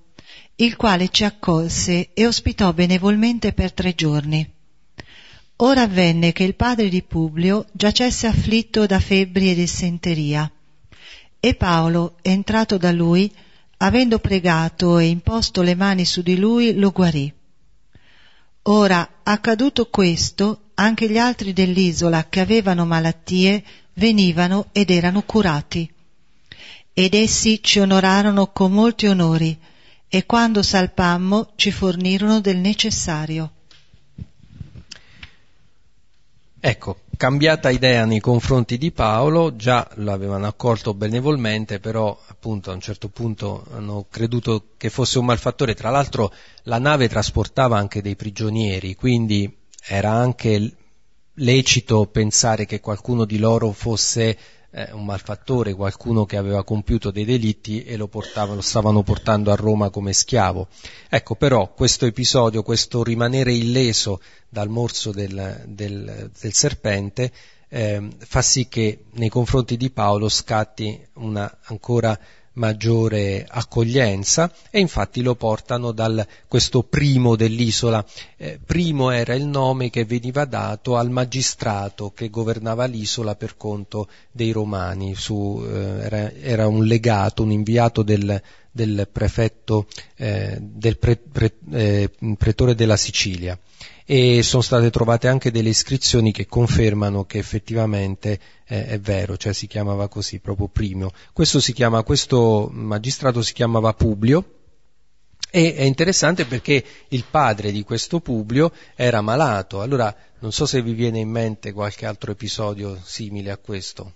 il 0.56 0.76
quale 0.76 1.08
ci 1.08 1.24
accolse 1.24 2.10
e 2.14 2.24
ospitò 2.24 2.72
benevolmente 2.72 3.52
per 3.52 3.72
tre 3.72 3.96
giorni. 3.96 4.48
Ora 5.56 5.82
avvenne 5.82 6.30
che 6.30 6.44
il 6.44 6.54
padre 6.54 6.88
di 6.88 7.02
Publio 7.02 7.66
giacesse 7.72 8.28
afflitto 8.28 8.86
da 8.86 9.00
febbri 9.00 9.50
e 9.50 9.54
dissenteria. 9.56 10.48
E 11.40 11.54
Paolo, 11.54 12.18
entrato 12.22 12.76
da 12.76 12.92
lui, 12.92 13.32
avendo 13.78 14.20
pregato 14.20 14.98
e 14.98 15.06
imposto 15.06 15.62
le 15.62 15.74
mani 15.74 16.04
su 16.04 16.22
di 16.22 16.36
lui, 16.36 16.72
lo 16.74 16.92
guarì. 16.92 17.32
Ora, 18.62 19.08
accaduto 19.24 19.86
questo, 19.86 20.70
anche 20.74 21.10
gli 21.10 21.18
altri 21.18 21.52
dell'isola 21.52 22.28
che 22.28 22.38
avevano 22.38 22.86
malattie 22.86 23.64
venivano 23.98 24.68
ed 24.72 24.90
erano 24.90 25.22
curati. 25.22 25.92
Ed 26.92 27.14
essi 27.14 27.60
ci 27.62 27.80
onorarono 27.80 28.50
con 28.52 28.72
molti 28.72 29.06
onori, 29.06 29.56
e 30.08 30.24
quando 30.24 30.62
salpammo 30.62 31.50
ci 31.56 31.70
fornirono 31.70 32.40
del 32.40 32.56
necessario. 32.56 33.52
Ecco, 36.60 37.00
cambiata 37.16 37.70
idea 37.70 38.04
nei 38.04 38.18
confronti 38.18 38.78
di 38.78 38.90
Paolo, 38.90 39.54
già 39.54 39.88
l'avevano 39.96 40.46
accolto 40.46 40.92
benevolmente, 40.92 41.78
però 41.78 42.18
appunto 42.26 42.70
a 42.70 42.74
un 42.74 42.80
certo 42.80 43.08
punto 43.08 43.64
hanno 43.72 44.06
creduto 44.10 44.70
che 44.76 44.90
fosse 44.90 45.18
un 45.18 45.26
malfattore. 45.26 45.74
Tra 45.74 45.90
l'altro 45.90 46.32
la 46.64 46.78
nave 46.78 47.08
trasportava 47.08 47.78
anche 47.78 48.02
dei 48.02 48.16
prigionieri, 48.16 48.96
quindi 48.96 49.56
era 49.86 50.10
anche 50.10 50.72
lecito 51.38 52.06
pensare 52.06 52.66
che 52.66 52.80
qualcuno 52.80 53.24
di 53.24 53.38
loro 53.38 53.72
fosse 53.72 54.36
eh, 54.70 54.92
un 54.92 55.04
malfattore, 55.04 55.74
qualcuno 55.74 56.26
che 56.26 56.36
aveva 56.36 56.64
compiuto 56.64 57.10
dei 57.10 57.24
delitti 57.24 57.84
e 57.84 57.96
lo, 57.96 58.06
portava, 58.08 58.54
lo 58.54 58.60
stavano 58.60 59.02
portando 59.02 59.50
a 59.50 59.56
Roma 59.56 59.90
come 59.90 60.12
schiavo. 60.12 60.68
Ecco, 61.08 61.34
però 61.34 61.72
questo 61.72 62.06
episodio, 62.06 62.62
questo 62.62 63.02
rimanere 63.02 63.52
illeso 63.52 64.20
dal 64.48 64.68
morso 64.68 65.10
del, 65.10 65.64
del, 65.66 66.30
del 66.38 66.52
serpente, 66.52 67.32
eh, 67.68 68.08
fa 68.18 68.42
sì 68.42 68.68
che 68.68 69.04
nei 69.12 69.28
confronti 69.28 69.76
di 69.76 69.90
Paolo 69.90 70.28
scatti 70.28 70.98
una 71.14 71.58
ancora 71.64 72.18
maggiore 72.58 73.46
accoglienza 73.48 74.52
e 74.70 74.78
infatti 74.78 75.22
lo 75.22 75.34
portano 75.34 75.92
da 75.92 76.26
questo 76.46 76.82
primo 76.82 77.36
dell'isola. 77.36 78.04
Eh, 78.36 78.60
primo 78.64 79.10
era 79.10 79.34
il 79.34 79.46
nome 79.46 79.88
che 79.90 80.04
veniva 80.04 80.44
dato 80.44 80.96
al 80.96 81.10
magistrato 81.10 82.12
che 82.14 82.28
governava 82.28 82.84
l'isola 82.84 83.34
per 83.34 83.56
conto 83.56 84.08
dei 84.30 84.50
romani, 84.50 85.14
Su, 85.14 85.64
eh, 85.66 86.04
era, 86.04 86.32
era, 86.32 86.66
un 86.66 86.84
legato, 86.84 87.42
un 87.42 87.52
inviato 87.52 88.02
del, 88.02 88.40
del 88.70 89.08
prefetto, 89.10 89.86
eh, 90.16 90.58
del 90.60 90.98
pre, 90.98 91.16
pre, 91.16 91.54
eh, 91.70 92.10
pretore 92.36 92.74
della 92.74 92.96
Sicilia 92.96 93.58
e 94.10 94.42
sono 94.42 94.62
state 94.62 94.88
trovate 94.88 95.28
anche 95.28 95.50
delle 95.50 95.68
iscrizioni 95.68 96.32
che 96.32 96.46
confermano 96.46 97.26
che 97.26 97.36
effettivamente 97.36 98.40
eh, 98.66 98.86
è 98.86 98.98
vero, 98.98 99.36
cioè 99.36 99.52
si 99.52 99.66
chiamava 99.66 100.08
così, 100.08 100.38
proprio 100.38 100.66
Primio. 100.66 101.12
Questo, 101.34 101.58
chiama, 101.58 102.02
questo 102.02 102.70
magistrato 102.72 103.42
si 103.42 103.52
chiamava 103.52 103.92
Publio, 103.92 104.52
e 105.50 105.74
è 105.74 105.82
interessante 105.82 106.46
perché 106.46 106.82
il 107.08 107.24
padre 107.30 107.70
di 107.70 107.82
questo 107.82 108.20
Publio 108.20 108.72
era 108.94 109.20
malato. 109.20 109.82
Allora, 109.82 110.14
non 110.38 110.52
so 110.52 110.64
se 110.64 110.80
vi 110.80 110.94
viene 110.94 111.18
in 111.18 111.28
mente 111.28 111.72
qualche 111.72 112.06
altro 112.06 112.32
episodio 112.32 112.98
simile 113.04 113.50
a 113.50 113.58
questo. 113.58 114.14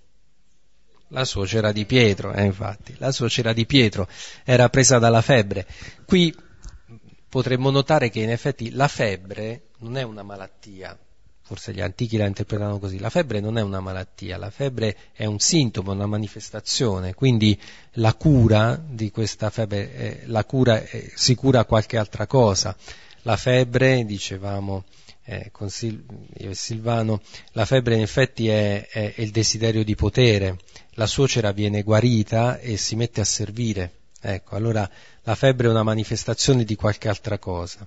La 1.09 1.27
suocera 1.27 1.71
di 1.71 1.85
Pietro, 1.85 2.33
eh, 2.33 2.45
infatti, 2.45 2.95
la 2.97 3.13
suocera 3.13 3.53
di 3.53 3.67
Pietro 3.67 4.09
era 4.43 4.71
presa 4.71 4.99
dalla 4.99 5.21
febbre. 5.21 5.67
Qui 6.07 6.35
potremmo 7.29 7.69
notare 7.69 8.09
che 8.09 8.21
in 8.21 8.31
effetti 8.31 8.71
la 8.71 8.89
febbre 8.89 9.65
non 9.83 9.97
è 9.97 10.03
una 10.03 10.23
malattia, 10.23 10.97
forse 11.43 11.73
gli 11.73 11.81
antichi 11.81 12.17
la 12.17 12.27
interpretano 12.27 12.79
così, 12.79 12.99
la 12.99 13.11
febbre 13.11 13.41
non 13.41 13.59
è 13.59 13.63
una 13.63 13.81
malattia, 13.81 14.39
la 14.39 14.51
febbre 14.51 14.97
è 15.13 15.25
un 15.25 15.39
sintomo, 15.39 15.93
una 15.93 16.07
manifestazione, 16.07 17.15
quindi 17.15 17.61
la 17.95 18.15
cura 18.15 18.81
di 18.83 19.11
questa 19.11 19.51
febbre, 19.51 19.95
eh, 19.95 20.23
la 20.27 20.45
cura 20.45 20.83
eh, 20.83 21.11
si 21.15 21.35
cura 21.35 21.65
qualche 21.65 21.99
altra 21.99 22.27
cosa. 22.27 22.75
La 23.23 23.37
febbre, 23.37 24.05
dicevamo 24.05 24.85
eh, 25.25 25.51
con 25.53 25.69
Sil- 25.71 26.03
io 26.39 26.51
e 26.51 26.55
Silvano, 26.55 27.21
la 27.53 27.65
febbre 27.65 27.95
in 27.95 28.03
effetti 28.03 28.49
è, 28.49 28.89
è, 28.89 29.15
è 29.15 29.21
il 29.21 29.31
desiderio 29.31 29.85
di 29.85 29.95
potere, 29.95 30.59
la 30.93 31.07
suocera 31.07 31.53
viene 31.53 31.83
guarita 31.83 32.59
e 32.59 32.77
si 32.77 32.97
mette 32.97 33.21
a 33.21 33.25
servire, 33.25 33.93
ecco, 34.21 34.57
allora 34.57 34.89
la 35.23 35.35
febbre 35.35 35.67
è 35.67 35.71
una 35.71 35.83
manifestazione 35.83 36.65
di 36.65 36.77
qualche 36.77 37.09
altra 37.09 37.39
cosa. 37.39 37.87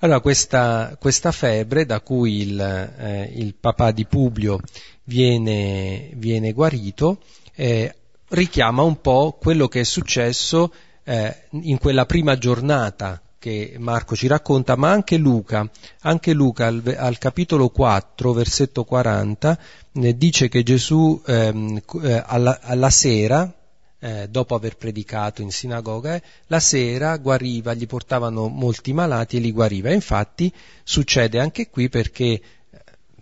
Allora 0.00 0.20
questa, 0.20 0.94
questa 1.00 1.32
febbre 1.32 1.86
da 1.86 2.00
cui 2.00 2.42
il, 2.42 2.60
eh, 2.60 3.32
il, 3.34 3.54
papà 3.54 3.92
di 3.92 4.04
Publio 4.04 4.60
viene, 5.04 6.10
viene 6.16 6.52
guarito 6.52 7.20
eh, 7.54 7.94
richiama 8.28 8.82
un 8.82 9.00
po' 9.00 9.38
quello 9.40 9.68
che 9.68 9.80
è 9.80 9.84
successo 9.84 10.72
eh, 11.02 11.44
in 11.50 11.78
quella 11.78 12.04
prima 12.04 12.36
giornata 12.36 13.22
che 13.38 13.76
Marco 13.78 14.16
ci 14.16 14.26
racconta, 14.26 14.76
ma 14.76 14.90
anche 14.90 15.16
Luca, 15.16 15.68
anche 16.00 16.32
Luca 16.32 16.66
al, 16.66 16.82
al 16.96 17.16
capitolo 17.16 17.68
4, 17.68 18.32
versetto 18.32 18.84
40, 18.84 19.58
eh, 19.92 20.16
dice 20.16 20.48
che 20.48 20.62
Gesù 20.62 21.22
ehm, 21.24 21.80
eh, 22.02 22.22
alla, 22.26 22.58
alla 22.60 22.90
sera, 22.90 23.50
eh, 23.98 24.28
dopo 24.28 24.54
aver 24.54 24.76
predicato 24.76 25.42
in 25.42 25.50
sinagoga, 25.50 26.20
la 26.48 26.60
sera 26.60 27.16
guariva, 27.16 27.74
gli 27.74 27.86
portavano 27.86 28.48
molti 28.48 28.92
malati 28.92 29.36
e 29.36 29.40
li 29.40 29.52
guariva. 29.52 29.92
infatti 29.92 30.52
succede 30.84 31.38
anche 31.38 31.68
qui 31.68 31.88
perché 31.88 32.24
eh, 32.24 32.40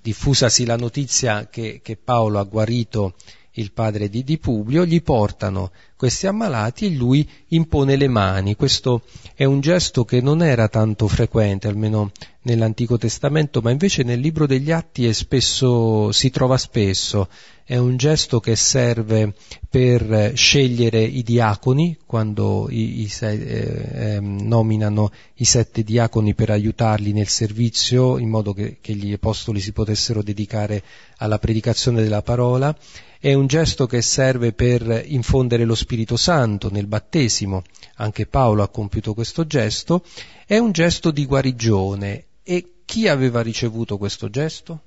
diffusasi 0.00 0.64
la 0.64 0.76
notizia 0.76 1.48
che, 1.48 1.80
che 1.82 1.96
Paolo 1.96 2.38
ha 2.38 2.44
guarito 2.44 3.14
il 3.54 3.72
padre 3.72 4.08
di, 4.08 4.24
di 4.24 4.38
Publio, 4.38 4.84
gli 4.84 5.02
portano 5.02 5.70
questi 5.96 6.26
ammalati 6.26 6.86
e 6.86 6.90
lui 6.90 7.28
impone 7.48 7.96
le 7.96 8.08
mani. 8.08 8.56
Questo 8.56 9.02
è 9.34 9.44
un 9.44 9.60
gesto 9.60 10.04
che 10.04 10.20
non 10.20 10.42
era 10.42 10.68
tanto 10.68 11.08
frequente, 11.08 11.68
almeno 11.68 12.10
nell'Antico 12.42 12.98
Testamento, 12.98 13.60
ma 13.60 13.70
invece 13.70 14.02
nel 14.02 14.20
libro 14.20 14.46
degli 14.46 14.70
Atti 14.70 15.12
spesso, 15.12 16.12
si 16.12 16.30
trova 16.30 16.58
spesso. 16.58 17.28
È 17.66 17.76
un 17.78 17.96
gesto 17.96 18.40
che 18.40 18.56
serve 18.56 19.32
per 19.70 20.32
scegliere 20.34 21.02
i 21.02 21.22
diaconi, 21.22 21.96
quando 22.04 22.66
i, 22.68 23.00
i, 23.00 23.12
eh, 23.20 24.16
eh, 24.16 24.20
nominano 24.20 25.10
i 25.36 25.44
sette 25.44 25.82
diaconi 25.82 26.34
per 26.34 26.50
aiutarli 26.50 27.12
nel 27.12 27.28
servizio, 27.28 28.18
in 28.18 28.28
modo 28.28 28.52
che, 28.52 28.76
che 28.82 28.92
gli 28.92 29.14
apostoli 29.14 29.60
si 29.60 29.72
potessero 29.72 30.22
dedicare 30.22 30.82
alla 31.16 31.38
predicazione 31.38 32.02
della 32.02 32.20
parola 32.20 32.76
è 33.24 33.32
un 33.32 33.46
gesto 33.46 33.86
che 33.86 34.02
serve 34.02 34.52
per 34.52 35.02
infondere 35.06 35.64
lo 35.64 35.74
Spirito 35.74 36.14
Santo 36.14 36.70
nel 36.70 36.86
battesimo, 36.86 37.62
anche 37.94 38.26
Paolo 38.26 38.62
ha 38.62 38.68
compiuto 38.68 39.14
questo 39.14 39.46
gesto, 39.46 40.04
è 40.44 40.58
un 40.58 40.72
gesto 40.72 41.10
di 41.10 41.24
guarigione. 41.24 42.26
E 42.42 42.82
chi 42.84 43.08
aveva 43.08 43.40
ricevuto 43.40 43.96
questo 43.96 44.28
gesto? 44.28 44.82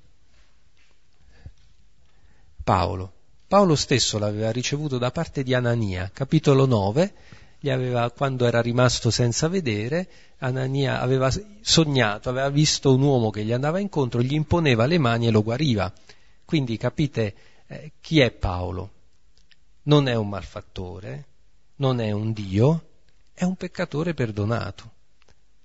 Paolo. 2.63 3.11
Paolo 3.47 3.73
stesso 3.73 4.19
l'aveva 4.19 4.51
ricevuto 4.51 4.99
da 4.99 5.09
parte 5.09 5.41
di 5.41 5.55
Anania, 5.55 6.11
capitolo 6.13 6.67
9, 6.67 7.13
aveva, 7.71 8.11
quando 8.11 8.45
era 8.45 8.61
rimasto 8.61 9.09
senza 9.09 9.47
vedere, 9.47 10.07
Anania 10.37 11.01
aveva 11.01 11.33
sognato, 11.61 12.29
aveva 12.29 12.49
visto 12.49 12.93
un 12.93 13.01
uomo 13.01 13.31
che 13.31 13.43
gli 13.43 13.51
andava 13.51 13.79
incontro, 13.79 14.21
gli 14.21 14.35
imponeva 14.35 14.85
le 14.85 14.99
mani 14.99 15.25
e 15.25 15.31
lo 15.31 15.41
guariva. 15.41 15.91
Quindi 16.45 16.77
capite 16.77 17.33
eh, 17.67 17.91
chi 17.99 18.19
è 18.19 18.31
Paolo? 18.31 18.91
Non 19.83 20.07
è 20.07 20.15
un 20.15 20.29
malfattore, 20.29 21.25
non 21.77 21.99
è 21.99 22.11
un 22.11 22.31
Dio, 22.33 22.87
è 23.33 23.43
un 23.43 23.55
peccatore 23.55 24.13
perdonato. 24.13 24.91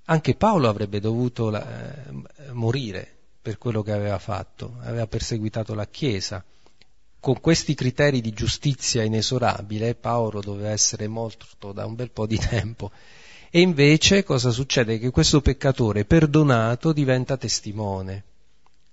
Anche 0.07 0.35
Paolo 0.35 0.69
avrebbe 0.69 1.01
dovuto 1.01 1.49
la, 1.49 1.65
eh, 1.65 2.53
morire 2.53 3.17
per 3.41 3.59
quello 3.59 3.83
che 3.83 3.93
aveva 3.93 4.19
fatto, 4.19 4.77
aveva 4.81 5.07
perseguitato 5.07 5.75
la 5.75 5.87
Chiesa. 5.87 6.45
Con 7.19 7.41
questi 7.41 7.75
criteri 7.75 8.21
di 8.21 8.33
giustizia 8.33 9.05
inesorabile 9.05 9.95
Paolo 9.95 10.41
doveva 10.41 10.71
essere 10.71 11.07
morto 11.07 11.73
da 11.73 11.87
un 11.87 11.95
bel 11.95 12.11
po' 12.11 12.27
di 12.27 12.39
tempo. 12.39 12.91
E 13.51 13.61
invece 13.61 14.25
cosa 14.25 14.51
succede? 14.51 14.99
Che 14.99 15.11
questo 15.11 15.41
peccatore 15.41 16.05
perdonato 16.05 16.93
diventa 16.93 17.37
testimone, 17.37 18.25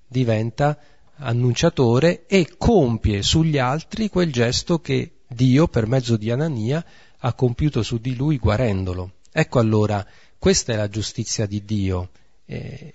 diventa 0.06 0.78
annunciatore 1.20 2.26
e 2.28 2.56
compie 2.58 3.22
sugli 3.22 3.58
altri 3.58 4.10
quel 4.10 4.32
gesto 4.32 4.80
che 4.80 5.12
Dio, 5.28 5.68
per 5.68 5.88
mezzo 5.88 6.18
di 6.18 6.32
Anania, 6.32 6.84
ha 7.20 7.34
compiuto 7.34 7.84
su 7.84 7.98
di 7.98 8.16
lui 8.16 8.38
guarendolo. 8.38 9.14
Ecco 9.32 9.60
allora, 9.60 10.06
questa 10.38 10.74
è 10.74 10.76
la 10.76 10.88
giustizia 10.88 11.46
di 11.46 11.64
Dio. 11.66 12.10
È, 12.46 12.94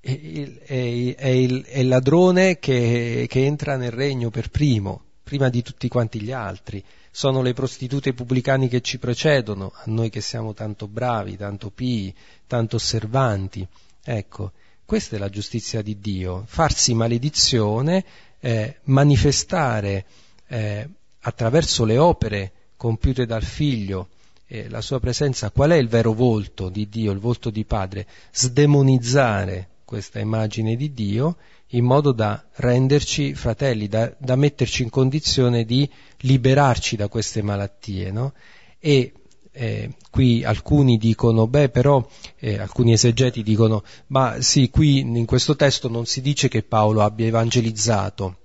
è, 0.00 0.20
è, 0.64 1.14
è 1.16 1.28
il, 1.28 1.66
il, 1.74 1.88
ladrone 1.88 2.58
che, 2.58 3.26
che 3.28 3.44
entra 3.44 3.76
nel 3.76 3.90
regno 3.90 4.30
per 4.30 4.50
primo, 4.50 5.02
prima 5.22 5.48
di 5.48 5.62
tutti 5.62 5.88
quanti 5.88 6.20
gli 6.20 6.32
altri. 6.32 6.82
Sono 7.10 7.42
le 7.42 7.52
prostitute 7.52 8.12
pubblicani 8.12 8.68
che 8.68 8.80
ci 8.80 8.98
precedono, 8.98 9.72
a 9.74 9.82
noi 9.86 10.08
che 10.08 10.20
siamo 10.20 10.54
tanto 10.54 10.88
bravi, 10.88 11.36
tanto 11.36 11.70
pii, 11.70 12.14
tanto 12.46 12.76
osservanti. 12.76 13.66
Ecco, 14.02 14.52
questa 14.88 15.16
è 15.16 15.18
la 15.18 15.28
giustizia 15.28 15.82
di 15.82 16.00
Dio, 16.00 16.44
farsi 16.46 16.94
maledizione, 16.94 18.02
eh, 18.40 18.76
manifestare 18.84 20.06
eh, 20.46 20.88
attraverso 21.20 21.84
le 21.84 21.98
opere 21.98 22.52
compiute 22.74 23.26
dal 23.26 23.42
figlio 23.42 24.08
eh, 24.46 24.66
la 24.70 24.80
sua 24.80 24.98
presenza, 24.98 25.50
qual 25.50 25.72
è 25.72 25.76
il 25.76 25.88
vero 25.88 26.14
volto 26.14 26.70
di 26.70 26.88
Dio, 26.88 27.12
il 27.12 27.18
volto 27.18 27.50
di 27.50 27.66
Padre, 27.66 28.06
sdemonizzare 28.32 29.68
questa 29.84 30.20
immagine 30.20 30.74
di 30.74 30.94
Dio 30.94 31.36
in 31.72 31.84
modo 31.84 32.12
da 32.12 32.42
renderci 32.54 33.34
fratelli, 33.34 33.88
da, 33.88 34.10
da 34.16 34.36
metterci 34.36 34.84
in 34.84 34.88
condizione 34.88 35.66
di 35.66 35.86
liberarci 36.20 36.96
da 36.96 37.08
queste 37.08 37.42
malattie, 37.42 38.10
no? 38.10 38.32
E 38.78 39.12
eh, 39.58 39.90
qui 40.08 40.44
alcuni 40.44 40.98
dicono, 40.98 41.48
beh 41.48 41.70
però 41.70 42.06
eh, 42.36 42.58
alcuni 42.60 42.92
esegeti 42.92 43.42
dicono, 43.42 43.82
ma 44.08 44.40
sì, 44.40 44.70
qui 44.70 45.00
in 45.00 45.26
questo 45.26 45.56
testo 45.56 45.88
non 45.88 46.06
si 46.06 46.20
dice 46.20 46.46
che 46.46 46.62
Paolo 46.62 47.02
abbia 47.02 47.26
evangelizzato, 47.26 48.38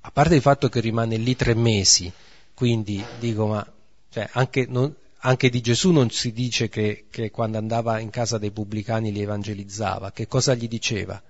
a 0.00 0.10
parte 0.10 0.36
il 0.36 0.40
fatto 0.40 0.70
che 0.70 0.80
rimane 0.80 1.18
lì 1.18 1.36
tre 1.36 1.52
mesi, 1.52 2.10
quindi 2.54 3.04
dico, 3.18 3.46
ma 3.46 3.72
cioè, 4.08 4.26
anche, 4.32 4.64
non, 4.66 4.94
anche, 5.18 5.50
di 5.50 5.60
Gesù 5.60 5.90
non 5.90 6.08
si 6.08 6.32
dice 6.32 6.70
che, 6.70 7.04
che 7.10 7.30
quando 7.30 7.58
andava 7.58 7.98
in 7.98 8.08
casa 8.08 8.38
dei 8.38 8.50
pubblicani 8.50 9.12
li 9.12 9.20
evangelizzava, 9.20 10.12
che 10.12 10.26
cosa 10.26 10.54
gli 10.54 10.66
diceva? 10.66 11.22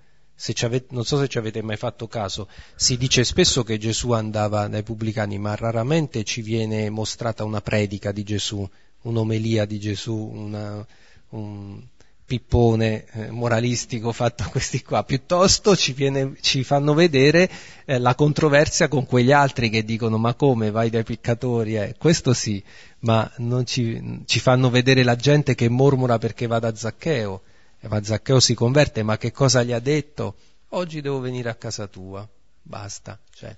Avete, 0.61 0.87
non 0.91 1.05
so 1.05 1.19
se 1.19 1.27
ci 1.27 1.39
avete 1.39 1.63
mai 1.63 1.77
fatto 1.77 2.07
caso, 2.07 2.49
si 2.77 2.97
dice 2.97 3.25
spesso 3.25 3.65
che 3.65 3.77
Gesù 3.77 4.13
andava 4.13 4.69
dai 4.69 4.83
pubblicani, 4.83 5.39
ma 5.39 5.55
raramente 5.57 6.23
ci 6.25 6.43
viene 6.43 6.89
mostrata 6.91 7.45
una 7.45 7.61
predica 7.61 8.13
di 8.13 8.23
Gesù, 8.23 8.69
un'omelia 9.03 9.65
di 9.65 9.81
Gesù, 9.81 10.15
una, 10.15 10.87
un 11.31 11.83
pippone 12.29 13.07
eh, 13.13 13.31
moralistico 13.31 14.13
fatto 14.13 14.43
a 14.43 14.49
questi 14.49 14.83
qua, 14.83 15.03
piuttosto 15.03 15.75
ci, 15.75 15.95
viene, 15.95 16.35
ci 16.43 16.63
fanno 16.63 16.93
vedere 16.93 17.51
eh, 17.87 17.99
la 17.99 18.15
controversia 18.15 18.87
con 18.87 19.07
quegli 19.07 19.33
altri 19.33 19.71
che 19.71 19.83
dicono 19.83 20.19
ma 20.19 20.35
come 20.35 20.71
vai 20.71 20.91
dai 20.91 21.05
peccatori, 21.05 21.77
eh? 21.77 21.95
questo 21.99 22.35
sì, 22.35 22.63
ma 23.01 23.33
ci, 23.65 24.23
ci 24.27 24.41
fanno 24.41 24.69
vedere 24.69 25.03
la 25.05 25.17
gente 25.17 25.55
che 25.55 25.71
mormora 25.71 26.19
perché 26.19 26.47
va 26.47 26.59
da 26.59 26.75
Zaccheo 26.75 27.41
va 27.83 28.03
Zaccheo 28.03 28.41
si 28.41 28.55
converte, 28.55 29.03
ma 29.03 29.17
che 29.17 29.31
cosa 29.31 29.63
gli 29.63 29.73
ha 29.73 29.79
detto? 29.79 30.35
Oggi 30.71 31.01
devo 31.01 31.21
venire 31.21 31.49
a 31.49 31.55
casa 31.55 31.87
tua, 31.87 32.29
basta. 32.63 33.19
Cioè, 33.33 33.57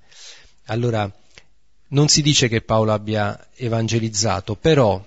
allora, 0.66 1.11
non 1.89 2.09
si 2.09 2.23
dice 2.23 2.49
che 2.49 2.61
Paolo 2.61 2.93
abbia 2.93 3.49
evangelizzato, 3.55 4.55
però 4.57 5.03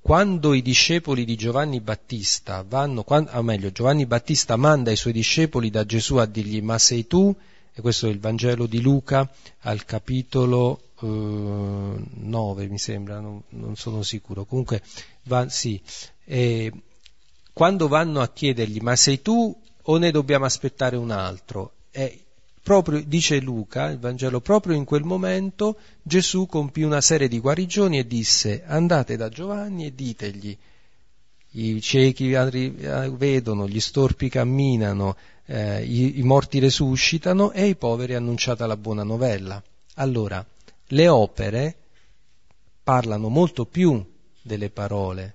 quando 0.00 0.52
i 0.52 0.62
discepoli 0.62 1.24
di 1.24 1.36
Giovanni 1.36 1.80
Battista 1.80 2.64
vanno, 2.66 3.04
quando, 3.04 3.30
o 3.32 3.42
meglio, 3.42 3.70
Giovanni 3.70 4.04
Battista 4.04 4.56
manda 4.56 4.90
i 4.90 4.96
suoi 4.96 5.12
discepoli 5.12 5.70
da 5.70 5.86
Gesù 5.86 6.16
a 6.16 6.26
dirgli 6.26 6.60
ma 6.60 6.78
sei 6.78 7.06
tu? 7.06 7.34
E 7.72 7.80
questo 7.80 8.06
è 8.06 8.10
il 8.10 8.20
Vangelo 8.20 8.66
di 8.66 8.80
Luca 8.80 9.28
al 9.60 9.84
capitolo 9.84 10.88
eh, 11.00 11.06
9 11.06 12.68
mi 12.68 12.78
sembra, 12.78 13.20
non, 13.20 13.42
non, 13.50 13.76
sono 13.76 14.02
sicuro. 14.02 14.44
Comunque, 14.44 14.82
va, 15.24 15.48
sì. 15.48 15.80
E, 16.24 16.72
quando 17.52 17.88
vanno 17.88 18.20
a 18.20 18.28
chiedergli 18.28 18.80
ma 18.80 18.96
sei 18.96 19.20
tu 19.20 19.54
o 19.82 19.96
ne 19.98 20.10
dobbiamo 20.10 20.44
aspettare 20.44 20.96
un 20.96 21.10
altro? 21.10 21.72
E 21.90 22.20
proprio, 22.62 23.02
dice 23.04 23.40
Luca, 23.40 23.90
il 23.90 23.98
Vangelo, 23.98 24.40
proprio 24.40 24.74
in 24.74 24.84
quel 24.84 25.02
momento 25.02 25.76
Gesù 26.02 26.46
compì 26.46 26.82
una 26.82 27.00
serie 27.00 27.28
di 27.28 27.40
guarigioni 27.40 27.98
e 27.98 28.06
disse 28.06 28.62
andate 28.64 29.16
da 29.16 29.28
Giovanni 29.28 29.86
e 29.86 29.94
ditegli 29.94 30.56
i 31.54 31.80
ciechi 31.82 32.30
vedono, 32.30 33.68
gli 33.68 33.80
storpi 33.80 34.30
camminano, 34.30 35.16
eh, 35.44 35.84
i, 35.84 36.18
i 36.18 36.22
morti 36.22 36.58
resuscitano 36.58 37.52
e 37.52 37.62
ai 37.62 37.76
poveri 37.76 38.14
annunciata 38.14 38.66
la 38.66 38.76
buona 38.78 39.02
novella. 39.02 39.62
Allora, 39.96 40.44
le 40.86 41.08
opere 41.08 41.76
parlano 42.82 43.28
molto 43.28 43.66
più 43.66 44.02
delle 44.40 44.70
parole 44.70 45.34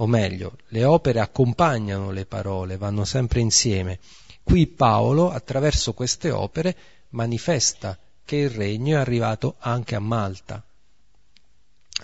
o 0.00 0.06
meglio, 0.06 0.56
le 0.68 0.84
opere 0.84 1.20
accompagnano 1.20 2.10
le 2.10 2.24
parole, 2.24 2.76
vanno 2.76 3.04
sempre 3.04 3.40
insieme. 3.40 3.98
Qui 4.42 4.66
Paolo, 4.66 5.30
attraverso 5.30 5.92
queste 5.92 6.30
opere, 6.30 6.76
manifesta 7.10 7.98
che 8.24 8.36
il 8.36 8.50
regno 8.50 8.96
è 8.96 9.00
arrivato 9.00 9.56
anche 9.58 9.94
a 9.94 10.00
Malta, 10.00 10.62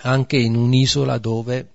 anche 0.03 0.37
in 0.37 0.57
un'isola 0.57 1.19
dove 1.19 1.69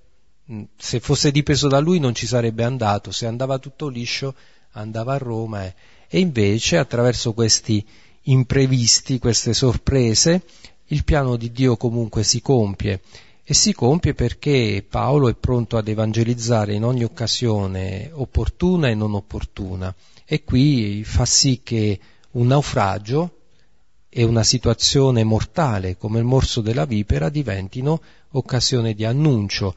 se 0.77 0.99
fosse 0.99 1.31
dipeso 1.31 1.67
da 1.67 1.79
lui 1.79 1.99
non 1.99 2.15
ci 2.15 2.25
sarebbe 2.25 2.63
andato, 2.63 3.11
se 3.11 3.27
andava 3.27 3.59
tutto 3.59 3.87
liscio 3.87 4.33
andava 4.71 5.13
a 5.13 5.17
Roma 5.17 5.65
e, 5.65 5.75
e 6.07 6.19
invece 6.19 6.77
attraverso 6.77 7.33
questi 7.33 7.85
imprevisti, 8.23 9.19
queste 9.19 9.53
sorprese, 9.53 10.43
il 10.87 11.03
piano 11.03 11.35
di 11.35 11.51
Dio 11.51 11.77
comunque 11.77 12.23
si 12.23 12.41
compie 12.41 13.01
e 13.49 13.55
si 13.55 13.73
compie 13.73 14.13
perché 14.13 14.85
Paolo 14.87 15.27
è 15.27 15.33
pronto 15.33 15.77
ad 15.77 15.87
evangelizzare 15.87 16.75
in 16.75 16.83
ogni 16.83 17.03
occasione 17.03 18.11
opportuna 18.13 18.89
e 18.89 18.93
non 18.93 19.15
opportuna 19.15 19.91
e 20.23 20.43
qui 20.43 21.03
fa 21.03 21.25
sì 21.25 21.61
che 21.63 21.99
un 22.33 22.45
naufragio 22.45 23.37
e 24.07 24.23
una 24.23 24.43
situazione 24.43 25.23
mortale 25.23 25.97
come 25.97 26.19
il 26.19 26.25
morso 26.25 26.61
della 26.61 26.85
vipera 26.85 27.29
diventino 27.29 27.99
occasione 28.33 28.93
di 28.93 29.03
annuncio. 29.03 29.73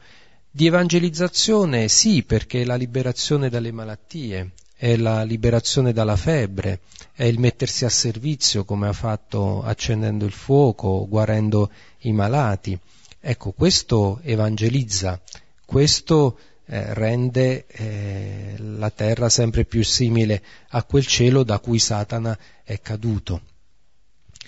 Di 0.51 0.67
evangelizzazione 0.67 1.87
sì 1.87 2.21
perché 2.21 2.61
è 2.61 2.65
la 2.65 2.75
liberazione 2.75 3.49
dalle 3.49 3.71
malattie, 3.71 4.51
è 4.75 4.95
la 4.97 5.23
liberazione 5.23 5.93
dalla 5.93 6.15
febbre, 6.15 6.81
è 7.11 7.23
il 7.23 7.39
mettersi 7.39 7.85
a 7.85 7.89
servizio 7.89 8.65
come 8.65 8.87
ha 8.87 8.93
fatto 8.93 9.63
accendendo 9.63 10.25
il 10.25 10.31
fuoco, 10.31 11.07
guarendo 11.09 11.71
i 12.01 12.11
malati. 12.11 12.79
Ecco, 13.25 13.53
questo 13.53 14.19
evangelizza, 14.21 15.21
questo 15.65 16.37
eh, 16.65 16.93
rende 16.93 17.65
eh, 17.67 18.55
la 18.57 18.89
terra 18.89 19.29
sempre 19.29 19.63
più 19.63 19.81
simile 19.81 20.43
a 20.71 20.83
quel 20.83 21.05
cielo 21.05 21.43
da 21.43 21.59
cui 21.59 21.79
Satana 21.79 22.37
è 22.65 22.81
caduto. 22.81 23.43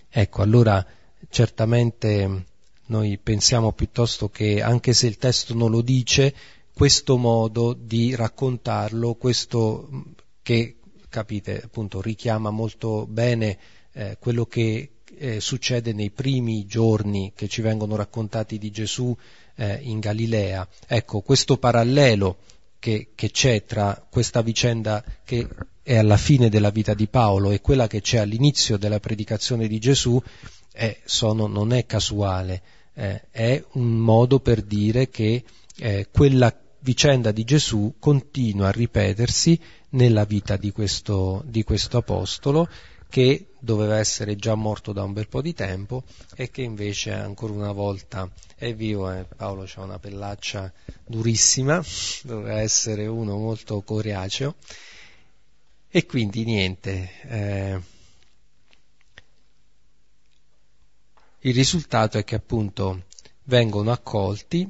Ecco, 0.09 0.41
allora 0.41 0.86
certamente 1.30 2.45
noi 2.88 3.17
pensiamo 3.17 3.71
piuttosto 3.71 4.28
che, 4.28 4.61
anche 4.61 4.91
se 4.91 5.07
il 5.07 5.15
testo 5.15 5.53
non 5.53 5.71
lo 5.71 5.80
dice, 5.80 6.36
questo 6.73 7.15
modo 7.15 7.71
di 7.71 8.13
raccontarlo, 8.13 9.13
questo 9.13 9.88
che, 10.41 10.80
capite, 11.07 11.61
appunto 11.63 12.01
richiama 12.01 12.49
molto 12.49 13.07
bene 13.07 13.57
eh, 13.93 14.17
quello 14.19 14.45
che 14.45 14.94
eh, 15.18 15.39
succede 15.39 15.93
nei 15.93 16.11
primi 16.11 16.66
giorni 16.66 17.34
che 17.36 17.47
ci 17.47 17.61
vengono 17.61 17.95
raccontati 17.95 18.57
di 18.57 18.72
Gesù 18.72 19.16
eh, 19.55 19.80
in 19.82 19.99
Galilea. 19.99 20.68
Ecco, 20.88 21.22
questo 21.22 21.57
parallelo 21.57 22.38
che, 22.80 23.09
che 23.16 23.32
c'è 23.32 23.66
tra 23.66 24.05
questa 24.09 24.41
vicenda 24.41 25.03
che 25.24 25.47
è 25.82 25.97
alla 25.97 26.18
fine 26.18 26.49
della 26.49 26.70
vita 26.70 26.93
di 26.93 27.07
Paolo 27.07 27.51
e 27.51 27.61
quella 27.61 27.88
che 27.88 28.01
c'è 28.01 28.18
all'inizio 28.18 28.78
della 28.78 28.99
predicazione 28.99 29.68
di 29.68 29.80
Gesù 29.80 30.22
è, 30.72 30.97
sono, 31.05 31.47
non 31.47 31.74
è 31.74 31.86
casuale, 31.86 32.61
eh, 32.93 33.24
è 33.32 33.63
un 33.74 33.97
modo 33.97 34.39
per 34.39 34.61
dire 34.61 35.09
che 35.09 35.43
eh, 35.78 36.07
quella 36.11 36.55
vicenda 36.80 37.32
di 37.32 37.43
Gesù 37.43 37.95
continua 37.99 38.68
a 38.68 38.72
ripetersi 38.72 39.59
nella 39.89 40.26
vita 40.26 40.57
di 40.57 40.72
questo, 40.72 41.43
di 41.47 41.63
questo 41.63 41.97
apostolo 41.97 42.68
che 43.10 43.47
doveva 43.60 43.97
essere 43.97 44.36
già 44.36 44.56
morto 44.56 44.93
da 44.93 45.03
un 45.03 45.14
bel 45.14 45.28
po' 45.28 45.41
di 45.41 45.53
tempo 45.53 46.03
e 46.36 46.49
che 46.51 46.62
invece 46.62 47.12
ancora 47.14 47.53
una 47.53 47.72
volta 47.72 48.30
è 48.56 48.74
vivo 48.74 49.12
e 49.12 49.26
Paolo 49.26 49.68
ha 49.74 49.82
una 49.82 49.99
pellaccia 49.99 50.72
durissima, 51.06 51.84
doveva 52.24 52.60
essere 52.60 53.08
uno 53.08 53.38
molto 53.38 53.82
coriaceo 53.82 54.56
e 55.89 56.06
quindi 56.06 56.43
niente. 56.43 57.10
Eh, 57.22 57.82
il 61.39 61.53
risultato 61.53 62.18
è 62.18 62.24
che 62.24 62.36
appunto 62.36 63.06
vengono 63.43 63.91
accolti 63.91 64.70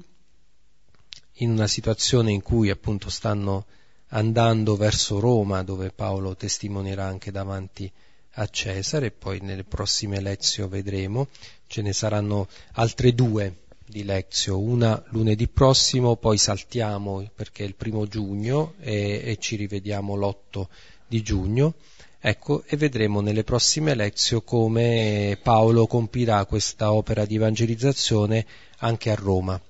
in 1.40 1.50
una 1.50 1.68
situazione 1.68 2.32
in 2.32 2.42
cui 2.42 2.70
appunto 2.70 3.10
stanno 3.10 3.66
andando 4.10 4.76
verso 4.76 5.20
Roma 5.20 5.64
dove 5.64 5.92
Paolo 5.92 6.36
testimonierà 6.36 7.06
anche 7.06 7.32
davanti 7.32 7.86
a 7.86 8.05
a 8.36 8.48
Cesare 8.48 9.12
poi 9.12 9.40
nelle 9.42 9.64
prossime 9.64 10.20
lezioni 10.20 10.70
vedremo, 10.70 11.28
ce 11.68 11.82
ne 11.82 11.94
saranno 11.94 12.48
altre 12.74 13.14
due 13.14 13.64
di 13.86 14.04
lezioni, 14.04 14.68
una 14.68 15.04
lunedì 15.10 15.48
prossimo, 15.48 16.16
poi 16.16 16.38
saltiamo 16.38 17.30
perché 17.34 17.64
è 17.64 17.68
il 17.68 17.76
primo 17.76 18.08
giugno 18.08 18.74
e, 18.80 19.22
e 19.24 19.38
ci 19.40 19.56
rivediamo 19.56 20.16
l'8 20.16 20.66
di 21.08 21.22
giugno. 21.22 21.76
Ecco, 22.20 22.64
e 22.66 22.76
vedremo 22.76 23.22
nelle 23.22 23.44
prossime 23.44 23.94
lezioni 23.94 24.44
come 24.44 25.38
Paolo 25.44 25.86
compirà 25.86 26.44
questa 26.46 26.92
opera 26.92 27.24
di 27.24 27.36
evangelizzazione 27.36 28.46
anche 28.80 29.12
a 29.12 29.16
Roma, 29.16 29.62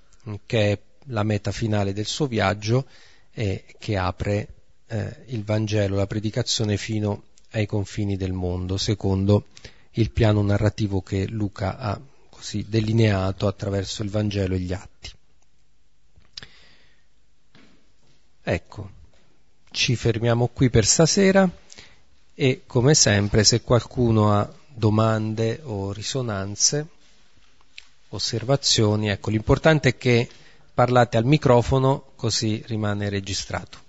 che 0.46 0.72
è 0.72 0.80
la 1.08 1.24
meta 1.24 1.52
finale 1.52 1.92
del 1.92 2.06
suo 2.06 2.28
viaggio 2.28 2.86
e 3.34 3.66
che 3.78 3.98
apre 3.98 4.48
eh, 4.88 5.24
il 5.28 5.44
Vangelo, 5.44 5.98
la 5.98 6.08
predicazione 6.08 6.78
fino 6.78 7.24
ai 7.56 7.66
confini 7.66 8.18
del 8.18 8.34
mondo, 8.34 8.78
secondo 8.78 9.48
il 9.92 10.12
piano 10.12 10.42
narrativo 10.42 11.02
che 11.02 11.26
Luca 11.28 11.78
ha 11.78 12.00
così 12.30 12.66
delineato 12.68 13.48
attraverso 13.48 14.04
il 14.04 14.10
Vangelo 14.10 14.56
e 14.56 14.60
gli 14.60 14.74
atti. 14.74 15.12
Ecco, 18.44 18.90
ci 19.72 19.96
fermiamo 19.96 20.48
qui 20.48 20.70
per 20.70 20.86
stasera 20.86 21.50
e 22.34 22.64
come 22.68 22.94
sempre 22.94 23.44
se 23.44 23.62
qualcuno 23.62 24.34
ha 24.34 24.54
domande 24.68 25.62
o 25.64 25.94
risonanze, 25.94 26.88
osservazioni, 28.10 29.10
ecco, 29.10 29.30
l'importante 29.30 29.90
è 29.90 29.98
che 29.98 30.30
parlate 30.74 31.16
al 31.16 31.26
microfono 31.26 32.12
così 32.16 32.62
rimane 32.68 33.08
registrato. 33.08 33.85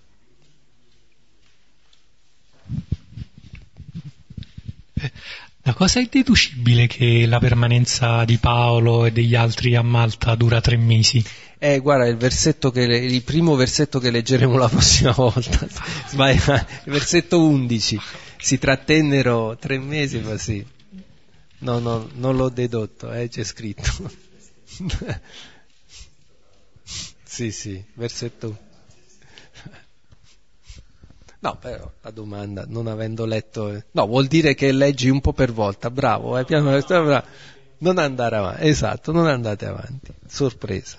Da 5.66 5.74
cosa 5.74 5.98
è 5.98 6.06
deducibile 6.08 6.86
che 6.86 7.26
la 7.26 7.40
permanenza 7.40 8.24
di 8.24 8.38
Paolo 8.38 9.04
e 9.04 9.10
degli 9.10 9.34
altri 9.34 9.74
a 9.74 9.82
Malta 9.82 10.36
dura 10.36 10.60
tre 10.60 10.76
mesi? 10.76 11.24
Eh, 11.58 11.80
guarda, 11.80 12.06
il, 12.06 12.16
versetto 12.16 12.70
che, 12.70 12.82
il 12.82 13.22
primo 13.22 13.56
versetto 13.56 13.98
che 13.98 14.10
leggeremo 14.10 14.56
la 14.56 14.68
prossima 14.68 15.10
volta, 15.10 15.66
il 16.12 16.92
versetto 16.92 17.44
11, 17.44 17.98
si 18.36 18.58
trattennero 18.58 19.56
tre 19.58 19.78
mesi, 19.78 20.20
ma 20.20 20.38
sì. 20.38 20.64
No, 21.58 21.78
no, 21.80 22.10
non 22.14 22.36
l'ho 22.36 22.48
dedotto, 22.50 23.10
eh, 23.12 23.28
c'è 23.28 23.42
scritto. 23.42 24.08
sì, 27.24 27.50
sì, 27.50 27.82
versetto 27.94 28.46
11. 28.46 28.65
No, 31.46 31.56
però 31.60 31.88
la 32.02 32.10
domanda, 32.10 32.64
non 32.66 32.88
avendo 32.88 33.24
letto... 33.24 33.68
Eh, 33.68 33.84
no, 33.92 34.06
vuol 34.06 34.26
dire 34.26 34.54
che 34.54 34.72
leggi 34.72 35.08
un 35.08 35.20
po' 35.20 35.32
per 35.32 35.52
volta, 35.52 35.90
bravo, 35.90 36.36
eh, 36.36 36.44
piano, 36.44 36.76
bravo. 36.76 37.26
non 37.78 37.98
andare 37.98 38.36
avanti, 38.36 38.66
esatto, 38.66 39.12
non 39.12 39.28
andate 39.28 39.64
avanti, 39.64 40.12
sorpresa. 40.26 40.98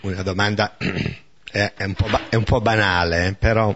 Una 0.00 0.22
domanda 0.22 0.76
è, 0.78 1.72
è, 1.76 1.84
un, 1.84 1.94
po 1.94 2.08
ba- 2.08 2.28
è 2.28 2.34
un, 2.34 2.44
po 2.44 2.60
banale, 2.60 3.36
però 3.38 3.74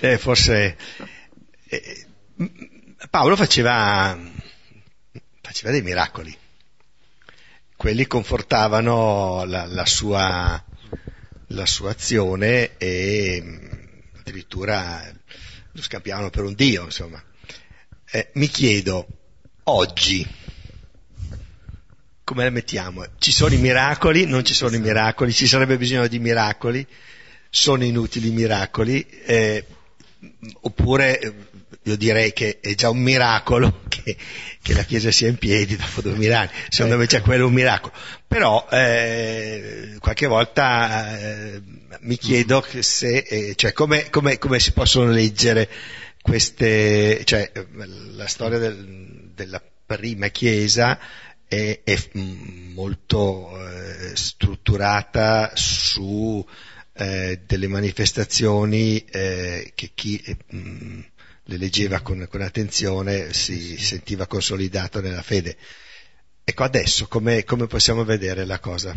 eh, 0.00 0.18
forse 0.18 0.76
eh, 1.68 2.06
Paolo 3.10 3.36
faceva, 3.36 4.18
faceva, 5.40 5.70
dei 5.70 5.82
miracoli, 5.82 6.36
quelli 7.76 8.06
confortavano 8.06 9.44
la, 9.44 9.66
la, 9.66 9.86
sua, 9.86 10.62
la 11.48 11.66
sua, 11.66 11.90
azione 11.90 12.76
e 12.76 13.42
addirittura 14.18 15.02
lo 15.72 15.82
scampiavano 15.82 16.30
per 16.30 16.44
un 16.44 16.54
Dio, 16.54 16.84
insomma. 16.84 17.22
Eh, 18.10 18.30
mi 18.34 18.48
chiedo, 18.48 19.06
oggi, 19.64 20.26
come 22.26 22.42
la 22.42 22.50
mettiamo? 22.50 23.04
Ci 23.20 23.30
sono 23.30 23.54
i 23.54 23.58
miracoli, 23.58 24.26
non 24.26 24.44
ci 24.44 24.52
sono 24.52 24.74
i 24.74 24.80
miracoli, 24.80 25.32
ci 25.32 25.46
sarebbe 25.46 25.78
bisogno 25.78 26.08
di 26.08 26.18
miracoli, 26.18 26.84
sono 27.48 27.84
inutili 27.84 28.30
i 28.30 28.32
miracoli, 28.32 29.06
eh, 29.24 29.64
oppure 30.62 31.20
eh, 31.20 31.32
io 31.84 31.96
direi 31.96 32.32
che 32.32 32.58
è 32.60 32.74
già 32.74 32.90
un 32.90 32.98
miracolo 32.98 33.82
che, 33.88 34.16
che, 34.60 34.74
la 34.74 34.82
Chiesa 34.82 35.12
sia 35.12 35.28
in 35.28 35.36
piedi 35.36 35.76
dopo 35.76 36.00
due 36.00 36.34
anni, 36.34 36.50
secondo 36.68 36.96
me 36.96 37.06
c'è 37.06 37.20
quello 37.20 37.46
un 37.46 37.52
miracolo. 37.52 37.94
Però 38.26 38.66
eh, 38.72 39.94
qualche 40.00 40.26
volta 40.26 41.16
eh, 41.20 41.62
mi 42.00 42.18
chiedo 42.18 42.66
se, 42.80 43.18
eh, 43.18 43.54
cioè, 43.54 43.72
come, 43.72 44.10
come, 44.10 44.38
come, 44.38 44.58
si 44.58 44.72
possono 44.72 45.12
leggere 45.12 45.70
queste, 46.20 47.22
cioè 47.24 47.52
la 48.14 48.26
storia 48.26 48.58
del, 48.58 49.30
della 49.32 49.62
prima 49.86 50.26
Chiesa 50.26 50.98
è, 51.48 51.80
è 51.84 51.98
molto 52.74 53.50
eh, 53.58 54.16
strutturata 54.16 55.52
su 55.54 56.44
eh, 56.92 57.40
delle 57.46 57.68
manifestazioni 57.68 58.98
eh, 59.04 59.72
che 59.74 59.90
chi 59.94 60.22
mh, 60.48 60.56
mm, 60.56 61.00
le 61.44 61.56
leggeva 61.56 62.00
con, 62.00 62.26
con 62.28 62.40
attenzione 62.40 63.32
si 63.32 63.76
sentiva 63.78 64.26
consolidato 64.26 65.00
nella 65.00 65.22
fede. 65.22 65.56
ecco 66.42 66.64
adesso 66.64 67.06
come, 67.06 67.44
come 67.44 67.66
possiamo 67.66 68.04
vedere 68.04 68.44
la 68.44 68.58
cosa? 68.58 68.96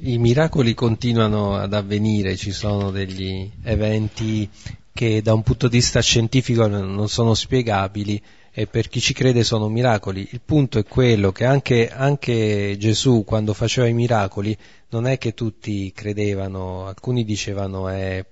I 0.00 0.18
miracoli 0.18 0.74
continuano 0.74 1.56
ad 1.56 1.72
avvenire, 1.74 2.36
ci 2.36 2.52
sono 2.52 2.90
degli 2.90 3.50
eventi 3.62 4.48
che 4.92 5.20
da 5.20 5.34
un 5.34 5.42
punto 5.42 5.68
di 5.68 5.76
vista 5.76 6.00
scientifico 6.00 6.66
non 6.66 7.08
sono 7.08 7.34
spiegabili 7.34 8.22
e 8.58 8.66
per 8.66 8.88
chi 8.88 9.00
ci 9.00 9.12
crede 9.12 9.44
sono 9.44 9.68
miracoli. 9.68 10.26
Il 10.30 10.40
punto 10.42 10.78
è 10.78 10.84
quello 10.84 11.30
che 11.30 11.44
anche, 11.44 11.90
anche 11.90 12.74
Gesù 12.78 13.22
quando 13.22 13.52
faceva 13.52 13.86
i 13.86 13.92
miracoli 13.92 14.56
non 14.88 15.06
è 15.06 15.18
che 15.18 15.34
tutti 15.34 15.92
credevano, 15.92 16.86
alcuni 16.86 17.22
dicevano 17.22 17.90
eh, 17.90 18.24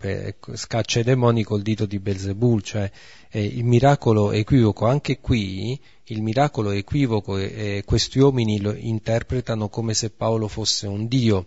scaccia 0.54 1.00
i 1.00 1.02
demoni 1.02 1.42
col 1.42 1.60
dito 1.60 1.84
di 1.84 1.98
Belzebul, 1.98 2.62
cioè 2.62 2.90
eh, 3.28 3.44
il 3.44 3.64
miracolo 3.64 4.32
equivoco, 4.32 4.86
anche 4.86 5.20
qui 5.20 5.78
il 6.04 6.22
miracolo 6.22 6.70
equivoco 6.70 7.36
e, 7.36 7.42
e 7.76 7.82
questi 7.84 8.18
uomini 8.18 8.62
lo 8.62 8.72
interpretano 8.74 9.68
come 9.68 9.92
se 9.92 10.08
Paolo 10.08 10.48
fosse 10.48 10.86
un 10.86 11.06
Dio. 11.06 11.44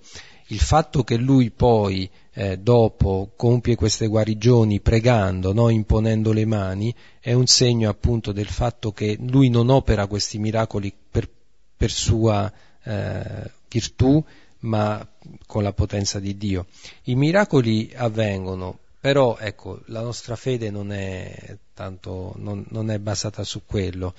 Il 0.48 0.60
fatto 0.60 1.04
che 1.04 1.18
lui 1.18 1.52
poi 1.52 2.10
eh, 2.34 2.58
dopo 2.58 3.32
compie 3.36 3.76
queste 3.76 4.08
guarigioni 4.08 4.80
pregando, 4.80 5.52
no, 5.52 5.70
imponendo 5.70 6.32
le 6.32 6.46
mani, 6.46 6.94
è 7.20 7.34
un 7.34 7.48
segno 7.48 7.90
appunto 7.90 8.32
del 8.32 8.48
fatto 8.48 8.92
che 8.92 9.18
lui 9.20 9.50
non 9.50 9.70
opera 9.70 10.08
questi 10.08 10.38
miracoli 10.38 10.94
per, 11.12 11.28
per 11.76 11.92
sua 11.92 12.52
eh, 12.84 13.52
virtù, 13.68 14.24
ma 14.60 15.06
con 15.46 15.64
la 15.64 15.74
potenza 15.74 16.20
di 16.20 16.38
Dio. 16.38 16.68
I 17.04 17.16
miracoli 17.16 17.92
avvengono, 17.96 18.80
però 19.00 19.38
ecco, 19.38 19.82
la 19.88 20.02
nostra 20.02 20.36
fede 20.36 20.70
non 20.70 20.92
è, 20.92 21.58
tanto, 21.74 22.34
non, 22.38 22.66
non 22.70 22.90
è 22.90 23.00
basata 23.00 23.44
su 23.44 23.64
quello, 23.66 24.14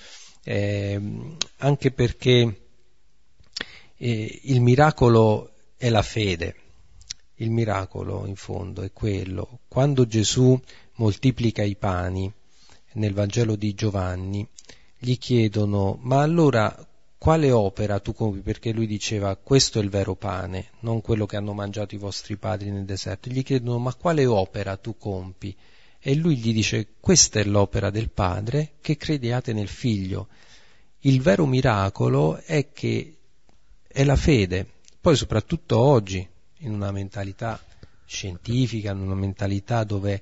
eh, 0.44 1.00
anche 1.58 1.90
perché 1.90 2.60
eh, 3.96 4.40
il 4.44 4.60
miracolo 4.60 5.52
è 5.78 5.88
la 5.88 6.02
fede. 6.02 6.56
Il 7.36 7.52
miracolo, 7.52 8.26
in 8.26 8.34
fondo, 8.34 8.82
è 8.82 8.92
quello. 8.92 9.60
Quando 9.68 10.06
Gesù 10.06 10.60
moltiplica 10.96 11.62
i 11.62 11.76
pani 11.76 12.30
nel 12.94 13.14
Vangelo 13.14 13.54
di 13.54 13.72
Giovanni, 13.74 14.46
gli 14.98 15.16
chiedono, 15.16 15.96
ma 16.02 16.20
allora 16.20 16.86
quale 17.16 17.52
opera 17.52 18.00
tu 18.00 18.12
compi? 18.12 18.40
Perché 18.40 18.72
lui 18.72 18.88
diceva 18.88 19.36
questo 19.36 19.78
è 19.78 19.82
il 19.82 19.88
vero 19.88 20.16
pane, 20.16 20.70
non 20.80 21.00
quello 21.00 21.26
che 21.26 21.36
hanno 21.36 21.52
mangiato 21.52 21.94
i 21.94 21.98
vostri 21.98 22.36
padri 22.36 22.70
nel 22.70 22.84
deserto. 22.84 23.30
Gli 23.30 23.44
chiedono 23.44 23.78
ma 23.78 23.94
quale 23.94 24.26
opera 24.26 24.76
tu 24.76 24.96
compi? 24.96 25.54
E 26.00 26.14
lui 26.16 26.36
gli 26.36 26.52
dice 26.52 26.94
questa 26.98 27.38
è 27.38 27.44
l'opera 27.44 27.90
del 27.90 28.10
padre, 28.10 28.72
che 28.80 28.96
crediate 28.96 29.52
nel 29.52 29.68
figlio. 29.68 30.26
Il 31.02 31.22
vero 31.22 31.46
miracolo 31.46 32.36
è 32.36 32.72
che 32.72 33.16
è 33.86 34.02
la 34.02 34.16
fede. 34.16 34.77
Poi 35.08 35.16
soprattutto 35.16 35.78
oggi, 35.78 36.28
in 36.58 36.74
una 36.74 36.92
mentalità 36.92 37.58
scientifica, 38.04 38.90
in 38.90 38.98
una 38.98 39.14
mentalità 39.14 39.82
dove 39.82 40.20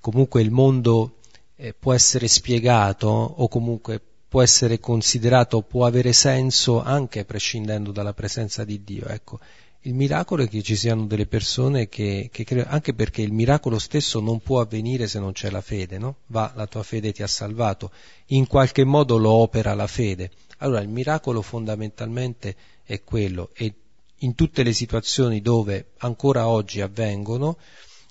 comunque 0.00 0.42
il 0.42 0.50
mondo 0.50 1.18
eh, 1.54 1.72
può 1.72 1.92
essere 1.92 2.26
spiegato 2.26 3.06
o 3.06 3.46
comunque 3.46 4.02
può 4.26 4.42
essere 4.42 4.80
considerato, 4.80 5.62
può 5.62 5.86
avere 5.86 6.12
senso 6.12 6.82
anche 6.82 7.24
prescindendo 7.24 7.92
dalla 7.92 8.12
presenza 8.12 8.64
di 8.64 8.82
Dio. 8.82 9.06
Ecco, 9.06 9.38
il 9.82 9.94
miracolo 9.94 10.42
è 10.42 10.48
che 10.48 10.62
ci 10.62 10.74
siano 10.74 11.06
delle 11.06 11.26
persone 11.26 11.88
che, 11.88 12.28
che 12.32 12.42
credono, 12.42 12.74
anche 12.74 12.94
perché 12.94 13.22
il 13.22 13.32
miracolo 13.32 13.78
stesso 13.78 14.18
non 14.18 14.40
può 14.40 14.58
avvenire 14.58 15.06
se 15.06 15.20
non 15.20 15.30
c'è 15.30 15.48
la 15.48 15.60
fede, 15.60 15.96
no? 15.96 16.16
Va, 16.26 16.52
la 16.56 16.66
tua 16.66 16.82
fede 16.82 17.12
ti 17.12 17.22
ha 17.22 17.28
salvato, 17.28 17.92
in 18.30 18.48
qualche 18.48 18.82
modo 18.82 19.16
lo 19.16 19.30
opera 19.30 19.74
la 19.74 19.86
fede. 19.86 20.32
Allora 20.56 20.80
il 20.80 20.88
miracolo 20.88 21.40
fondamentalmente 21.40 22.56
è 22.82 23.04
quello 23.04 23.50
e 23.52 23.72
in 24.18 24.34
tutte 24.34 24.62
le 24.62 24.72
situazioni 24.72 25.40
dove 25.40 25.92
ancora 25.98 26.48
oggi 26.48 26.80
avvengono, 26.80 27.58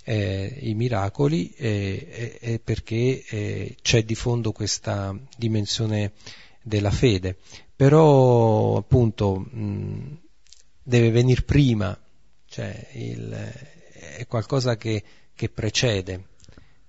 eh, 0.03 0.57
i 0.61 0.73
miracoli 0.73 1.49
eh, 1.49 2.37
è 2.39 2.59
perché 2.59 3.23
eh, 3.27 3.75
c'è 3.81 4.03
di 4.03 4.15
fondo 4.15 4.51
questa 4.53 5.13
dimensione 5.37 6.13
della 6.61 6.91
fede. 6.91 7.37
Però 7.75 8.77
appunto 8.77 9.37
mh, 9.37 10.19
deve 10.81 11.11
venire 11.11 11.41
prima, 11.41 11.99
cioè 12.47 12.87
il, 12.93 13.53
è 14.15 14.25
qualcosa 14.27 14.77
che, 14.77 15.03
che, 15.35 15.49
precede, 15.49 16.29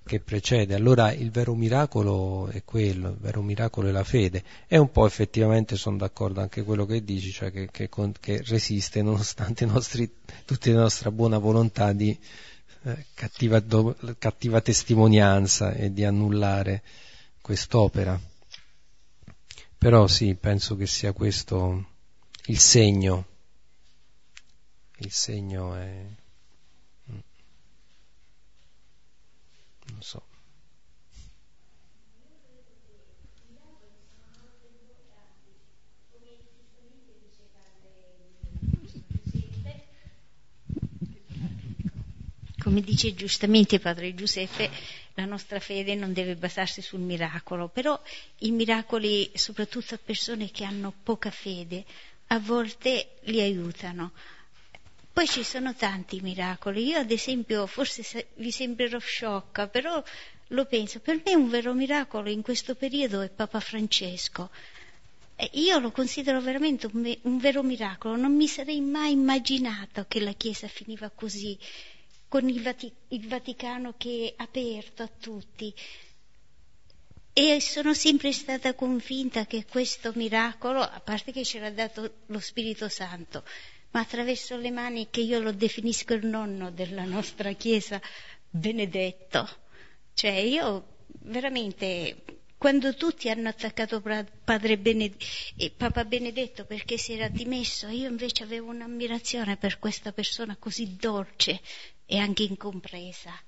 che 0.09 0.21
precede. 0.21 0.75
Allora 0.75 1.13
il 1.13 1.31
vero 1.31 1.55
miracolo 1.55 2.49
è 2.49 2.65
quello, 2.65 3.11
il 3.11 3.19
vero 3.21 3.43
miracolo 3.43 3.89
è 3.89 3.91
la 3.93 4.03
fede. 4.03 4.43
E 4.67 4.79
un 4.79 4.91
po' 4.91 5.07
effettivamente 5.07 5.77
sono 5.77 5.99
d'accordo 5.99 6.41
anche 6.41 6.63
quello 6.63 6.87
che 6.87 7.05
dici, 7.05 7.31
cioè 7.31 7.53
che, 7.53 7.69
che, 7.71 7.91
che 8.19 8.43
resiste 8.47 9.03
nonostante 9.03 9.67
tutta 10.47 10.71
la 10.73 10.81
nostra 10.81 11.11
buona 11.11 11.37
volontà 11.37 11.93
di 11.93 12.19
eh, 12.85 13.05
cattiva, 13.13 13.61
do, 13.61 13.95
cattiva 14.19 14.63
testimonianza 14.63 15.75
e 15.75 15.93
di 15.93 16.05
annullare 16.05 16.83
quest'opera. 17.43 18.19
Però 19.77 20.07
sì, 20.07 20.35
penso 20.35 20.75
che 20.75 20.87
sia 20.87 21.13
questo 21.13 21.87
il 22.47 22.59
segno. 22.59 23.27
Il 25.01 25.13
segno 25.13 25.77
è... 25.77 26.07
come 42.69 42.83
dice 42.83 43.15
giustamente 43.15 43.79
Padre 43.79 44.15
Giuseppe, 44.15 44.71
la 45.15 45.25
nostra 45.25 45.59
fede 45.59 45.95
non 45.95 46.13
deve 46.13 46.37
basarsi 46.37 46.83
sul 46.83 47.01
miracolo, 47.01 47.69
però 47.69 47.99
i 48.41 48.51
miracoli, 48.51 49.31
soprattutto 49.33 49.95
a 49.95 49.99
persone 50.05 50.51
che 50.51 50.65
hanno 50.65 50.93
poca 51.03 51.31
fede, 51.31 51.87
a 52.27 52.39
volte 52.39 53.13
li 53.23 53.41
aiutano. 53.41 54.13
Poi 55.11 55.27
ci 55.27 55.45
sono 55.45 55.75
tanti 55.75 56.21
miracoli. 56.21 56.89
Io, 56.89 56.99
ad 56.99 57.11
esempio, 57.11 57.67
forse 57.67 58.27
vi 58.35 58.51
sembrerò 58.51 58.99
sciocca, 58.99 59.67
però 59.67 60.05
lo 60.49 60.67
penso. 60.67 61.01
Per 61.01 61.23
me 61.25 61.35
un 61.35 61.49
vero 61.49 61.73
miracolo 61.73 62.29
in 62.29 62.43
questo 62.43 62.75
periodo 62.75 63.23
è 63.23 63.31
Papa 63.31 63.61
Francesco. 63.61 64.51
Io 65.53 65.79
lo 65.79 65.91
considero 65.91 66.43
veramente 66.43 66.87
un, 66.93 67.17
un 67.23 67.39
vero 67.39 67.63
miracolo. 67.63 68.15
Non 68.17 68.37
mi 68.37 68.47
sarei 68.47 68.83
mai 68.83 69.13
immaginato 69.13 70.05
che 70.07 70.21
la 70.21 70.33
Chiesa 70.33 70.69
finiva 70.69 71.09
così 71.09 71.59
con 72.29 72.49
il, 72.49 72.63
Vati- 72.63 72.93
il 73.09 73.27
Vaticano 73.27 73.95
che 73.97 74.35
è 74.37 74.43
aperto 74.43 75.03
a 75.03 75.11
tutti. 75.19 75.75
E 77.33 77.61
sono 77.61 77.95
sempre 77.95 78.33
stata 78.33 78.75
convinta 78.75 79.47
che 79.47 79.65
questo 79.65 80.13
miracolo, 80.15 80.81
a 80.81 81.01
parte 81.01 81.33
che 81.33 81.45
ce 81.45 81.61
l'ha 81.61 81.71
dato 81.71 82.15
lo 82.27 82.41
Spirito 82.41 82.89
Santo, 82.89 83.45
ma 83.91 84.01
attraverso 84.01 84.57
le 84.57 84.71
mani 84.71 85.09
che 85.09 85.21
io 85.21 85.39
lo 85.39 85.53
definisco 85.53 86.15
il 86.15 86.27
nonno 86.27 86.71
della 86.71 87.05
nostra 87.05 87.53
Chiesa, 87.53 88.01
Benedetto. 88.51 89.49
Cioè 90.15 90.33
io 90.33 90.97
veramente, 91.21 92.25
quando 92.57 92.95
tutti 92.95 93.31
hanno 93.31 93.49
attaccato 93.49 94.01
padre 94.01 94.77
Bened- 94.79 95.17
eh, 95.57 95.71
Papa 95.71 96.05
Benedetto 96.05 96.65
perché 96.65 96.99
si 96.99 97.13
era 97.13 97.29
dimesso, 97.29 97.87
io 97.87 98.09
invece 98.09 98.43
avevo 98.43 98.71
un'ammirazione 98.71 99.57
per 99.57 99.79
questa 99.79 100.13
persona 100.13 100.57
così 100.57 100.97
dolce, 100.97 101.61
e 102.11 102.17
anche 102.17 102.45
incompresa. 102.45 103.39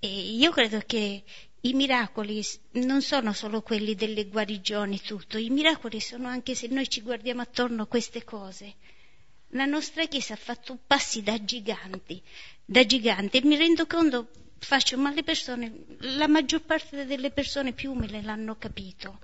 E 0.00 0.08
io 0.08 0.50
credo 0.50 0.80
che 0.84 1.22
i 1.60 1.72
miracoli 1.72 2.44
non 2.72 3.00
sono 3.00 3.32
solo 3.32 3.62
quelli 3.62 3.94
delle 3.94 4.26
guarigioni, 4.26 5.00
tutto, 5.00 5.38
i 5.38 5.48
miracoli 5.48 6.00
sono 6.00 6.26
anche 6.26 6.56
se 6.56 6.66
noi 6.66 6.88
ci 6.88 7.00
guardiamo 7.00 7.42
attorno 7.42 7.82
a 7.82 7.86
queste 7.86 8.24
cose. 8.24 8.74
La 9.52 9.66
nostra 9.66 10.04
Chiesa 10.06 10.34
ha 10.34 10.36
fatto 10.36 10.78
passi 10.84 11.22
da 11.22 11.42
giganti, 11.42 12.20
da 12.64 12.84
giganti, 12.84 13.38
e 13.38 13.44
mi 13.44 13.56
rendo 13.56 13.86
conto, 13.86 14.30
faccio, 14.58 14.98
ma 14.98 15.12
le 15.12 15.22
persone, 15.22 15.84
la 15.98 16.26
maggior 16.26 16.62
parte 16.62 17.06
delle 17.06 17.30
persone 17.30 17.72
più 17.72 17.96
le 18.00 18.20
l'hanno 18.20 18.56
capito. 18.56 19.20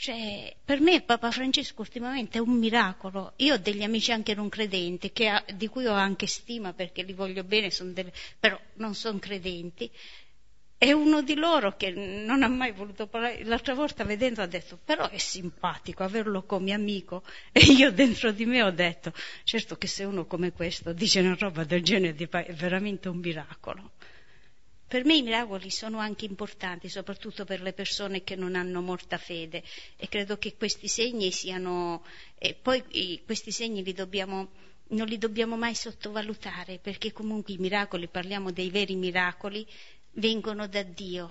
Cioè, 0.00 0.56
per 0.64 0.80
me 0.80 1.02
Papa 1.02 1.30
Francesco 1.30 1.82
ultimamente 1.82 2.38
è 2.38 2.40
un 2.40 2.56
miracolo. 2.56 3.34
Io 3.36 3.52
ho 3.52 3.58
degli 3.58 3.82
amici 3.82 4.12
anche 4.12 4.34
non 4.34 4.48
credenti, 4.48 5.12
ha, 5.26 5.44
di 5.54 5.68
cui 5.68 5.84
ho 5.84 5.92
anche 5.92 6.26
stima 6.26 6.72
perché 6.72 7.02
li 7.02 7.12
voglio 7.12 7.44
bene, 7.44 7.68
delle, 7.92 8.10
però 8.38 8.58
non 8.76 8.94
sono 8.94 9.18
credenti. 9.18 9.90
È 10.78 10.90
uno 10.90 11.20
di 11.20 11.34
loro 11.34 11.76
che 11.76 11.90
non 11.90 12.42
ha 12.42 12.48
mai 12.48 12.72
voluto 12.72 13.08
parlare. 13.08 13.44
L'altra 13.44 13.74
volta 13.74 14.02
vedendo 14.04 14.40
ha 14.40 14.46
detto, 14.46 14.78
però 14.82 15.06
è 15.10 15.18
simpatico 15.18 16.02
averlo 16.02 16.44
come 16.44 16.72
amico. 16.72 17.22
E 17.52 17.60
io 17.60 17.92
dentro 17.92 18.32
di 18.32 18.46
me 18.46 18.62
ho 18.62 18.70
detto, 18.70 19.12
certo 19.44 19.76
che 19.76 19.86
se 19.86 20.04
uno 20.04 20.24
come 20.24 20.50
questo 20.52 20.94
dice 20.94 21.20
una 21.20 21.36
roba 21.38 21.64
del 21.64 21.82
genere 21.82 22.16
è 22.16 22.54
veramente 22.54 23.10
un 23.10 23.18
miracolo. 23.18 23.92
Per 24.90 25.04
me 25.04 25.14
i 25.14 25.22
miracoli 25.22 25.70
sono 25.70 25.98
anche 25.98 26.24
importanti, 26.24 26.88
soprattutto 26.88 27.44
per 27.44 27.62
le 27.62 27.72
persone 27.72 28.24
che 28.24 28.34
non 28.34 28.56
hanno 28.56 28.80
molta 28.80 29.18
fede 29.18 29.62
e 29.94 30.08
credo 30.08 30.36
che 30.36 30.56
questi 30.56 30.88
segni 30.88 31.30
siano, 31.30 32.04
e 32.36 32.54
poi 32.54 33.22
questi 33.24 33.52
segni 33.52 33.84
li 33.84 33.92
dobbiamo, 33.92 34.48
non 34.88 35.06
li 35.06 35.16
dobbiamo 35.16 35.56
mai 35.56 35.76
sottovalutare 35.76 36.80
perché 36.80 37.12
comunque 37.12 37.54
i 37.54 37.58
miracoli, 37.58 38.08
parliamo 38.08 38.50
dei 38.50 38.68
veri 38.68 38.96
miracoli, 38.96 39.64
vengono 40.14 40.66
da 40.66 40.82
Dio, 40.82 41.30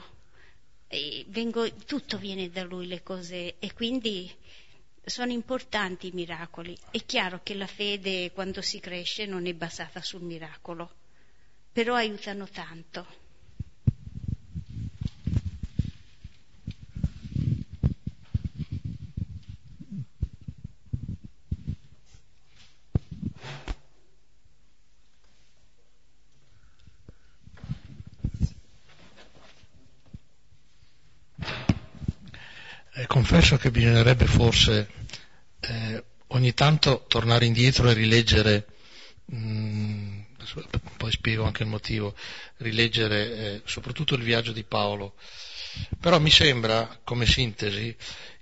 vengo, 1.25 1.69
tutto 1.85 2.17
viene 2.17 2.49
da 2.49 2.63
Lui 2.63 2.87
le 2.87 3.03
cose 3.03 3.55
e 3.59 3.73
quindi 3.73 4.33
sono 5.03 5.33
importanti 5.33 6.07
i 6.07 6.11
miracoli. 6.13 6.77
È 6.91 7.03
chiaro 7.03 7.41
che 7.43 7.55
la 7.55 7.67
fede 7.67 8.31
quando 8.31 8.61
si 8.61 8.79
cresce 8.79 9.25
non 9.25 9.47
è 9.47 9.53
basata 9.53 10.01
sul 10.01 10.21
miracolo, 10.21 10.89
però 11.73 11.95
aiutano 11.95 12.47
tanto. 12.47 13.27
Eh, 32.99 33.07
confesso 33.07 33.55
che 33.55 33.71
bisognerebbe 33.71 34.25
forse 34.25 34.89
eh, 35.61 36.03
ogni 36.27 36.53
tanto 36.53 37.05
tornare 37.07 37.45
indietro 37.45 37.89
e 37.89 37.93
rileggere, 37.93 38.65
mh, 39.23 39.37
mm, 39.37 40.19
poi 40.97 41.09
spiego 41.09 41.45
anche 41.45 41.63
il 41.63 41.69
motivo, 41.69 42.13
rileggere 42.57 43.37
eh, 43.37 43.61
soprattutto 43.63 44.15
il 44.15 44.23
viaggio 44.23 44.51
di 44.51 44.65
Paolo. 44.65 45.13
Però 45.97 46.19
mi 46.19 46.29
sembra, 46.29 46.99
come 47.05 47.25
sintesi, 47.25 47.95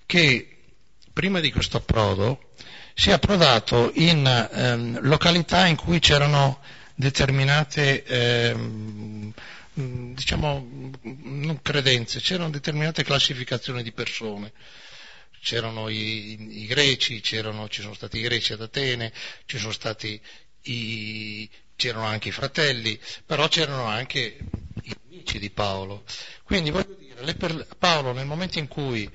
che 0.08 0.58
prima 1.14 1.40
di 1.40 1.52
questo 1.52 1.78
approdo 1.78 2.54
sia 2.96 3.14
approdato 3.14 3.92
in 3.94 4.26
ehm, 4.26 5.02
località 5.02 5.68
in 5.68 5.76
cui 5.76 6.00
c'erano 6.00 6.62
determinate 6.96 8.04
ehm, 8.04 9.34
diciamo, 9.80 10.92
non 11.02 11.62
credenze, 11.62 12.20
c'erano 12.20 12.50
determinate 12.50 13.04
classificazioni 13.04 13.84
di 13.84 13.92
persone. 13.92 14.52
C'erano 15.40 15.88
i, 15.90 16.64
i 16.64 16.66
greci, 16.66 17.22
c'erano, 17.22 17.70
ci 17.70 17.82
sono 17.82 17.94
stati 17.94 18.18
i 18.18 18.22
greci 18.22 18.54
ad 18.54 18.62
Atene, 18.62 19.14
ci 19.46 19.58
sono 19.60 19.72
stati 19.72 20.20
i, 20.64 21.50
c'erano 21.76 22.06
anche 22.06 22.30
i 22.30 22.32
fratelli, 22.32 23.00
però 23.26 23.48
c'erano 23.48 23.86
anche 23.86 24.38
i 24.82 24.96
amici 25.28 25.40
di 25.40 25.50
Paolo. 25.50 26.04
Quindi 26.44 26.72
voglio 26.72 26.96
dire, 26.96 27.34
per, 27.36 27.68
Paolo 27.78 28.14
nel 28.14 28.26
momento 28.26 28.60
in 28.60 28.68
cui 28.68 29.10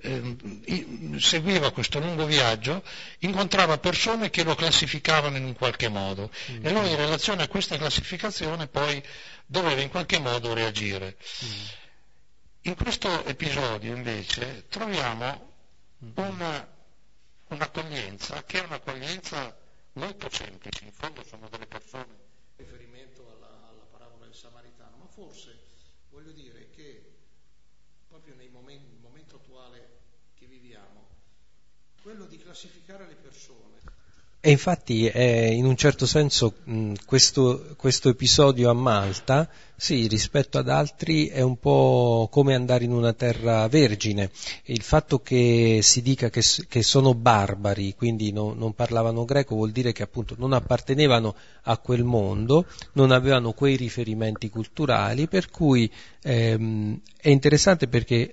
eh, 0.00 1.18
seguiva 1.18 1.70
questo 1.70 1.98
lungo 2.00 2.24
viaggio, 2.26 2.82
incontrava 3.20 3.78
persone 3.78 4.30
che 4.30 4.44
lo 4.44 4.54
classificavano 4.54 5.36
in 5.36 5.44
un 5.44 5.54
qualche 5.54 5.88
modo 5.88 6.30
mm-hmm. 6.50 6.66
e 6.66 6.70
lui 6.72 6.90
in 6.90 6.96
relazione 6.96 7.42
a 7.42 7.48
questa 7.48 7.76
classificazione 7.76 8.66
poi 8.66 9.02
doveva 9.46 9.80
in 9.80 9.88
qualche 9.88 10.18
modo 10.18 10.54
reagire. 10.54 11.16
Mm. 11.44 11.64
In 12.62 12.74
questo 12.74 13.24
episodio 13.24 13.94
invece 13.94 14.66
troviamo 14.68 15.52
mm. 16.04 16.10
una, 16.14 16.68
un'accoglienza 17.48 18.44
che 18.44 18.60
è 18.60 18.64
un'accoglienza 18.64 19.56
molto 19.94 20.28
semplice, 20.30 20.84
in 20.84 20.92
fondo 20.92 21.24
sono 21.24 21.48
delle 21.48 21.66
persone 21.66 22.26
riferimento 22.56 23.36
alla, 23.36 23.68
alla 23.68 23.86
parabola 23.90 24.26
del 24.26 24.34
samaritano, 24.34 24.96
ma 24.96 25.06
forse 25.06 25.56
voglio 26.10 26.32
dire 26.32 26.70
che 26.70 27.14
proprio 28.08 28.34
nei 28.34 28.48
momenti, 28.48 28.90
nel 28.90 29.00
momento 29.00 29.36
attuale 29.36 29.98
che 30.34 30.46
viviamo, 30.46 31.06
quello 32.08 32.24
di 32.24 32.38
classificare 32.38 33.06
le 33.06 33.16
persone 33.20 33.66
e 34.40 34.52
infatti 34.52 35.06
è, 35.06 35.44
in 35.48 35.66
un 35.66 35.76
certo 35.76 36.06
senso 36.06 36.54
mh, 36.64 36.92
questo, 37.04 37.74
questo, 37.76 38.08
episodio 38.08 38.70
a 38.70 38.72
Malta, 38.72 39.46
sì, 39.76 40.06
rispetto 40.06 40.56
ad 40.56 40.70
altri 40.70 41.26
è 41.26 41.42
un 41.42 41.58
po' 41.58 42.28
come 42.30 42.54
andare 42.54 42.84
in 42.84 42.92
una 42.92 43.12
terra 43.12 43.66
vergine. 43.68 44.30
Il 44.66 44.80
fatto 44.80 45.20
che 45.20 45.80
si 45.82 46.00
dica 46.00 46.30
che, 46.30 46.42
che 46.68 46.82
sono 46.82 47.14
barbari, 47.14 47.94
quindi 47.94 48.32
no, 48.32 48.54
non 48.54 48.74
parlavano 48.74 49.24
greco, 49.24 49.56
vuol 49.56 49.72
dire 49.72 49.92
che 49.92 50.04
appunto 50.04 50.34
non 50.38 50.52
appartenevano 50.52 51.34
a 51.64 51.76
quel 51.76 52.04
mondo, 52.04 52.64
non 52.92 53.10
avevano 53.10 53.52
quei 53.52 53.76
riferimenti 53.76 54.48
culturali, 54.48 55.26
per 55.26 55.50
cui 55.50 55.92
ehm, 56.22 57.00
è 57.20 57.28
interessante 57.28 57.88
perché 57.88 58.32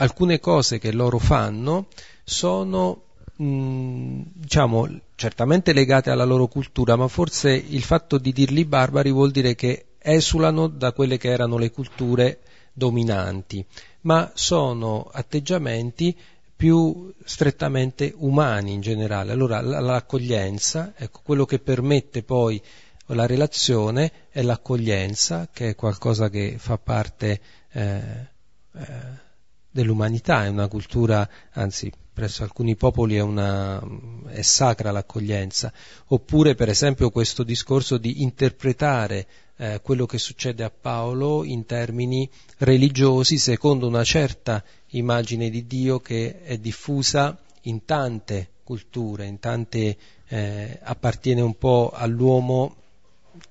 alcune 0.00 0.40
cose 0.40 0.78
che 0.78 0.92
loro 0.92 1.18
fanno 1.18 1.86
sono 2.24 3.02
mh, 3.36 4.20
diciamo, 4.34 4.88
certamente 5.14 5.72
legate 5.72 6.10
alla 6.10 6.24
loro 6.24 6.46
cultura, 6.46 6.96
ma 6.96 7.08
forse 7.08 7.52
il 7.52 7.82
fatto 7.82 8.18
di 8.18 8.32
dirli 8.32 8.64
barbari 8.64 9.10
vuol 9.10 9.30
dire 9.30 9.54
che 9.54 9.86
esulano 9.98 10.66
da 10.68 10.92
quelle 10.92 11.18
che 11.18 11.28
erano 11.28 11.58
le 11.58 11.70
culture 11.70 12.40
dominanti, 12.72 13.64
ma 14.02 14.30
sono 14.34 15.08
atteggiamenti 15.12 16.16
più 16.56 17.12
strettamente 17.24 18.12
umani 18.16 18.72
in 18.72 18.80
generale. 18.80 19.32
Allora 19.32 19.60
l'accoglienza, 19.60 20.92
ecco, 20.96 21.20
quello 21.22 21.44
che 21.44 21.58
permette 21.58 22.22
poi 22.22 22.60
la 23.06 23.26
relazione 23.26 24.12
è 24.30 24.42
l'accoglienza, 24.42 25.48
che 25.52 25.70
è 25.70 25.74
qualcosa 25.74 26.28
che 26.28 26.56
fa 26.58 26.78
parte 26.78 27.40
eh, 27.72 28.28
eh, 28.72 29.28
dell'umanità, 29.70 30.44
è 30.44 30.48
una 30.48 30.68
cultura, 30.68 31.28
anzi 31.52 31.90
presso 32.12 32.42
alcuni 32.42 32.76
popoli 32.76 33.16
è, 33.16 33.20
una, 33.20 33.80
è 34.26 34.42
sacra 34.42 34.90
l'accoglienza, 34.90 35.72
oppure 36.08 36.54
per 36.54 36.68
esempio 36.68 37.10
questo 37.10 37.42
discorso 37.42 37.96
di 37.96 38.22
interpretare 38.22 39.26
eh, 39.56 39.80
quello 39.82 40.06
che 40.06 40.18
succede 40.18 40.64
a 40.64 40.70
Paolo 40.70 41.44
in 41.44 41.66
termini 41.66 42.28
religiosi 42.58 43.38
secondo 43.38 43.86
una 43.86 44.04
certa 44.04 44.62
immagine 44.88 45.50
di 45.50 45.66
Dio 45.66 46.00
che 46.00 46.42
è 46.42 46.58
diffusa 46.58 47.38
in 47.62 47.84
tante 47.84 48.48
culture, 48.64 49.26
in 49.26 49.38
tante, 49.38 49.96
eh, 50.28 50.78
appartiene 50.82 51.40
un 51.40 51.56
po' 51.56 51.90
all'uomo 51.92 52.76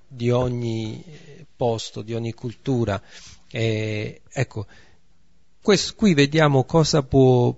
di 0.08 0.32
ogni 0.32 1.04
posto, 1.56 2.02
di 2.02 2.14
ogni 2.14 2.34
cultura. 2.34 3.02
Eh, 3.52 4.22
ecco, 4.32 4.66
questo, 5.62 5.94
qui 5.96 6.14
vediamo 6.14 6.64
cosa 6.64 7.04
può, 7.04 7.56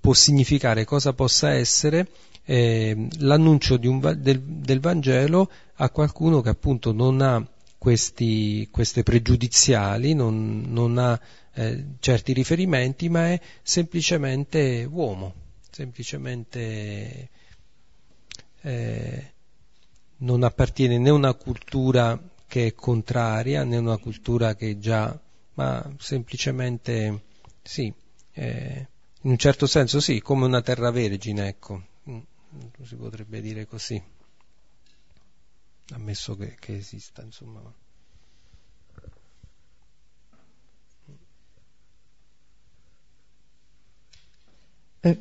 può, 0.00 0.12
significare, 0.12 0.84
cosa 0.84 1.12
possa 1.12 1.52
essere 1.52 2.08
eh, 2.44 3.08
l'annuncio 3.18 3.78
un, 3.82 4.00
del, 4.18 4.40
del, 4.40 4.80
Vangelo 4.80 5.50
a 5.76 5.88
qualcuno 5.90 6.40
che 6.40 6.50
appunto 6.50 6.92
non 6.92 7.20
ha 7.20 7.46
questi, 7.78 8.68
queste 8.70 9.02
pregiudiziali, 9.02 10.14
non, 10.14 10.64
non 10.68 10.98
ha 10.98 11.18
eh, 11.54 11.84
certi 12.00 12.32
riferimenti, 12.32 13.08
ma 13.08 13.30
è 13.30 13.40
semplicemente 13.62 14.86
uomo, 14.90 15.34
semplicemente 15.70 17.28
eh, 18.62 19.32
non 20.18 20.42
appartiene 20.42 20.98
né 20.98 21.10
a 21.10 21.14
una 21.14 21.34
cultura 21.34 22.18
che 22.46 22.66
è 22.66 22.74
contraria, 22.74 23.64
né 23.64 23.76
a 23.76 23.80
una 23.80 23.98
cultura 23.98 24.54
che 24.54 24.70
è 24.70 24.78
già, 24.78 25.18
ma 25.54 25.94
semplicemente 25.98 27.22
sì, 27.64 27.92
eh, 28.32 28.88
in 29.22 29.30
un 29.30 29.38
certo 29.38 29.66
senso 29.66 29.98
sì, 30.00 30.20
come 30.20 30.44
una 30.44 30.60
terra 30.62 30.90
vergine, 30.90 31.48
ecco, 31.48 31.82
mm, 32.08 32.18
si 32.82 32.94
potrebbe 32.96 33.40
dire 33.40 33.66
così, 33.66 34.00
ammesso 35.94 36.36
che, 36.36 36.56
che 36.58 36.76
esista, 36.76 37.22
insomma. 37.22 37.62
Eh, 45.00 45.18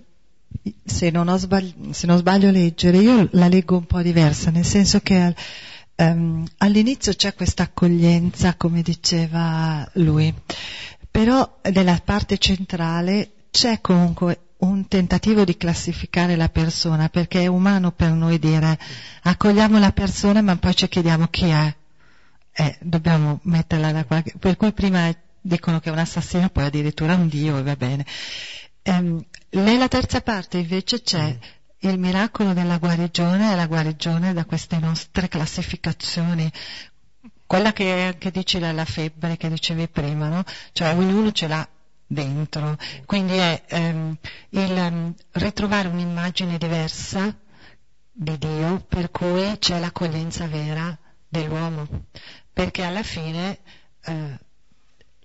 se, 0.85 1.09
non 1.11 1.37
sbagli- 1.37 1.91
se 1.91 2.07
non 2.07 2.17
sbaglio 2.17 2.47
a 2.49 2.51
leggere, 2.51 2.97
io 2.97 3.27
la 3.31 3.47
leggo 3.47 3.77
un 3.77 3.85
po' 3.85 4.01
diversa, 4.01 4.49
nel 4.51 4.65
senso 4.65 4.99
che 5.01 5.35
um, 5.95 6.45
all'inizio 6.57 7.13
c'è 7.13 7.33
questa 7.33 7.63
accoglienza, 7.63 8.55
come 8.55 8.81
diceva 8.81 9.89
lui, 9.95 10.33
però 11.13 11.59
nella 11.71 12.01
parte 12.03 12.39
centrale 12.39 13.33
c'è 13.51 13.81
comunque 13.81 14.55
un 14.57 14.87
tentativo 14.87 15.43
di 15.43 15.55
classificare 15.55 16.35
la 16.35 16.49
persona, 16.49 17.07
perché 17.07 17.41
è 17.41 17.45
umano 17.45 17.91
per 17.91 18.09
noi 18.13 18.39
dire 18.39 18.79
accogliamo 19.21 19.77
la 19.77 19.91
persona 19.91 20.41
ma 20.41 20.55
poi 20.55 20.75
ci 20.75 20.87
chiediamo 20.87 21.27
chi 21.27 21.49
è. 21.49 21.75
Eh, 22.51 22.77
dobbiamo 22.81 23.39
metterla 23.43 23.91
da 23.91 24.05
qualche... 24.05 24.33
Per 24.39 24.57
cui 24.57 24.73
prima 24.73 25.15
dicono 25.39 25.79
che 25.79 25.89
è 25.89 25.91
un 25.91 25.99
assassino, 25.99 26.49
poi 26.49 26.63
addirittura 26.63 27.13
un 27.13 27.27
dio 27.27 27.59
e 27.59 27.61
va 27.61 27.75
bene. 27.75 28.07
Ehm, 28.81 29.23
nella 29.51 29.87
terza 29.87 30.21
parte 30.21 30.57
invece 30.57 31.03
c'è 31.03 31.37
il 31.77 31.99
miracolo 31.99 32.53
della 32.53 32.79
guarigione 32.79 33.51
e 33.51 33.55
la 33.55 33.67
guarigione 33.67 34.33
da 34.33 34.45
queste 34.45 34.79
nostre 34.79 35.27
classificazioni 35.27 36.51
quella 37.53 37.71
che, 37.71 38.15
che 38.17 38.31
dice 38.31 38.59
la, 38.59 38.83
febbre 38.83 39.37
che 39.37 39.47
dicevi 39.47 39.87
prima, 39.87 40.27
no? 40.27 40.43
Cioè 40.71 40.95
ognuno 40.95 41.31
ce 41.31 41.47
l'ha 41.47 41.67
dentro, 42.07 42.75
quindi 43.05 43.33
è 43.33 43.61
ehm, 43.67 44.17
il 44.49 44.71
um, 44.71 45.13
ritrovare 45.33 45.87
un'immagine 45.87 46.57
diversa 46.57 47.31
di 48.11 48.37
Dio 48.39 48.83
per 48.87 49.11
cui 49.11 49.55
c'è 49.59 49.79
l'accoglienza 49.79 50.47
vera 50.47 50.97
dell'uomo, 51.27 51.87
perché 52.51 52.81
alla 52.81 53.03
fine 53.03 53.59
eh, 54.01 54.39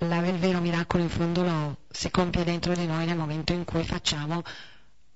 la, 0.00 0.26
il 0.26 0.36
vero 0.36 0.60
miracolo 0.60 1.02
in 1.04 1.08
fondo 1.08 1.42
lo, 1.42 1.78
si 1.90 2.10
compie 2.10 2.44
dentro 2.44 2.74
di 2.74 2.84
noi 2.84 3.06
nel 3.06 3.16
momento 3.16 3.54
in 3.54 3.64
cui 3.64 3.84
facciamo, 3.84 4.42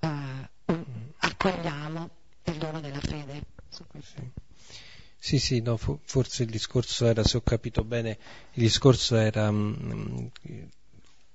eh, 0.01 0.75
accogliamo 1.19 2.11
il 2.45 2.57
dono 2.57 2.81
della 2.81 3.01
fede. 3.01 3.43
Sì, 3.69 3.83
sì, 5.39 5.61
no, 5.61 5.77
forse 5.77 6.43
il 6.43 6.51
discorso 6.51 7.07
era, 7.07 7.23
se 7.23 7.37
ho 7.37 7.43
capito 7.43 7.85
bene, 7.85 8.19
il 8.55 8.63
discorso 8.65 9.15
era 9.15 9.49
um, 9.51 10.29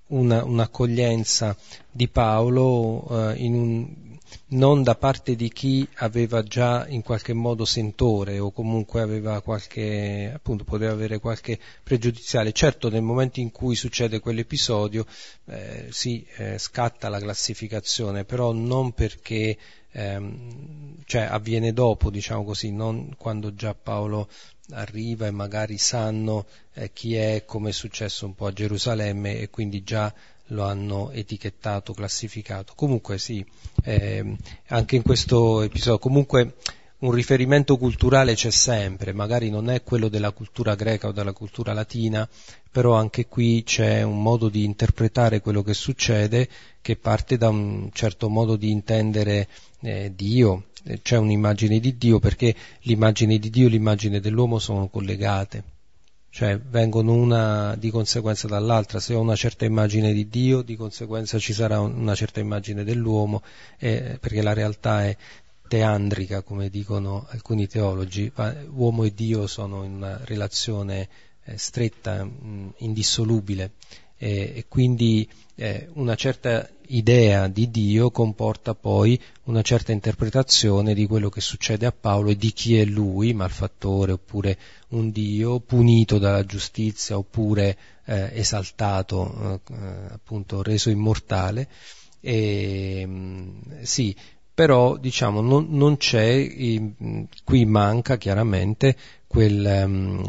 una, 0.08 0.44
un'accoglienza 0.44 1.56
di 1.90 2.10
Paolo 2.10 3.06
uh, 3.08 3.34
un, 3.54 4.07
non 4.50 4.84
da 4.84 4.96
parte 4.96 5.36
di 5.36 5.50
chi 5.50 5.88
aveva 5.96 6.42
già 6.44 6.88
in 6.88 7.02
qualche 7.02 7.34
modo 7.34 7.66
sentore 7.66 8.40
o 8.40 8.52
comunque 8.52 9.02
aveva 9.02 9.42
qualche, 9.42 10.32
appunto, 10.34 10.64
poteva 10.64 10.94
avere 10.94 11.20
qualche 11.20 11.60
pregiudiziale. 11.84 12.54
Certo, 12.54 12.90
nel 12.90 13.02
momento 13.02 13.40
in 13.40 13.52
cui 13.52 13.76
succede 13.76 14.20
quell'episodio, 14.20 15.06
eh, 15.46 15.88
sì, 15.90 16.26
eh, 16.38 16.58
scatta 16.58 17.10
la 17.10 17.20
classificazione, 17.20 18.24
però 18.24 18.54
non 18.54 18.94
perché, 18.94 19.58
ehm, 19.92 21.04
cioè 21.06 21.22
avviene 21.24 21.74
dopo, 21.74 22.10
diciamo 22.10 22.44
così, 22.44 22.72
non 22.72 23.14
quando 23.18 23.54
già 23.54 23.74
Paolo 23.74 24.30
arriva 24.72 25.28
e 25.28 25.32
magari 25.32 25.78
sanno 25.78 26.46
eh, 26.74 26.92
chi 26.92 27.16
è, 27.16 27.44
come 27.46 27.70
è 27.70 27.74
successo 27.74 28.26
un 28.26 28.36
po' 28.36 28.48
a 28.48 28.54
Gerusalemme 28.54 29.40
e 29.40 29.50
quindi 29.50 29.84
già 29.84 30.14
lo 30.48 30.64
hanno 30.64 31.12
etichettato, 31.12 31.94
classificato. 31.94 32.74
Comunque 32.76 33.18
sì, 33.18 33.46
eh, 33.84 34.36
anche 34.68 34.96
in 34.96 35.02
questo 35.02 35.62
episodio, 35.62 36.00
comunque 36.00 36.56
un 37.00 37.12
riferimento 37.12 37.78
culturale 37.78 38.34
c'è 38.34 38.50
sempre, 38.50 39.14
magari 39.14 39.50
non 39.50 39.70
è 39.70 39.84
quello 39.84 40.08
della 40.08 40.32
cultura 40.32 40.74
greca 40.74 41.08
o 41.08 41.12
della 41.12 41.32
cultura 41.32 41.74
latina, 41.74 42.28
però 42.72 42.94
anche 42.94 43.28
qui 43.28 43.64
c'è 43.64 44.02
un 44.02 44.22
modo 44.22 44.50
di 44.50 44.64
interpretare 44.64 45.42
quello 45.42 45.62
che 45.62 45.76
succede 45.76 46.50
che 46.82 46.96
parte 46.96 47.38
da 47.38 47.50
un 47.50 47.90
certo 47.94 48.30
modo 48.30 48.56
di 48.56 48.72
intendere 48.72 49.48
eh, 49.82 50.12
Dio, 50.16 50.70
c'è 51.02 51.18
un'immagine 51.18 51.80
di 51.80 51.98
Dio 51.98 52.18
perché 52.18 52.56
l'immagine 52.82 53.38
di 53.38 53.50
Dio 53.50 53.68
e 53.68 53.70
l'immagine 53.70 54.20
dell'uomo 54.20 54.58
sono 54.58 54.88
collegate 54.88 55.76
cioè 56.38 56.60
vengono 56.60 57.16
una 57.16 57.76
di 57.80 57.90
conseguenza 57.90 58.48
dall'altra, 58.48 59.00
se 59.00 59.16
ho 59.16 59.20
una 59.20 59.36
certa 59.36 59.66
immagine 59.66 60.14
di 60.14 60.30
Dio, 60.30 60.62
di 60.62 60.76
conseguenza 60.76 61.40
ci 61.40 61.52
sarà 61.52 61.80
una 61.80 62.14
certa 62.14 62.40
immagine 62.40 62.84
dell'uomo, 62.84 63.42
eh, 63.80 64.20
perché 64.22 64.44
la 64.44 64.54
realtà 64.54 65.04
è 65.04 65.18
teandrica, 65.68 66.44
come 66.44 66.70
dicono 66.70 67.26
alcuni 67.30 67.66
teologi, 67.66 68.32
uomo 68.70 69.04
e 69.04 69.16
Dio 69.16 69.48
sono 69.48 69.84
in 69.84 69.94
una 69.94 70.20
relazione 70.26 71.10
eh, 71.44 71.58
stretta, 71.58 72.24
mh, 72.24 72.74
indissolubile 72.78 73.72
e, 74.18 74.54
e 74.56 74.66
quindi 74.68 75.28
eh, 75.56 75.88
una 75.94 76.16
certa 76.16 76.70
idea 76.88 77.48
di 77.48 77.70
Dio 77.70 78.12
comporta 78.12 78.74
poi 78.74 79.20
una 79.46 79.62
certa 79.62 79.92
interpretazione 79.92 80.94
di 80.94 81.06
quello 81.06 81.30
che 81.30 81.42
succede 81.42 81.86
a 81.86 81.92
Paolo 81.92 82.30
e 82.30 82.38
di 82.38 82.52
chi 82.52 82.78
è 82.78 82.86
lui, 82.86 83.34
malfattore 83.34 84.14
oppure 84.14 84.58
un 84.90 85.12
Dio 85.12 85.60
punito 85.60 86.18
dalla 86.18 86.46
giustizia 86.46 87.18
oppure 87.18 87.78
eh, 88.06 88.32
esaltato, 88.34 89.62
eh, 89.70 89.76
appunto 90.12 90.62
reso 90.62 90.90
immortale. 90.90 91.68
E, 92.20 93.04
mm, 93.06 93.82
sì, 93.82 94.16
però 94.54 94.98
diciamo 94.98 95.42
non, 95.42 95.68
non 95.70 95.98
c'è, 95.98 96.48
qui 97.44 97.66
manca 97.66 98.18
chiaramente 98.18 98.96
quel, 99.28 99.84
um, 99.86 100.26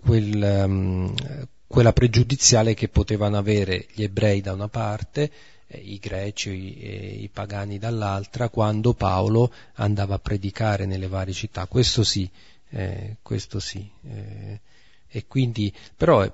quel, 0.00 1.48
quella 1.74 1.92
pregiudiziale 1.92 2.72
che 2.72 2.86
potevano 2.86 3.36
avere 3.36 3.88
gli 3.94 4.04
ebrei 4.04 4.40
da 4.40 4.52
una 4.52 4.68
parte, 4.68 5.28
eh, 5.66 5.76
i 5.76 5.98
greci 5.98 6.78
e 6.78 7.18
i 7.20 7.28
pagani 7.32 7.78
dall'altra, 7.80 8.48
quando 8.48 8.94
Paolo 8.94 9.52
andava 9.74 10.14
a 10.14 10.20
predicare 10.20 10.86
nelle 10.86 11.08
varie 11.08 11.34
città. 11.34 11.66
Questo 11.66 12.04
sì, 12.04 12.30
eh, 12.70 13.16
questo 13.22 13.58
sì. 13.58 13.90
Eh, 14.08 14.60
e 15.08 15.24
quindi, 15.26 15.72
però 15.96 16.22
eh, 16.22 16.30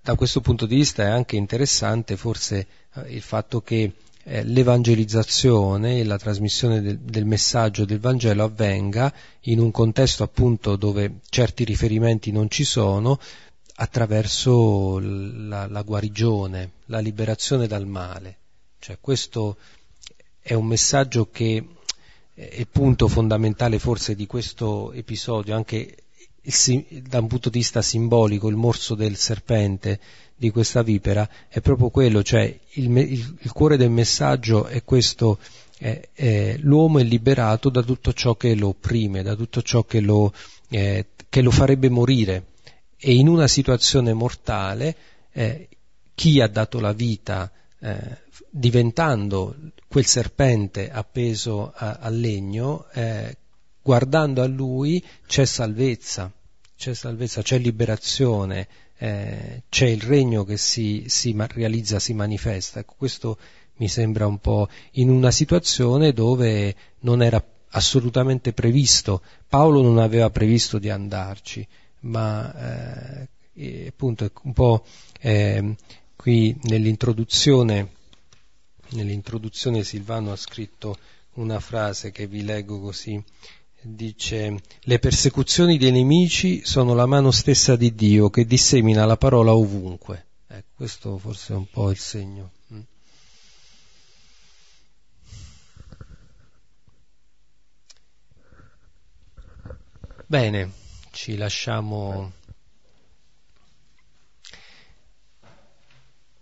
da 0.00 0.14
questo 0.14 0.40
punto 0.40 0.64
di 0.64 0.76
vista 0.76 1.02
è 1.02 1.10
anche 1.10 1.34
interessante 1.34 2.16
forse 2.16 2.64
eh, 2.94 3.14
il 3.14 3.22
fatto 3.22 3.62
che 3.62 3.94
l'evangelizzazione 4.26 5.98
e 5.98 6.04
la 6.04 6.16
trasmissione 6.16 6.80
del, 6.80 6.98
del, 6.98 7.26
messaggio 7.26 7.84
del 7.84 8.00
Vangelo 8.00 8.44
avvenga 8.44 9.12
in 9.40 9.58
un 9.58 9.70
contesto 9.70 10.22
appunto 10.22 10.76
dove 10.76 11.18
certi 11.28 11.62
riferimenti 11.64 12.32
non 12.32 12.48
ci 12.48 12.64
sono, 12.64 13.18
attraverso 13.76 14.98
la, 15.00 15.66
la 15.66 15.82
guarigione, 15.82 16.72
la 16.86 17.00
liberazione 17.00 17.66
dal 17.66 17.86
male. 17.86 18.38
Cioè, 18.78 18.98
questo 19.00 19.56
è 20.40 20.54
un 20.54 20.66
messaggio 20.66 21.30
che 21.30 21.66
è 22.34 22.56
il 22.58 22.68
punto 22.68 23.08
fondamentale 23.08 23.78
forse 23.78 24.14
di 24.14 24.26
questo 24.26 24.92
episodio, 24.92 25.54
anche 25.54 25.96
da 27.02 27.20
un 27.20 27.26
punto 27.26 27.48
di 27.48 27.58
vista 27.58 27.80
simbolico, 27.80 28.48
il 28.48 28.56
morso 28.56 28.94
del 28.94 29.16
serpente 29.16 29.98
di 30.36 30.50
questa 30.50 30.82
vipera 30.82 31.26
è 31.48 31.60
proprio 31.60 31.88
quello, 31.88 32.22
cioè 32.22 32.42
il, 32.72 32.94
il, 32.96 33.36
il 33.40 33.52
cuore 33.52 33.78
del 33.78 33.90
messaggio 33.90 34.66
è 34.66 34.84
questo, 34.84 35.38
è, 35.78 36.08
è, 36.12 36.56
l'uomo 36.58 36.98
è 36.98 37.02
liberato 37.02 37.70
da 37.70 37.82
tutto 37.82 38.12
ciò 38.12 38.34
che 38.34 38.54
lo 38.54 38.68
opprime, 38.68 39.22
da 39.22 39.34
tutto 39.34 39.62
ciò 39.62 39.84
che 39.84 40.00
lo, 40.00 40.34
eh, 40.68 41.06
che 41.30 41.40
lo 41.40 41.50
farebbe 41.50 41.88
morire 41.88 42.52
e 43.06 43.12
in 43.12 43.28
una 43.28 43.48
situazione 43.48 44.14
mortale 44.14 44.96
eh, 45.32 45.68
chi 46.14 46.40
ha 46.40 46.48
dato 46.48 46.80
la 46.80 46.94
vita 46.94 47.52
eh, 47.80 48.22
diventando 48.48 49.54
quel 49.88 50.06
serpente 50.06 50.90
appeso 50.90 51.70
al 51.74 52.18
legno, 52.18 52.86
eh, 52.94 53.36
guardando 53.82 54.40
a 54.40 54.46
lui 54.46 55.04
c'è 55.26 55.44
salvezza, 55.44 56.32
c'è 56.78 56.94
salvezza, 56.94 57.42
c'è 57.42 57.58
liberazione, 57.58 58.68
eh, 58.96 59.64
c'è 59.68 59.86
il 59.86 60.00
regno 60.00 60.44
che 60.44 60.56
si, 60.56 61.04
si 61.06 61.36
realizza, 61.36 61.98
si 61.98 62.14
manifesta. 62.14 62.80
Ecco, 62.80 62.94
questo 62.96 63.36
mi 63.76 63.88
sembra 63.88 64.26
un 64.26 64.38
po' 64.38 64.66
in 64.92 65.10
una 65.10 65.30
situazione 65.30 66.14
dove 66.14 66.74
non 67.00 67.22
era 67.22 67.44
assolutamente 67.72 68.54
previsto, 68.54 69.20
Paolo 69.46 69.82
non 69.82 69.98
aveva 69.98 70.30
previsto 70.30 70.78
di 70.78 70.88
andarci, 70.88 71.68
ma 72.04 73.26
eh, 73.54 73.86
appunto 73.88 74.30
un 74.42 74.52
po' 74.52 74.84
eh, 75.20 75.76
qui 76.16 76.58
nell'introduzione, 76.62 77.92
nell'introduzione 78.90 79.84
Silvano 79.84 80.32
ha 80.32 80.36
scritto 80.36 80.98
una 81.34 81.60
frase 81.60 82.10
che 82.10 82.26
vi 82.26 82.44
leggo 82.44 82.80
così, 82.80 83.22
dice 83.80 84.60
le 84.80 84.98
persecuzioni 84.98 85.76
dei 85.76 85.92
nemici 85.92 86.64
sono 86.64 86.94
la 86.94 87.06
mano 87.06 87.30
stessa 87.30 87.76
di 87.76 87.94
Dio 87.94 88.30
che 88.30 88.46
dissemina 88.46 89.04
la 89.04 89.16
parola 89.16 89.54
ovunque. 89.54 90.26
Ecco, 90.46 90.72
questo 90.76 91.18
forse 91.18 91.52
è 91.52 91.56
un 91.56 91.68
po' 91.68 91.90
il 91.90 91.98
segno. 91.98 92.52
Mm. 92.72 92.80
Bene, 100.26 100.82
ci 101.14 101.36
lasciamo. 101.36 102.32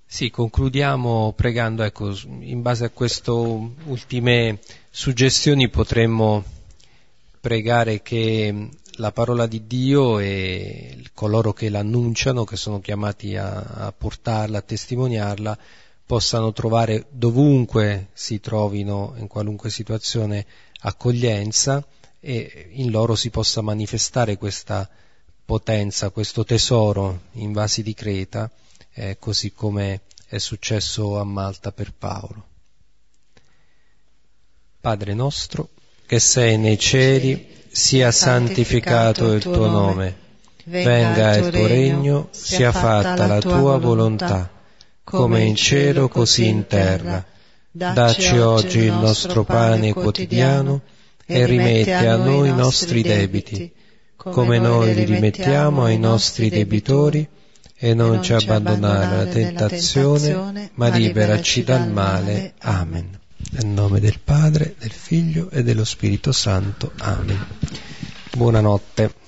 Sì, 0.07 0.31
concludiamo 0.31 1.32
pregando, 1.36 1.82
ecco, 1.82 2.15
in 2.40 2.62
base 2.62 2.86
a 2.86 2.90
queste 2.90 3.31
ultime 3.31 4.59
suggestioni 4.90 5.69
potremmo 5.69 6.43
pregare 7.40 8.03
che 8.03 8.69
la 8.97 9.12
parola 9.12 9.47
di 9.47 9.66
Dio 9.66 10.19
e 10.19 11.03
coloro 11.15 11.53
che 11.53 11.69
l'annunciano, 11.69 12.44
che 12.44 12.57
sono 12.57 12.81
chiamati 12.81 13.36
a, 13.36 13.59
a 13.61 13.93
portarla, 13.93 14.59
a 14.59 14.62
testimoniarla, 14.62 15.59
possano 16.05 16.53
trovare 16.53 17.07
dovunque 17.11 18.09
si 18.12 18.40
trovino, 18.40 19.15
in 19.16 19.28
qualunque 19.28 19.70
situazione, 19.70 20.44
accoglienza 20.81 21.86
e 22.24 22.69
in 22.74 22.93
loro 22.93 23.16
si 23.16 23.31
possa 23.31 23.62
manifestare 23.62 24.36
questa 24.36 24.89
potenza, 25.44 26.11
questo 26.11 26.44
tesoro 26.44 27.23
in 27.32 27.53
vasi 27.53 27.82
di 27.82 27.94
Creta, 27.94 28.49
eh, 28.94 29.16
così 29.19 29.53
come 29.53 30.03
è 30.28 30.39
successo 30.39 31.19
a 31.19 31.24
Malta 31.24 31.73
per 31.73 31.93
Paolo. 31.93 32.47
Padre 34.81 35.15
nostro, 35.15 35.70
che 36.07 36.20
sei 36.20 36.59
nei 36.59 36.78
cieli, 36.78 37.44
sia 37.69 38.12
santificato 38.12 39.32
il 39.32 39.43
tuo 39.43 39.66
nome, 39.66 40.16
venga 40.65 41.36
il 41.36 41.51
tuo 41.51 41.66
regno, 41.66 42.28
sia 42.31 42.70
fatta 42.70 43.27
la 43.27 43.40
tua 43.40 43.78
volontà, 43.78 44.49
come 45.03 45.43
in 45.43 45.57
cielo 45.57 46.09
così 46.09 46.47
in 46.47 46.69
terra. 46.69 47.24
Dacci 47.69 48.39
oggi 48.39 48.78
il 48.78 48.93
nostro 48.93 49.43
pane 49.43 49.93
quotidiano 49.93 50.82
e 51.33 51.47
rimetti 51.47 51.91
a 51.91 52.17
noi 52.17 52.49
i 52.49 52.55
nostri 52.55 53.03
debiti, 53.03 53.71
come 54.17 54.59
noi 54.59 54.95
li 54.95 55.05
rimettiamo 55.05 55.85
ai 55.85 55.99
nostri 55.99 56.49
debitori, 56.49 57.29
e 57.85 57.95
non 57.95 58.23
ci 58.23 58.33
abbandonare 58.33 59.05
alla 59.05 59.27
tentazione, 59.27 60.71
ma 60.75 60.89
liberaci 60.89 61.65
dal 61.65 61.91
male. 61.91 62.55
Amen. 62.61 63.19
Nel 63.51 63.67
nome 63.67 63.99
del 63.99 64.21
Padre, 64.23 64.77
del 64.79 64.93
Figlio 64.93 65.51
e 65.51 65.65
dello 65.65 65.85
Spirito 65.85 66.31
Santo. 66.31 66.93
Amen. 66.99 67.45
Buonanotte. 68.37 69.22